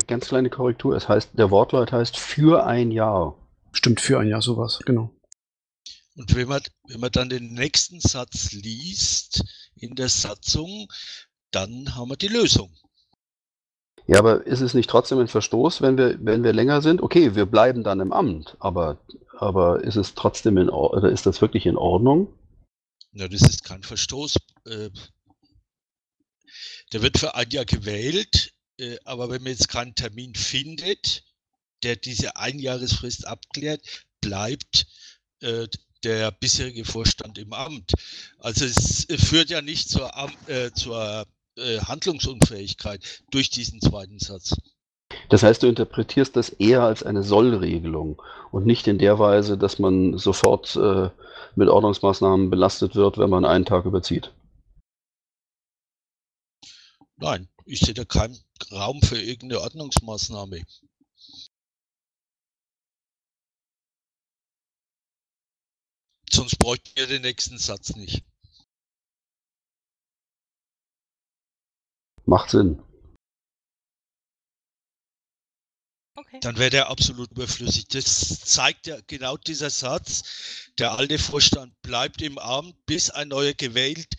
[0.08, 3.38] Ganz kleine Korrektur, es heißt, der Wortlaut heißt für ein Jahr.
[3.72, 5.10] Stimmt, für ein Jahr sowas, genau.
[6.16, 9.44] Und wenn man, wenn man dann den nächsten Satz liest
[9.76, 10.88] in der Satzung,
[11.54, 12.74] dann haben wir die Lösung.
[14.06, 17.02] Ja, aber ist es nicht trotzdem ein Verstoß, wenn wir, wenn wir länger sind?
[17.02, 18.98] Okay, wir bleiben dann im Amt, aber,
[19.38, 22.28] aber ist es trotzdem in Ordnung, oder ist das wirklich in Ordnung?
[23.12, 24.36] Na, das ist kein Verstoß.
[24.66, 24.90] Äh,
[26.92, 31.24] der wird für ein Jahr gewählt, äh, aber wenn man jetzt keinen Termin findet,
[31.82, 33.80] der diese Einjahresfrist abklärt,
[34.20, 34.86] bleibt
[35.40, 35.66] äh,
[36.02, 37.92] der bisherige Vorstand im Amt.
[38.38, 41.26] Also es führt ja nicht zur, Am äh, zur
[41.56, 44.56] äh, Handlungsunfähigkeit durch diesen zweiten Satz.
[45.28, 48.20] Das heißt, du interpretierst das eher als eine Sollregelung
[48.50, 51.10] und nicht in der Weise, dass man sofort äh,
[51.56, 54.32] mit Ordnungsmaßnahmen belastet wird, wenn man einen Tag überzieht.
[57.16, 58.38] Nein, ich sehe da keinen
[58.72, 60.62] Raum für irgendeine Ordnungsmaßnahme.
[66.30, 68.24] Sonst bräuchten wir den nächsten Satz nicht.
[72.26, 72.82] Macht Sinn.
[76.16, 76.38] Okay.
[76.40, 77.88] Dann wäre der absolut überflüssig.
[77.88, 80.70] Das zeigt ja genau dieser Satz.
[80.78, 84.14] Der alte Vorstand bleibt im Amt, bis ein neuer gewählt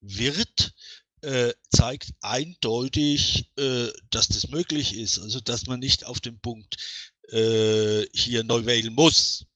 [0.00, 0.74] wird,
[1.22, 5.18] äh, zeigt eindeutig, äh, dass das möglich ist.
[5.18, 6.76] Also, dass man nicht auf den Punkt
[7.28, 9.46] äh, hier neu wählen muss.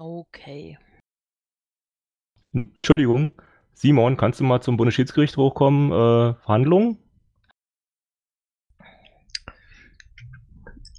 [0.00, 0.78] Okay.
[2.54, 3.32] Entschuldigung,
[3.74, 5.92] Simon, kannst du mal zum Bundesschiedsgericht hochkommen?
[5.92, 6.96] Äh, Verhandlungen?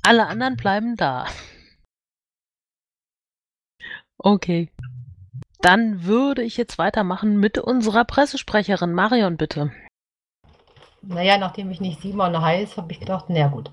[0.03, 1.25] Alle anderen bleiben da.
[4.19, 4.69] Okay.
[5.61, 8.93] Dann würde ich jetzt weitermachen mit unserer Pressesprecherin.
[8.93, 9.71] Marion, bitte.
[11.01, 13.71] Naja, nachdem ich nicht Simon heiße, habe ich gedacht, na gut.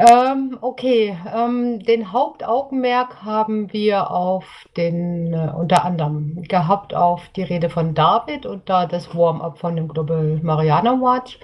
[0.00, 7.42] Ähm, okay, ähm, den Hauptaugenmerk haben wir auf den, äh, unter anderem gehabt auf die
[7.42, 11.38] Rede von David und da das Warm-up von dem Global Mariana Watch.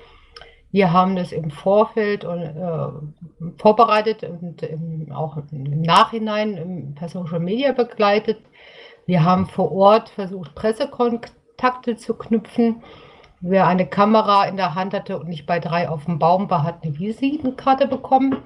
[0.73, 7.41] Wir haben das im Vorfeld und, äh, vorbereitet und im, auch im Nachhinein per Social
[7.41, 8.39] Media begleitet.
[9.05, 12.83] Wir haben vor Ort versucht, Pressekontakte zu knüpfen.
[13.41, 16.63] Wer eine Kamera in der Hand hatte und nicht bei drei auf dem Baum war,
[16.63, 18.43] hat eine Visitenkarte bekommen.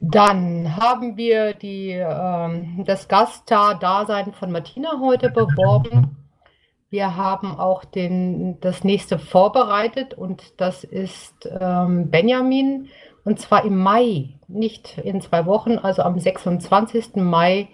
[0.00, 6.16] Dann haben wir die, ähm, das Gaststar-Dasein von Martina heute beworben.
[6.88, 12.88] Wir haben auch den, das nächste vorbereitet und das ist ähm, Benjamin
[13.24, 17.16] und zwar im Mai, nicht in zwei Wochen, also am 26.
[17.16, 17.66] Mai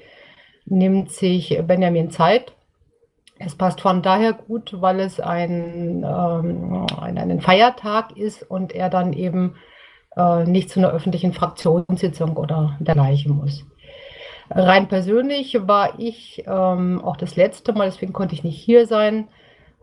[0.64, 2.54] nimmt sich Benjamin Zeit
[3.44, 8.90] es passt von daher gut, weil es ein, ähm, ein, ein Feiertag ist und er
[8.90, 9.54] dann eben
[10.16, 13.64] äh, nicht zu einer öffentlichen Fraktionssitzung oder dergleichen muss.
[14.50, 19.28] Rein persönlich war ich ähm, auch das letzte Mal, deswegen konnte ich nicht hier sein,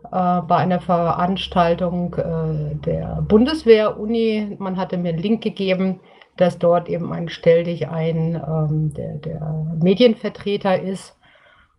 [0.04, 4.56] äh, bei einer Veranstaltung äh, der Bundeswehr-Uni.
[4.58, 6.00] Man hatte mir einen Link gegeben,
[6.36, 11.16] dass dort eben ein Stell dich ein ähm, der, der Medienvertreter ist.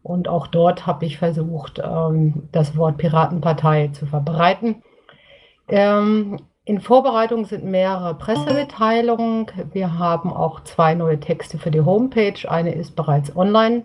[0.03, 4.83] Und auch dort habe ich versucht, ähm, das Wort Piratenpartei zu verbreiten.
[5.67, 9.47] Ähm, in Vorbereitung sind mehrere Pressemitteilungen.
[9.73, 12.49] Wir haben auch zwei neue Texte für die Homepage.
[12.49, 13.83] Eine ist bereits online.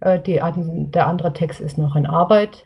[0.00, 2.64] Äh, die, der andere Text ist noch in Arbeit.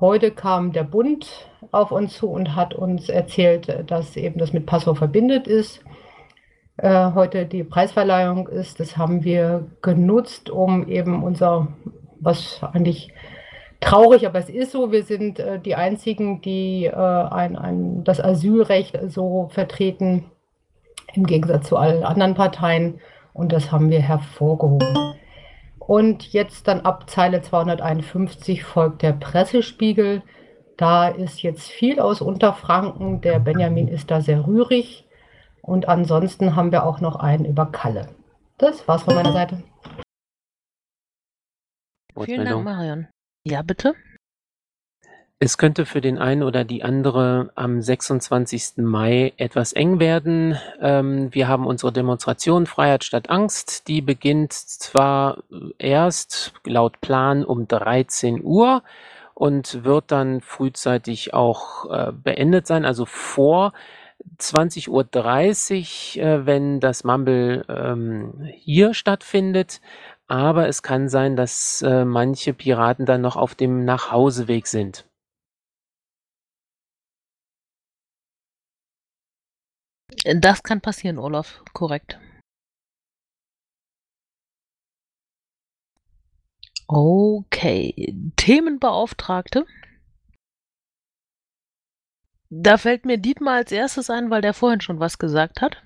[0.00, 4.64] Heute kam der Bund auf uns zu und hat uns erzählt, dass eben das mit
[4.64, 5.82] Passau verbindet ist
[6.78, 8.80] äh, heute die Preisverleihung ist.
[8.80, 11.68] Das haben wir genutzt, um eben unser
[12.20, 13.12] was eigentlich
[13.80, 18.20] traurig, aber es ist so, wir sind äh, die Einzigen, die äh, ein, ein, das
[18.20, 20.24] Asylrecht so vertreten,
[21.14, 23.00] im Gegensatz zu allen anderen Parteien.
[23.32, 25.14] Und das haben wir hervorgehoben.
[25.78, 30.22] Und jetzt dann ab Zeile 251 folgt der Pressespiegel.
[30.76, 33.20] Da ist jetzt viel aus Unterfranken.
[33.20, 35.06] Der Benjamin ist da sehr rührig.
[35.62, 38.08] Und ansonsten haben wir auch noch einen über Kalle.
[38.58, 39.62] Das war's von meiner Seite.
[42.24, 43.08] Vielen Dank, Marion.
[43.44, 43.94] Ja, bitte?
[45.40, 48.78] Es könnte für den einen oder die andere am 26.
[48.78, 50.58] Mai etwas eng werden.
[50.80, 53.86] Ähm, wir haben unsere Demonstration Freiheit statt Angst.
[53.86, 55.44] Die beginnt zwar
[55.78, 58.82] erst laut Plan um 13 Uhr
[59.34, 63.72] und wird dann frühzeitig auch äh, beendet sein, also vor
[64.40, 64.88] 20.30
[66.18, 69.80] Uhr, äh, wenn das Mumble ähm, hier stattfindet.
[70.30, 75.08] Aber es kann sein, dass äh, manche Piraten dann noch auf dem Nachhauseweg sind.
[80.40, 82.18] Das kann passieren, Olaf, korrekt.
[86.86, 89.66] Okay, Themenbeauftragte.
[92.50, 95.82] Da fällt mir Dietmar als erstes ein, weil der vorhin schon was gesagt hat.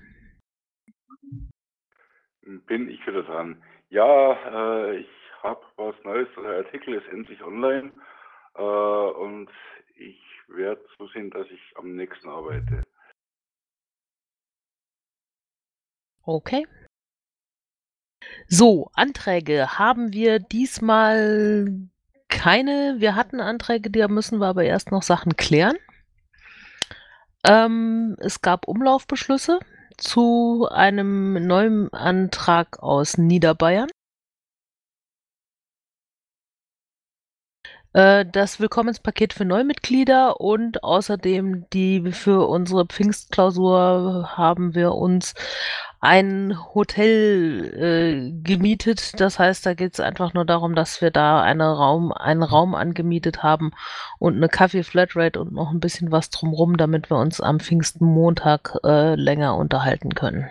[2.41, 3.61] Bin ich wieder dran.
[3.93, 5.07] Ja, äh, ich
[5.43, 6.27] habe was Neues.
[6.35, 7.91] Der Artikel ist endlich online
[8.55, 9.49] äh, und
[9.95, 12.81] ich werde zusehen, dass ich am nächsten arbeite.
[16.23, 16.65] Okay.
[18.47, 21.69] So, Anträge haben wir diesmal
[22.29, 22.95] keine.
[22.97, 25.77] Wir hatten Anträge, da müssen wir aber erst noch Sachen klären.
[27.45, 29.59] Ähm, es gab Umlaufbeschlüsse
[29.97, 33.89] zu einem neuen Antrag aus Niederbayern.
[37.93, 45.33] Äh, das Willkommenspaket für Neumitglieder und außerdem die für unsere Pfingstklausur haben wir uns
[46.03, 49.19] ein Hotel äh, gemietet.
[49.21, 52.75] Das heißt, da geht es einfach nur darum, dass wir da eine Raum, einen Raum
[52.75, 53.71] angemietet haben
[54.19, 59.15] und eine Kaffee-Flatrate und noch ein bisschen was drumrum, damit wir uns am Pfingstenmontag äh,
[59.15, 60.49] länger unterhalten können.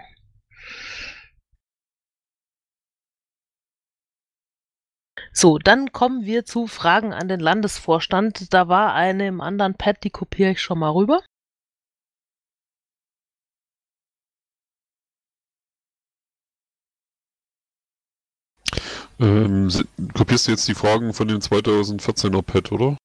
[5.34, 8.54] So, dann kommen wir zu Fragen an den Landesvorstand.
[8.54, 11.20] Da war eine im anderen Pad, die kopiere ich schon mal rüber.
[19.22, 19.84] Ähm, si-
[20.14, 22.96] kopierst du jetzt die Fragen von dem 2014er Pad, oder?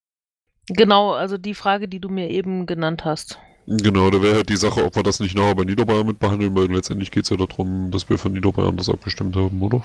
[0.68, 3.40] Genau, also die Frage, die du mir eben genannt hast.
[3.68, 6.56] Genau, da wäre halt die Sache, ob wir das nicht nachher bei Niederbayern mit behandeln,
[6.56, 9.84] weil letztendlich geht es ja darum, dass wir von Niederbayern das abgestimmt haben, oder?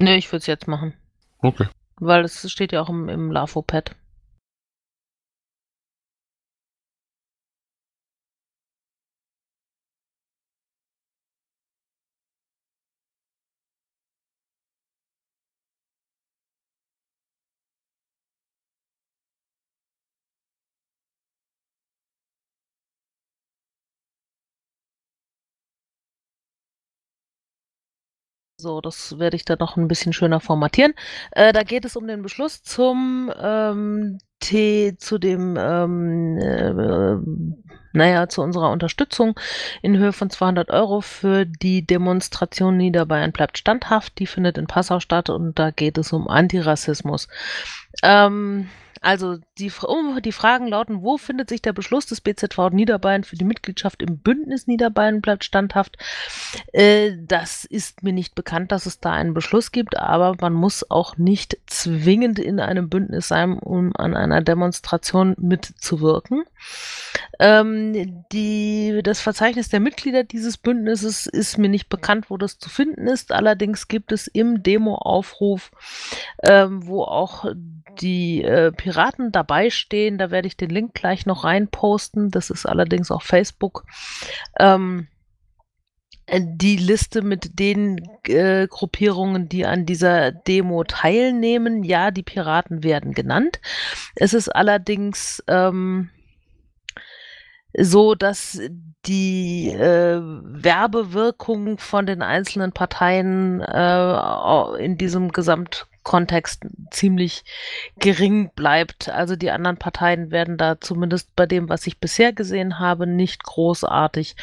[0.00, 0.94] Ne, ich würde es jetzt machen.
[1.38, 1.66] Okay.
[2.00, 3.94] Weil es steht ja auch im, im LAFO-Pad.
[28.62, 30.94] So, das werde ich dann noch ein bisschen schöner formatieren.
[31.32, 37.16] Äh, da geht es um den Beschluss zum ähm, T, zu dem, ähm, äh,
[37.92, 39.34] naja, zu unserer Unterstützung
[39.82, 44.20] in Höhe von 200 Euro für die Demonstration Niederbayern bleibt standhaft.
[44.20, 47.26] Die findet in Passau statt und da geht es um Antirassismus.
[48.04, 48.68] Ähm,
[49.02, 49.70] also die,
[50.24, 54.18] die Fragen lauten, wo findet sich der Beschluss des BZV Niederbayern für die Mitgliedschaft im
[54.18, 55.98] Bündnis Niederbayern bleibt standhaft?
[56.72, 60.88] Äh, das ist mir nicht bekannt, dass es da einen Beschluss gibt, aber man muss
[60.88, 66.44] auch nicht zwingend in einem Bündnis sein, um an einer Demonstration mitzuwirken.
[67.40, 72.70] Ähm, die, das Verzeichnis der Mitglieder dieses Bündnisses ist mir nicht bekannt, wo das zu
[72.70, 73.32] finden ist.
[73.32, 75.72] Allerdings gibt es im Demo-Aufruf,
[76.44, 77.46] ähm, wo auch
[78.00, 78.91] die äh, Piraten
[79.32, 80.18] dabei stehen.
[80.18, 82.30] Da werde ich den Link gleich noch reinposten.
[82.30, 83.84] Das ist allerdings auf Facebook.
[84.58, 85.08] Ähm,
[86.26, 91.84] äh, die Liste mit den äh, Gruppierungen, die an dieser Demo teilnehmen.
[91.84, 93.60] Ja, die Piraten werden genannt.
[94.14, 96.10] Es ist allerdings ähm,
[97.76, 98.60] so, dass
[99.06, 105.32] die äh, Werbewirkung von den einzelnen Parteien äh, in diesem
[106.02, 107.44] Gesamtkontext ziemlich
[107.98, 109.08] gering bleibt.
[109.08, 113.42] Also die anderen Parteien werden da zumindest bei dem, was ich bisher gesehen habe, nicht
[113.44, 114.36] großartig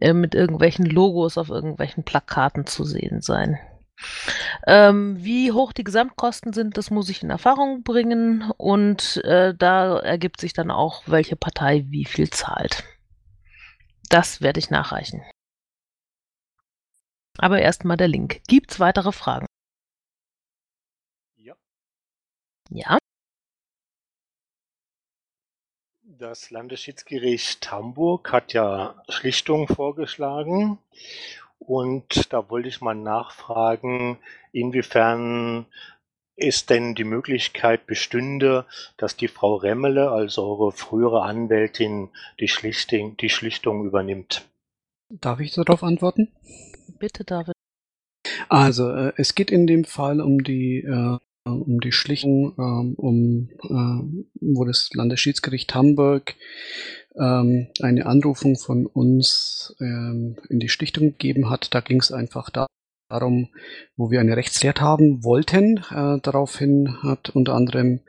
[0.00, 3.58] äh, mit irgendwelchen Logos auf irgendwelchen Plakaten zu sehen sein.
[4.66, 9.98] Ähm, wie hoch die Gesamtkosten sind, das muss ich in Erfahrung bringen und äh, da
[9.98, 12.84] ergibt sich dann auch, welche Partei wie viel zahlt.
[14.08, 15.22] Das werde ich nachreichen.
[17.38, 18.40] Aber erstmal der Link.
[18.48, 19.46] Gibt's weitere Fragen?
[21.36, 21.54] Ja.
[22.70, 22.98] Ja.
[26.02, 30.78] Das Landesschiedsgericht Hamburg hat ja Schlichtung vorgeschlagen
[31.58, 34.18] und da wollte ich mal nachfragen,
[34.52, 35.66] inwiefern
[36.36, 38.66] es denn die Möglichkeit bestünde,
[38.96, 44.48] dass die Frau Remmele, also eure frühere Anwältin, die Schlichtung, die Schlichtung übernimmt.
[45.08, 46.28] Darf ich darauf antworten?
[46.98, 47.54] Bitte, David.
[48.48, 51.18] Also, äh, es geht in dem Fall um die, äh,
[51.52, 56.34] um die Schlichtung, ähm, um, äh, wo das Landesschiedsgericht Hamburg
[57.18, 61.74] ähm, eine Anrufung von uns ähm, in die Schlichtung gegeben hat.
[61.74, 62.66] Da ging es einfach da,
[63.08, 63.48] darum,
[63.96, 65.78] wo wir eine Rechtslehre haben wollten.
[65.90, 68.00] Äh, daraufhin hat unter anderem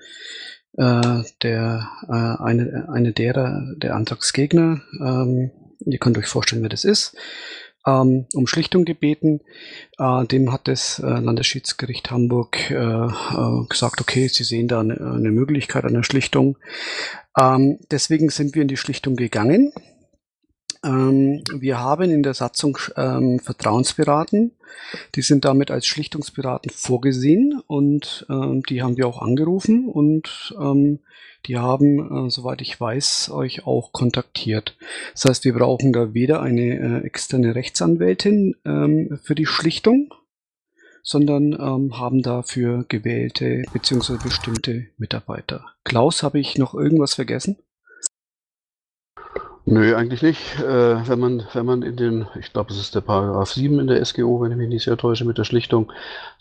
[0.78, 5.52] äh, der äh, eine, eine derer, der Antragsgegner, ähm,
[5.86, 7.16] ihr könnt euch vorstellen, wer das ist,
[7.86, 9.42] ähm, um Schlichtung gebeten.
[9.98, 14.96] Äh, dem hat das äh, Landesschiedsgericht Hamburg äh, äh, gesagt, okay, sie sehen da eine,
[15.00, 16.58] eine Möglichkeit einer Schlichtung.
[17.38, 19.74] Ähm, deswegen sind wir in die Schlichtung gegangen.
[20.84, 24.52] Ähm, wir haben in der Satzung ähm, Vertrauensberaten.
[25.16, 31.00] Die sind damit als Schlichtungsberaten vorgesehen und ähm, die haben wir auch angerufen und ähm,
[31.46, 34.78] die haben, äh, soweit ich weiß, euch auch kontaktiert.
[35.14, 40.14] Das heißt, wir brauchen da weder eine äh, externe Rechtsanwältin ähm, für die Schlichtung,
[41.04, 44.18] sondern ähm, haben dafür gewählte bzw.
[44.24, 45.66] bestimmte Mitarbeiter.
[45.84, 47.58] Klaus, habe ich noch irgendwas vergessen?
[49.66, 50.60] Nö, eigentlich nicht.
[50.60, 53.88] Äh, wenn man, wenn man in den, ich glaube, es ist der Paragraph 7 in
[53.88, 55.92] der SGO, wenn ich mich nicht sehr täusche, mit der Schlichtung,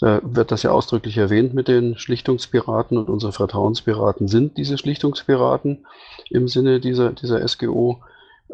[0.00, 5.86] da wird das ja ausdrücklich erwähnt mit den Schlichtungspiraten und unsere Vertrauenspiraten sind diese Schlichtungspiraten
[6.30, 8.00] im Sinne dieser, dieser SGO.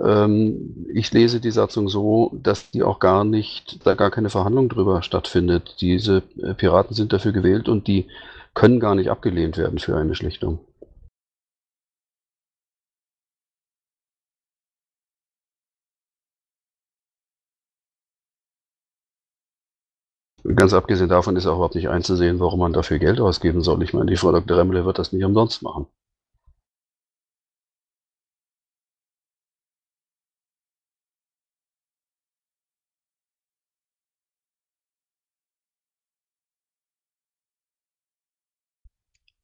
[0.02, 4.68] Ähm, ich lese die Satzung so, dass die auch gar nicht, da gar keine Verhandlung
[4.68, 5.76] drüber stattfindet.
[5.80, 8.06] Diese äh, Piraten sind dafür gewählt und die
[8.54, 10.58] können gar nicht abgelehnt werden für eine Schlichtung.
[20.54, 23.82] Ganz abgesehen davon ist auch überhaupt nicht einzusehen, warum man dafür Geld ausgeben soll.
[23.82, 24.56] Ich meine, die Frau Dr.
[24.58, 25.86] Remmele wird das nicht umsonst machen.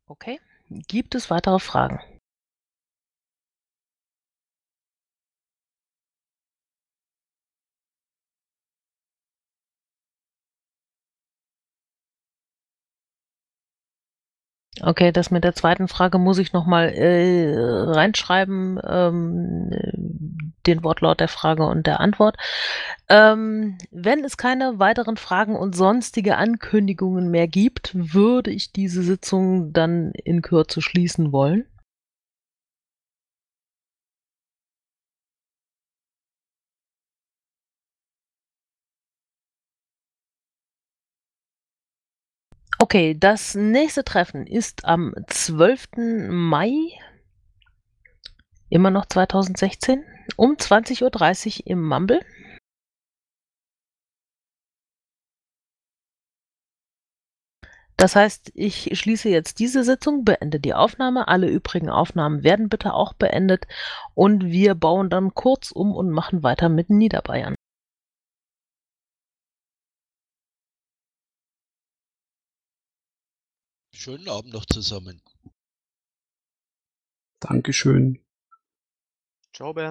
[0.07, 0.39] Okay.
[0.69, 2.01] Gibt es weitere Fragen?
[14.85, 19.71] Okay, das mit der zweiten Frage muss ich noch mal äh, reinschreiben, ähm,
[20.67, 22.37] den Wortlaut der Frage und der Antwort.
[23.09, 29.73] Ähm, wenn es keine weiteren Fragen und sonstige Ankündigungen mehr gibt, würde ich diese Sitzung
[29.73, 31.65] dann in Kürze schließen wollen.
[42.83, 46.31] Okay, das nächste Treffen ist am 12.
[46.31, 46.73] Mai,
[48.71, 50.03] immer noch 2016,
[50.35, 52.21] um 20.30 Uhr im Mumble.
[57.97, 61.29] Das heißt, ich schließe jetzt diese Sitzung, beende die Aufnahme.
[61.29, 63.69] Alle übrigen Aufnahmen werden bitte auch beendet
[64.15, 67.55] und wir bauen dann kurz um und machen weiter mit Niederbayern.
[74.03, 75.23] Schönen Abend noch zusammen.
[77.39, 78.19] Dankeschön.
[79.55, 79.91] Ciao, Bernd.